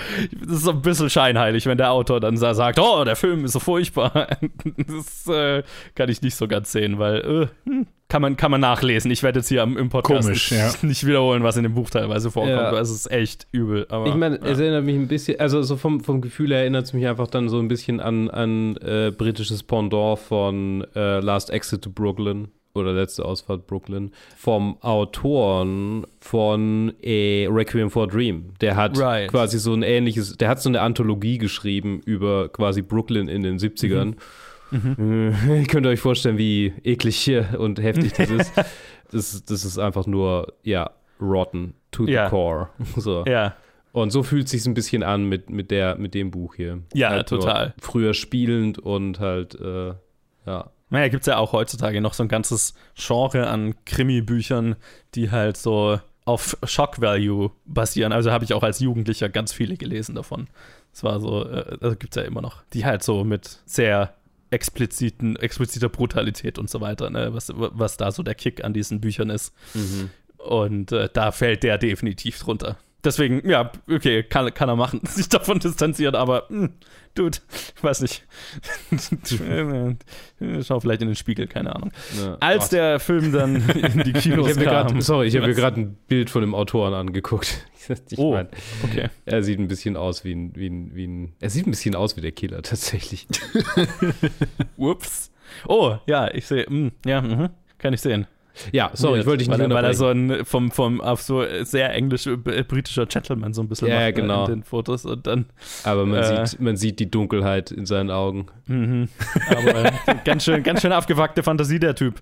das 0.45 0.57
ist 0.57 0.63
so 0.63 0.71
ein 0.71 0.81
bisschen 0.81 1.09
scheinheilig, 1.09 1.65
wenn 1.65 1.77
der 1.77 1.91
Autor 1.91 2.21
dann 2.21 2.37
sagt, 2.37 2.79
oh, 2.79 3.03
der 3.03 3.17
Film 3.17 3.43
ist 3.45 3.53
so 3.53 3.59
furchtbar. 3.59 4.27
Das 4.77 5.27
äh, 5.27 5.63
kann 5.95 6.09
ich 6.09 6.21
nicht 6.21 6.35
so 6.35 6.47
ganz 6.47 6.71
sehen, 6.71 6.99
weil 6.99 7.49
äh, 7.65 7.69
hm, 7.69 7.87
kann, 8.07 8.21
man, 8.21 8.37
kann 8.37 8.51
man 8.51 8.61
nachlesen. 8.61 9.11
Ich 9.11 9.23
werde 9.23 9.39
jetzt 9.39 9.49
hier 9.49 9.63
im 9.63 9.89
Podcast 9.89 10.25
Komisch, 10.25 10.51
nicht, 10.51 10.59
ja. 10.59 10.71
nicht, 10.87 11.05
wiederholen, 11.05 11.43
was 11.43 11.57
in 11.57 11.63
dem 11.63 11.73
Buch 11.73 11.89
teilweise 11.89 12.31
vorkommt. 12.31 12.55
Ja. 12.55 12.79
Es 12.79 12.89
ist 12.89 13.11
echt 13.11 13.47
übel. 13.51 13.85
Aber, 13.89 14.07
ich 14.07 14.15
meine, 14.15 14.37
ja. 14.37 14.45
es 14.45 14.59
erinnert 14.59 14.85
mich 14.85 14.95
ein 14.95 15.07
bisschen, 15.07 15.39
also 15.39 15.61
so 15.63 15.77
vom, 15.77 16.01
vom 16.01 16.21
Gefühl 16.21 16.51
her 16.51 16.59
erinnert 16.59 16.85
es 16.85 16.93
mich 16.93 17.07
einfach 17.07 17.27
dann 17.27 17.49
so 17.49 17.59
ein 17.59 17.67
bisschen 17.67 17.99
an, 17.99 18.29
an 18.29 18.77
äh, 18.77 19.11
britisches 19.11 19.63
Pendant 19.63 20.19
von 20.19 20.85
äh, 20.95 21.19
Last 21.19 21.49
Exit 21.49 21.83
to 21.83 21.89
Brooklyn 21.89 22.49
oder 22.73 22.93
letzte 22.93 23.25
Ausfahrt 23.25 23.67
Brooklyn 23.67 24.11
vom 24.37 24.77
Autoren 24.81 26.05
von 26.19 26.93
äh, 27.01 27.47
Requiem 27.49 27.89
for 27.89 28.03
a 28.03 28.07
Dream. 28.07 28.53
Der 28.61 28.75
hat 28.75 28.97
Right. 28.97 29.29
quasi 29.29 29.59
so 29.59 29.73
ein 29.73 29.83
ähnliches, 29.83 30.37
der 30.37 30.49
hat 30.49 30.61
so 30.61 30.69
eine 30.69 30.81
Anthologie 30.81 31.37
geschrieben 31.37 32.01
über 32.05 32.49
quasi 32.49 32.81
Brooklyn 32.81 33.27
in 33.27 33.43
den 33.43 33.57
70ern. 33.59 34.15
Äh, 34.71 35.57
Ihr 35.61 35.67
könnt 35.67 35.85
euch 35.85 35.99
vorstellen, 35.99 36.37
wie 36.37 36.73
eklig 36.83 37.17
hier 37.17 37.57
und 37.59 37.81
heftig 37.81 38.13
das 38.13 38.29
ist. 38.29 38.51
Das, 39.13 39.43
das 39.43 39.65
ist 39.65 39.77
einfach 39.77 40.07
nur, 40.07 40.53
ja, 40.63 40.89
rotten 41.19 41.73
to 41.91 42.05
the 42.05 42.13
Ja. 42.13 42.29
core. 42.29 42.69
So. 42.95 43.25
ja. 43.27 43.55
Und 43.91 44.11
so 44.11 44.23
fühlt 44.23 44.45
es 44.45 44.51
sich 44.51 44.65
ein 44.65 44.73
bisschen 44.73 45.03
an 45.03 45.25
mit, 45.25 45.49
mit, 45.49 45.69
der, 45.69 45.97
mit 45.97 46.13
dem 46.13 46.31
Buch 46.31 46.55
hier. 46.55 46.79
Ja, 46.93 47.09
halt 47.09 47.27
total. 47.27 47.73
Früher 47.81 48.13
spielend 48.13 48.79
und 48.79 49.19
halt, 49.19 49.59
äh, 49.59 49.95
ja. 50.45 50.69
Naja, 50.91 51.07
gibt 51.07 51.21
es 51.21 51.27
ja 51.27 51.37
auch 51.37 51.53
heutzutage 51.53 52.01
noch 52.01 52.13
so 52.13 52.23
ein 52.23 52.29
ganzes 52.29 52.75
Genre 52.95 53.47
an 53.47 53.73
Krimi-Büchern, 53.85 54.75
die 55.15 55.31
halt 55.31 55.57
so 55.57 55.99
auf 56.25 56.57
Shock 56.63 57.01
Value 57.01 57.51
basieren. 57.65 58.11
Also 58.11 58.31
habe 58.31 58.43
ich 58.43 58.53
auch 58.53 58.61
als 58.61 58.79
Jugendlicher 58.79 59.29
ganz 59.29 59.53
viele 59.53 59.77
gelesen 59.77 60.15
davon. 60.15 60.47
Das 60.91 61.03
war 61.03 61.19
so, 61.19 61.47
äh, 61.49 61.77
also 61.81 61.95
gibt 61.95 62.15
es 62.15 62.21
ja 62.21 62.27
immer 62.27 62.41
noch. 62.41 62.61
Die 62.73 62.85
halt 62.85 63.03
so 63.03 63.23
mit 63.23 63.59
sehr 63.65 64.13
expliziten, 64.51 65.37
expliziter 65.37 65.87
Brutalität 65.87 66.59
und 66.59 66.69
so 66.69 66.81
weiter, 66.81 67.09
ne? 67.09 67.33
was, 67.33 67.51
was 67.55 67.95
da 67.95 68.11
so 68.11 68.21
der 68.21 68.35
Kick 68.35 68.63
an 68.63 68.73
diesen 68.73 68.99
Büchern 68.99 69.29
ist. 69.29 69.53
Und 70.37 70.91
äh, 70.91 71.07
da 71.11 71.31
fällt 71.31 71.63
der 71.63 71.77
definitiv 71.77 72.37
drunter. 72.39 72.77
Deswegen, 73.03 73.49
ja, 73.49 73.71
okay, 73.89 74.23
kann, 74.23 74.53
kann 74.53 74.69
er 74.69 74.75
machen, 74.75 75.01
sich 75.05 75.27
davon 75.29 75.59
distanzieren, 75.59 76.15
aber, 76.15 76.45
mh, 76.49 76.69
Dude, 77.13 77.39
ich 77.75 77.83
weiß 77.83 78.01
nicht. 78.01 78.25
Schau 80.65 80.79
vielleicht 80.79 81.01
in 81.01 81.09
den 81.09 81.15
Spiegel, 81.15 81.47
keine 81.47 81.75
Ahnung. 81.75 81.91
ja. 82.17 82.37
Als 82.39 82.65
Gott. 82.65 82.71
der 82.73 82.99
Film 83.01 83.33
dann 83.33 83.55
in 83.69 84.03
die 84.03 84.11
ich 84.11 84.23
Kinos 84.23 84.55
mir 84.55 84.63
kam. 84.63 84.87
grad, 84.87 85.03
sorry, 85.03 85.27
ich 85.27 85.35
habe 85.35 85.47
mir 85.47 85.53
gerade 85.53 85.81
ein 85.81 85.97
Bild 86.07 86.29
von 86.29 86.41
dem 86.41 86.55
Autoren 86.55 86.93
angeguckt. 86.93 87.65
Ich 88.11 88.19
Oh, 88.19 88.33
mein, 88.33 88.47
okay. 88.83 89.09
er 89.25 89.41
sieht 89.41 89.57
ein 89.57 89.67
bisschen 89.67 89.97
aus 89.97 90.23
wie 90.23 90.35
ein, 90.35 90.55
wie 90.55 90.69
ein, 90.69 90.93
wie 90.93 91.07
ein, 91.07 91.33
er 91.39 91.49
sieht 91.49 91.65
ein 91.65 91.71
bisschen 91.71 91.95
aus 91.95 92.15
wie 92.15 92.21
der 92.21 92.31
Killer 92.31 92.61
tatsächlich. 92.61 93.25
Ups. 94.77 95.31
Oh, 95.67 95.97
ja, 96.05 96.31
ich 96.31 96.45
sehe, 96.45 96.69
mm, 96.69 96.91
ja, 97.07 97.21
mhm, 97.23 97.49
kann 97.79 97.93
ich 97.95 98.01
sehen. 98.01 98.27
Ja, 98.71 98.91
sorry, 98.93 99.21
ich 99.21 99.25
wollte 99.25 99.39
dich 99.39 99.47
nicht 99.47 99.59
weil, 99.59 99.69
er- 99.71 99.75
weil 99.75 99.85
er 99.85 99.93
so 99.93 100.07
ein 100.07 100.43
vom, 100.45 100.71
vom 100.71 100.99
auf 101.01 101.21
so 101.21 101.43
sehr 101.63 101.93
englisch 101.93 102.27
äh, 102.27 102.35
britischer 102.35 103.05
Gentleman 103.05 103.53
so 103.53 103.61
ein 103.61 103.67
bisschen 103.69 103.87
Ja, 103.87 103.95
macht, 103.95 104.05
ne, 104.07 104.13
genau. 104.13 104.45
in 104.45 104.51
den 104.51 104.63
Fotos 104.63 105.05
und 105.05 105.25
dann 105.25 105.45
Aber 105.83 106.05
man, 106.05 106.19
äh, 106.19 106.45
sieht, 106.45 106.59
man 106.59 106.75
sieht 106.77 106.99
die 106.99 107.09
Dunkelheit 107.09 107.71
in 107.71 107.85
seinen 107.85 108.11
Augen. 108.11 108.47
Mhm. 108.67 109.07
Aber 109.49 109.91
ganz 110.25 110.43
schön, 110.43 110.63
ganz 110.63 110.81
schön 110.81 110.91
abgefuckte 110.91 111.43
Fantasie, 111.43 111.79
der 111.79 111.95
Typ. 111.95 112.19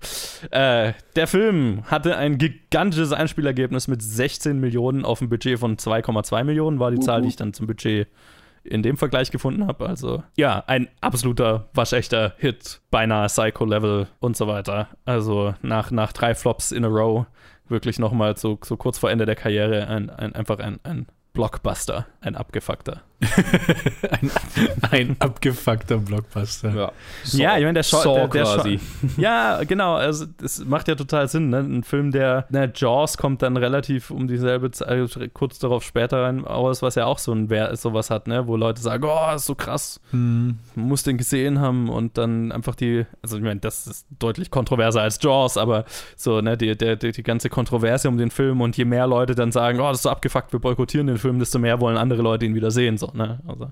Äh, 0.50 0.92
der 1.16 1.26
Film 1.26 1.82
hatte 1.86 2.16
ein 2.16 2.38
gigantisches 2.38 3.12
Einspielergebnis 3.12 3.88
mit 3.88 4.02
16 4.02 4.58
Millionen 4.60 5.04
auf 5.04 5.18
dem 5.18 5.28
Budget 5.28 5.58
von 5.58 5.76
2,2 5.76 6.44
Millionen, 6.44 6.78
war 6.78 6.90
die 6.90 7.00
Zahl, 7.00 7.22
die 7.22 7.28
ich 7.28 7.36
dann 7.36 7.52
zum 7.52 7.66
Budget 7.66 8.06
in 8.70 8.82
dem 8.82 8.96
Vergleich 8.96 9.30
gefunden 9.30 9.66
habe. 9.66 9.86
Also, 9.86 10.22
ja, 10.36 10.62
ein 10.66 10.88
absoluter, 11.00 11.68
waschechter 11.74 12.34
Hit, 12.38 12.80
beinahe 12.90 13.26
Psycho-Level 13.26 14.06
und 14.20 14.36
so 14.36 14.46
weiter. 14.46 14.88
Also, 15.04 15.54
nach, 15.62 15.90
nach 15.90 16.12
drei 16.12 16.34
Flops 16.34 16.72
in 16.72 16.84
a 16.84 16.88
row 16.88 17.26
wirklich 17.68 17.98
nochmal 17.98 18.36
so, 18.36 18.58
so 18.64 18.76
kurz 18.76 18.98
vor 18.98 19.10
Ende 19.10 19.26
der 19.26 19.36
Karriere 19.36 19.86
ein, 19.86 20.10
ein, 20.10 20.34
einfach 20.34 20.58
ein, 20.58 20.80
ein 20.82 21.06
Blockbuster, 21.32 22.06
ein 22.20 22.36
abgefuckter. 22.36 23.02
Ein, 24.10 24.30
ein 24.90 25.16
abgefuckter 25.18 25.98
Blockbuster. 25.98 26.74
Ja, 26.74 26.92
ja, 27.32 27.58
ich 27.58 27.64
meine, 27.64 27.74
der 27.74 27.82
Shot, 27.82 28.02
Saw 28.02 28.14
der, 28.14 28.28
der 28.28 28.42
quasi. 28.44 28.78
Shot, 28.78 29.10
ja, 29.18 29.62
genau, 29.64 29.94
also 29.94 30.26
es 30.42 30.64
macht 30.64 30.88
ja 30.88 30.94
total 30.94 31.28
Sinn, 31.28 31.50
ne? 31.50 31.58
Ein 31.58 31.82
Film, 31.82 32.12
der, 32.12 32.46
ne, 32.50 32.72
Jaws 32.74 33.18
kommt 33.18 33.42
dann 33.42 33.56
relativ 33.56 34.10
um 34.10 34.26
dieselbe 34.26 34.70
Zeit, 34.70 34.88
also 34.88 35.20
kurz 35.34 35.58
darauf 35.58 35.82
später 35.82 36.22
rein 36.22 36.44
aus, 36.46 36.82
was 36.82 36.94
ja 36.94 37.06
auch 37.06 37.18
so 37.18 37.32
ein 37.32 37.50
Wer 37.50 37.76
sowas 37.76 38.10
hat, 38.10 38.26
ne, 38.26 38.46
wo 38.46 38.56
Leute 38.56 38.80
sagen, 38.80 39.04
oh, 39.04 39.34
ist 39.34 39.46
so 39.46 39.54
krass, 39.54 40.00
Hm. 40.10 40.58
man 40.74 40.88
muss 40.88 41.02
den 41.02 41.18
gesehen 41.18 41.60
haben 41.60 41.88
und 41.88 42.16
dann 42.16 42.52
einfach 42.52 42.74
die, 42.74 43.04
also 43.22 43.36
ich 43.36 43.42
meine, 43.42 43.60
das 43.60 43.86
ist 43.86 44.06
deutlich 44.18 44.50
kontroverser 44.50 45.02
als 45.02 45.18
Jaws, 45.22 45.56
aber 45.56 45.84
so, 46.16 46.40
ne, 46.40 46.56
die, 46.56 46.76
der, 46.76 46.96
die, 46.96 47.12
die 47.12 47.22
ganze 47.22 47.50
Kontroverse 47.50 48.08
um 48.08 48.16
den 48.16 48.30
Film 48.30 48.60
und 48.60 48.76
je 48.76 48.84
mehr 48.84 49.06
Leute 49.06 49.34
dann 49.34 49.52
sagen, 49.52 49.80
oh, 49.80 49.88
das 49.88 49.98
ist 49.98 50.02
so 50.04 50.10
abgefuckt, 50.10 50.52
wir 50.52 50.60
boykottieren 50.60 51.06
den 51.06 51.18
Film, 51.18 51.38
desto 51.38 51.58
mehr 51.58 51.80
wollen 51.80 51.96
andere 51.96 52.22
Leute 52.22 52.46
ihn 52.46 52.54
wieder 52.54 52.70
sehen, 52.70 52.96
so, 52.98 53.09
ne, 53.14 53.40
also 53.46 53.70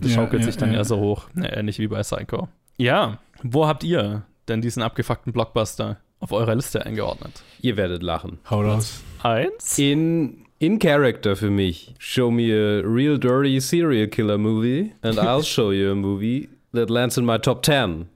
das 0.00 0.10
Ja, 0.10 0.16
schaukelt 0.16 0.42
ja, 0.42 0.46
sich 0.46 0.56
dann 0.56 0.70
ja. 0.72 0.78
eher 0.78 0.84
so 0.84 0.98
hoch, 0.98 1.28
ähnlich 1.40 1.78
wie 1.78 1.88
bei 1.88 2.00
Psycho. 2.02 2.48
Ja, 2.76 3.18
wo 3.42 3.66
habt 3.66 3.84
ihr 3.84 4.22
denn 4.48 4.60
diesen 4.60 4.82
abgefuckten 4.82 5.32
Blockbuster 5.32 5.98
auf 6.18 6.32
eurer 6.32 6.54
Liste 6.54 6.84
eingeordnet? 6.84 7.42
Ihr 7.60 7.76
werdet 7.76 8.02
lachen. 8.02 8.38
Hau 8.50 8.62
raus. 8.62 9.02
Eins? 9.22 9.78
In, 9.78 10.44
in 10.58 10.78
Character 10.78 11.36
für 11.36 11.50
mich. 11.50 11.94
Show 11.98 12.30
me 12.30 12.52
a 12.52 12.82
real 12.86 13.18
dirty 13.18 13.60
serial 13.60 14.08
killer 14.08 14.38
movie 14.38 14.92
and 15.02 15.18
I'll 15.18 15.42
show 15.42 15.70
you 15.72 15.92
a 15.92 15.94
movie 15.94 16.48
that 16.72 16.88
lands 16.90 17.16
in 17.18 17.24
my 17.24 17.38
top 17.38 17.64
10. 17.64 18.06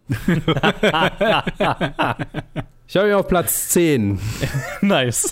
ich 2.86 2.96
habe 2.96 3.08
ihn 3.08 3.14
auf 3.14 3.28
Platz 3.28 3.68
10. 3.70 4.18
nice. 4.82 5.30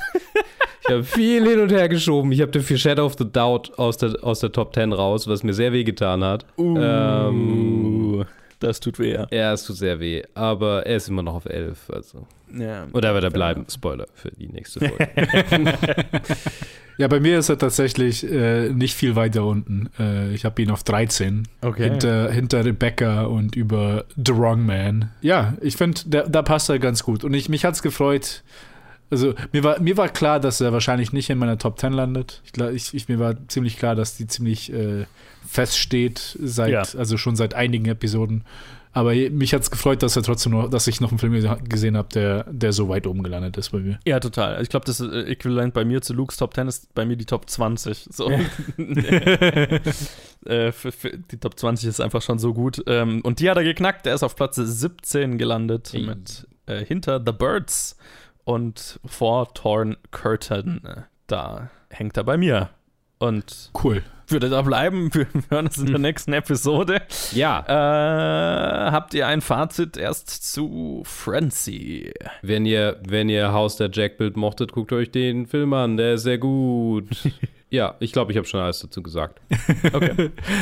Ich 0.85 0.91
habe 0.91 1.05
viel 1.05 1.47
hin 1.49 1.61
und 1.61 1.70
her 1.70 1.89
geschoben. 1.89 2.33
Ich 2.33 2.41
habe 2.41 2.51
dafür 2.51 2.76
Shadow 2.76 3.07
of 3.07 3.14
the 3.18 3.24
Doubt 3.30 3.78
aus 3.78 3.97
der, 3.99 4.14
aus 4.22 4.41
der 4.41 4.51
Top 4.53 4.74
10 4.74 4.93
raus, 4.93 5.28
was 5.28 5.43
mir 5.43 5.55
sehr 5.55 5.72
weh 5.72 5.85
getan 5.85 6.24
hat. 6.24 6.45
Ähm, 6.59 8.14
Uh, 8.14 8.24
das 8.61 8.78
tut 8.80 8.99
weh. 8.99 9.16
ja, 9.30 9.53
es 9.53 9.64
tut 9.64 9.76
sehr 9.76 9.99
weh. 10.01 10.22
Aber 10.35 10.85
er 10.87 10.97
ist 10.97 11.09
immer 11.09 11.22
noch 11.22 11.35
auf 11.35 11.47
11. 11.47 11.91
Also. 11.91 12.26
Ja. 12.57 12.87
Oder 12.93 13.14
wird 13.14 13.24
er 13.24 13.30
bleiben? 13.30 13.64
Spoiler 13.70 14.07
für 14.14 14.30
die 14.33 14.49
nächste 14.49 14.80
Folge. 14.80 15.09
Ja, 16.99 17.09
bei 17.09 17.20
mir 17.20 17.39
ist 17.39 17.49
er 17.49 17.57
tatsächlich 17.57 18.22
äh, 18.30 18.68
nicht 18.68 18.95
viel 18.95 19.16
weiter 19.16 19.45
unten. 19.47 19.89
Äh, 19.99 20.35
ich 20.35 20.45
habe 20.45 20.61
ihn 20.61 20.70
auf 20.70 20.85
13. 20.85 21.49
Okay. 21.62 21.85
Hinter, 21.89 22.30
hinter 22.30 22.64
Rebecca 22.66 23.22
und 23.24 23.57
über 23.57 24.05
The 24.14 24.37
Wrong 24.37 24.64
Man. 24.66 25.11
Ja, 25.22 25.55
ich 25.62 25.76
finde, 25.76 26.03
da 26.28 26.43
passt 26.43 26.68
er 26.68 26.78
ganz 26.78 27.03
gut. 27.03 27.24
Und 27.24 27.33
ich, 27.33 27.49
mich 27.49 27.64
hat 27.64 27.74
es 27.74 27.83
gefreut. 27.83 28.43
Also, 29.13 29.35
mir 29.53 29.63
war, 29.63 29.79
mir 29.81 29.97
war 29.97 30.09
klar, 30.09 30.41
dass 30.41 30.61
er 30.61 30.73
wahrscheinlich 30.73 31.13
nicht 31.13 31.31
in 31.31 31.39
meiner 31.39 31.59
Top 31.59 31.79
10 31.79 31.93
landet. 31.93 32.41
Ich, 32.45 32.59
ich, 32.61 32.95
ich, 32.95 33.09
mir 33.09 33.19
war 33.21 33.37
ziemlich 33.49 33.77
klar, 33.79 33.95
dass 33.95 34.17
die 34.17 34.27
ziemlich 34.27 34.73
äh, 34.73 35.05
feststeht, 35.47 36.37
seit, 36.43 36.71
Ja. 36.73 36.83
also 36.99 37.17
schon 37.19 37.37
seit 37.37 37.53
einigen 37.55 37.87
Episoden. 37.87 38.45
Aber 38.95 39.15
mich 39.15 39.55
hat 39.55 39.63
es 39.63 39.71
gefreut, 39.71 40.03
dass 40.03 40.17
er 40.17 40.23
trotzdem 40.23 40.53
noch, 40.53 40.69
dass 40.69 40.87
ich 40.87 41.01
noch 41.01 41.11
einen 41.11 41.19
Film 41.19 41.33
gese- 41.33 41.67
gesehen 41.67 41.97
habe, 41.97 42.09
der, 42.13 42.45
der 42.51 42.73
so 42.75 42.91
weit 42.91 43.07
oben 43.07 43.23
gelandet 43.23 43.57
ist 43.57 43.71
bei 43.71 43.79
mir. 43.79 43.99
Ja, 44.05 44.21
total. 44.21 44.61
Ich 44.63 44.69
glaube, 44.69 44.85
das 44.85 45.01
äh, 45.01 45.23
Äquivalent 45.31 45.73
bei 45.73 45.85
mir 45.87 46.03
zu 46.03 46.13
Luke's 46.13 46.37
Top 46.37 46.55
10 46.55 46.69
ist 46.69 46.93
bei 46.95 47.07
mir 47.07 47.17
die 47.17 47.25
Top 47.25 47.49
20. 47.49 48.09
So. 48.11 48.31
äh, 50.47 50.73
für, 50.73 50.93
für, 50.93 51.17
die 51.19 51.39
Top 51.39 51.59
20 51.59 51.89
ist 51.89 52.01
einfach 52.01 52.23
schon 52.23 52.39
so 52.39 52.53
gut. 52.55 52.83
Ähm, 52.87 53.21
und 53.23 53.41
die 53.41 53.49
hat 53.51 53.57
er 53.57 53.65
geknackt. 53.65 54.07
Er 54.07 54.15
ist 54.15 54.23
auf 54.23 54.37
Platz 54.37 54.57
17 54.57 55.39
gelandet 55.39 55.91
Hey. 55.93 56.03
mit 56.07 56.47
äh, 56.67 56.85
hinter 56.85 57.21
The 57.25 57.33
Birds 57.33 57.97
und 58.45 59.01
vor 59.05 59.53
Torn 59.55 59.97
Curtain. 60.11 60.82
Da 61.26 61.70
hängt 61.90 62.16
er 62.16 62.24
bei 62.24 62.36
mir. 62.36 62.70
Und 63.18 63.70
Cool. 63.82 64.03
würde 64.26 64.49
da 64.51 64.62
bleiben. 64.62 65.11
Wir 65.14 65.26
hören 65.49 65.66
uns 65.66 65.78
in 65.78 65.86
der 65.86 65.99
nächsten 66.01 66.32
Episode. 66.32 67.03
ja, 67.32 67.61
Äh, 67.68 68.90
habt 68.90 69.14
ihr 69.14 69.26
ein 69.28 69.40
Fazit 69.40 69.97
erst 69.97 70.28
zu 70.53 71.03
Frenzy? 71.05 72.12
wenn 72.43 72.66
ihr, 72.66 73.01
wenn 73.07 73.28
ihr 73.28 73.53
Haus 73.53 73.76
der 73.76 73.90
Jackbild 73.93 74.36
mochtet, 74.36 74.72
guckt 74.72 74.93
euch 74.93 75.11
den 75.12 75.47
Film 75.47 75.72
an. 75.72 75.97
Der 75.97 76.14
ist 76.14 76.24
sehr 76.24 76.38
gut. 76.38 77.07
ja, 77.73 77.97
ich 78.01 78.12
glaube, 78.12 78.33
ich 78.33 78.39
habe 78.39 78.47
schon 78.47 78.61
alles 78.61 78.81
dazu 78.81 79.03
gesagt. 79.03 79.41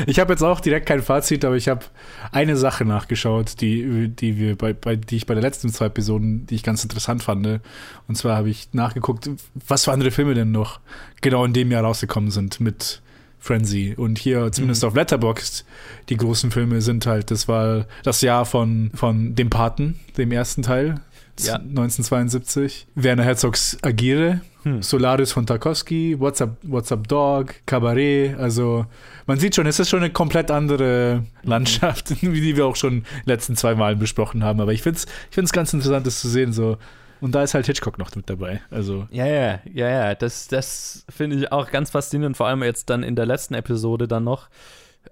Ich 0.07 0.19
habe 0.19 0.33
jetzt 0.33 0.43
auch 0.43 0.61
direkt 0.61 0.87
kein 0.87 1.03
Fazit, 1.03 1.45
aber 1.45 1.57
ich 1.57 1.69
habe 1.69 1.85
eine 2.33 2.57
Sache 2.57 2.85
nachgeschaut, 2.85 3.61
die, 3.61 4.09
die 4.09 4.39
wir 4.39 4.57
bei, 4.57 4.73
bei, 4.73 4.97
die 4.97 5.17
ich 5.17 5.27
bei 5.27 5.35
den 5.35 5.43
letzten 5.43 5.71
zwei 5.71 5.87
Episoden, 5.87 6.47
die 6.47 6.55
ich 6.55 6.63
ganz 6.63 6.83
interessant 6.83 7.23
fand. 7.23 7.61
Und 8.07 8.15
zwar 8.17 8.37
habe 8.37 8.49
ich 8.49 8.69
nachgeguckt, 8.73 9.29
was 9.67 9.85
für 9.85 9.93
andere 9.93 10.11
Filme 10.11 10.35
denn 10.35 10.53
noch 10.53 10.81
genau 11.21 11.45
in 11.45 11.53
dem 11.53 11.71
Jahr 11.71 11.83
rausgekommen 11.83 12.31
sind 12.31 12.61
mit 12.61 13.03
Frenzy. 13.41 13.95
Und 13.97 14.19
hier, 14.19 14.53
zumindest 14.53 14.85
auf 14.85 14.95
Letterboxd, 14.95 15.65
die 16.09 16.17
großen 16.17 16.51
Filme 16.51 16.81
sind 16.81 17.07
halt, 17.07 17.31
das 17.31 17.49
war 17.49 17.87
das 18.05 18.21
Jahr 18.21 18.45
von, 18.45 18.91
von 18.95 19.35
dem 19.35 19.51
Paten, 19.51 19.99
dem 20.17 20.31
ersten 20.31 20.63
Teil. 20.63 21.01
Ja. 21.41 21.55
1972. 21.55 22.87
Werner 22.95 23.25
Herzogs 23.25 23.79
Agire, 23.83 24.43
Hm. 24.63 24.83
Solaris 24.83 25.33
von 25.33 25.47
Tarkovsky, 25.47 26.19
What's 26.19 26.41
Up, 26.43 26.57
What's 26.63 26.93
Up 26.93 27.09
Dog, 27.09 27.55
Cabaret. 27.67 28.35
Also 28.39 28.87
man 29.27 29.39
sieht 29.39 29.55
schon, 29.55 29.67
es 29.67 29.79
ist 29.79 29.89
schon 29.89 30.01
eine 30.01 30.11
komplett 30.11 30.51
andere 30.51 31.25
Landschaft, 31.43 32.11
wie 32.23 32.41
die 32.41 32.57
wir 32.57 32.67
auch 32.67 32.77
schon 32.77 33.05
letzten 33.25 33.57
zwei 33.57 33.75
Mal 33.75 33.97
besprochen 33.97 34.45
haben. 34.45 34.61
Aber 34.61 34.73
ich 34.73 34.83
finde 34.83 34.99
es 34.99 35.05
ich 35.05 35.35
find's 35.35 35.53
ganz 35.53 35.73
interessant, 35.73 36.07
das 36.07 36.21
zu 36.21 36.29
sehen. 36.29 36.53
So. 36.53 36.77
Und 37.21 37.35
da 37.35 37.43
ist 37.43 37.55
halt 37.55 37.67
Hitchcock 37.67 37.99
noch 37.99 38.15
mit 38.15 38.29
dabei. 38.29 38.61
Also 38.71 39.07
Ja, 39.11 39.27
ja, 39.27 39.61
ja, 39.73 39.89
ja. 39.89 40.15
Das, 40.15 40.49
das 40.49 41.05
finde 41.09 41.37
ich 41.37 41.53
auch 41.53 41.71
ganz 41.71 41.91
faszinierend. 41.91 42.37
Vor 42.37 42.47
allem 42.47 42.63
jetzt 42.63 42.91
dann 42.91 43.03
in 43.03 43.17
der 43.17 43.27
letzten 43.27 43.55
Episode 43.55 44.09
dann 44.09 44.25
noch 44.25 44.49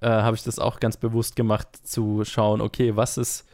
äh, 0.00 0.08
habe 0.08 0.36
ich 0.36 0.42
das 0.42 0.58
auch 0.58 0.80
ganz 0.80 0.96
bewusst 0.96 1.36
gemacht, 1.36 1.68
zu 1.82 2.24
schauen, 2.24 2.60
okay, 2.60 2.96
was 2.96 3.16
ist. 3.16 3.44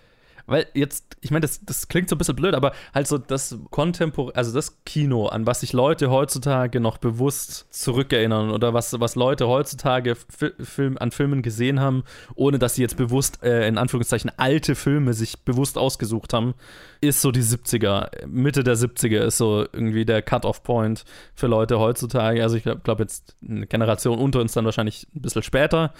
Weil 0.47 0.67
jetzt, 0.75 1.17
ich 1.21 1.31
meine, 1.31 1.41
das, 1.43 1.61
das 1.65 1.89
klingt 1.89 2.09
so 2.09 2.17
ein 2.17 2.19
bisschen 2.19 2.37
blöd, 2.37 2.55
aber 2.55 2.73
halt 2.95 3.07
so 3.07 3.19
das 3.19 3.57
Kontempor, 3.71 4.33
also 4.37 4.53
das 4.53 4.85
Kino, 4.85 5.27
an 5.27 5.47
was 5.47 5.61
sich 5.61 5.73
Leute 5.73 6.11
heutzutage 6.11 6.81
noch 6.81 6.99
bewusst 6.99 7.67
zurückerinnern 7.71 8.51
oder 8.51 8.75
was, 8.75 8.99
was 9.01 9.15
Leute 9.15 9.49
heutzutage 9.49 10.15
Fi- 10.17 10.53
Film, 10.61 10.99
an 10.99 11.11
Filmen 11.13 11.43
gesehen 11.43 11.81
haben, 11.81 12.05
ohne 12.35 12.59
dass 12.59 12.75
sie 12.75 12.83
jetzt 12.83 12.97
bewusst, 12.97 13.43
äh, 13.43 13.67
in 13.67 13.79
Anführungszeichen, 13.79 14.31
alte 14.37 14.75
Filme 14.75 15.15
sich 15.15 15.41
bewusst 15.45 15.79
ausgesucht 15.79 16.33
haben, 16.35 16.55
ist 17.01 17.21
so 17.23 17.31
die 17.31 17.43
70er. 17.43 18.27
Mitte 18.27 18.65
der 18.65 18.77
70er 18.77 19.21
ist 19.23 19.39
so 19.39 19.67
irgendwie 19.73 20.05
der 20.05 20.23
Cut-Off-Point 20.23 21.05
für 21.35 21.47
Leute 21.47 21.79
heutzutage. 21.79 22.43
Also 22.43 22.57
ich 22.57 22.63
glaube 22.65 22.81
glaub 22.85 23.01
jetzt 23.01 23.37
eine 23.47 23.67
Generation 23.67 24.19
unter 24.19 24.41
uns 24.41 24.53
dann 24.53 24.65
wahrscheinlich 24.65 25.07
ein 25.15 25.23
bisschen 25.23 25.43
später, 25.43 25.93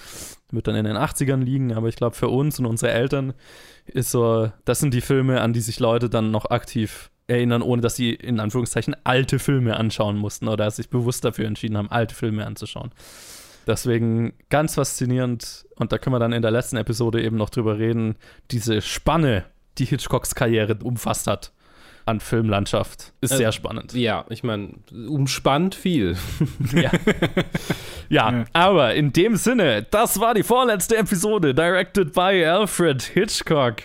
wird 0.55 0.67
dann 0.67 0.77
in 0.77 0.85
den 0.85 0.97
80ern 0.97 1.43
liegen, 1.43 1.73
aber 1.73 1.89
ich 1.89 1.97
glaube 1.97 2.17
für 2.17 2.29
uns 2.29 2.59
und 2.59 2.67
unsere 2.67 2.93
Eltern 2.93 3.35
ist 3.87 4.11
so, 4.11 4.51
das 4.65 4.81
sind 4.81 4.95
die 4.95 5.01
Filme, 5.01 5.41
an 5.41 5.53
die 5.53 5.61
sich 5.61 5.81
Leute 5.81 6.09
dann 6.09 6.31
noch 6.31 6.51
aktiv 6.51 7.11
erinnern, 7.27 7.63
ohne 7.63 7.83
dass 7.83 7.97
sie 7.97 8.13
in 8.13 8.41
Anführungszeichen 8.41 8.97
alte 9.05 9.39
Filme 9.39 9.77
anschauen 9.77 10.17
mussten 10.17 10.49
oder 10.49 10.71
sich 10.71 10.91
bewusst 10.91 11.25
dafür 11.25 11.47
entschieden 11.47 11.77
haben, 11.77 11.91
alte 11.91 12.15
Filme 12.15 12.47
anzuschauen. 12.47 12.91
Deswegen 13.67 14.35
ganz 14.51 14.75
faszinierend 14.75 15.67
und 15.77 15.91
da 15.91 15.99
können 15.99 16.15
wir 16.15 16.21
dann 16.21 16.35
in 16.35 16.43
der 16.43 16.51
letzten 16.51 16.77
Episode 16.77 17.23
eben 17.23 17.37
noch 17.37 17.49
drüber 17.49 17.79
reden, 17.79 18.17
diese 18.51 18.83
Spanne, 18.83 19.45
die 19.79 19.87
Hitchcocks 19.87 20.35
Karriere 20.35 20.77
umfasst 20.83 21.27
hat 21.27 21.53
an 22.07 22.21
Filmlandschaft, 22.21 23.13
ist 23.21 23.33
Äh, 23.33 23.37
sehr 23.39 23.53
spannend. 23.53 23.95
Ja, 23.95 24.25
ich 24.29 24.43
meine, 24.45 24.71
umspannt 25.09 25.75
viel. 25.75 26.17
Ja. 26.75 26.91
ja, 28.09 28.31
Ja. 28.33 28.45
aber 28.53 28.95
in 28.95 29.13
dem 29.13 29.37
Sinne, 29.37 29.83
das 29.91 30.21
war 30.21 30.35
die 30.35 30.43
vorletzte 30.43 30.97
Episode, 30.97 31.55
directed 31.55 32.13
by 32.13 32.45
Alfred 32.45 33.03
Hitchcock. 33.03 33.83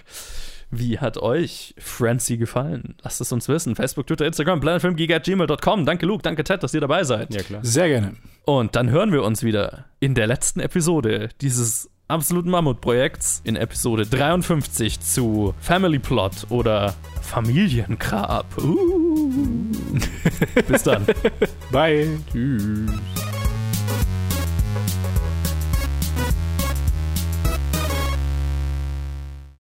Wie 0.72 0.99
hat 0.99 1.17
euch 1.17 1.74
Frenzy 1.80 2.38
gefallen? 2.38 2.93
Lasst 3.01 3.22
es 3.22 3.32
uns 3.32 3.47
wissen. 3.49 3.76
Facebook, 3.76 4.05
Twitter, 4.05 4.28
Instagram, 4.28 4.59
planetfilmgeek.gmail.com. 4.59 5.86
Danke 5.86 6.05
Luke, 6.05 6.22
danke 6.22 6.43
Ted, 6.43 6.61
dass 6.61 6.74
ihr 6.76 6.82
dabei 6.82 7.03
seid. 7.03 7.34
Ja, 7.34 7.41
klar. 7.41 7.61
sehr 7.63 7.88
gerne. 7.88 8.13
Und 8.45 8.76
dann 8.76 8.89
hören 8.91 9.11
wir 9.11 9.24
uns 9.24 9.41
wieder 9.43 9.86
in 9.99 10.13
der 10.13 10.28
letzten 10.28 10.59
Episode 10.59 11.30
dieses 11.41 11.89
absoluten 12.10 12.49
Mammutprojekts, 12.49 13.41
in 13.43 13.55
Episode 13.55 14.05
53 14.05 14.99
zu 14.99 15.53
Family 15.62 15.99
Plot 15.99 16.47
oder 16.49 16.93
Familiengrab. 17.22 18.45
Uh. 18.57 19.72
Bis 20.68 20.84
dann. 20.84 21.05
Bye. 21.72 22.20
Tschüss. 22.32 22.91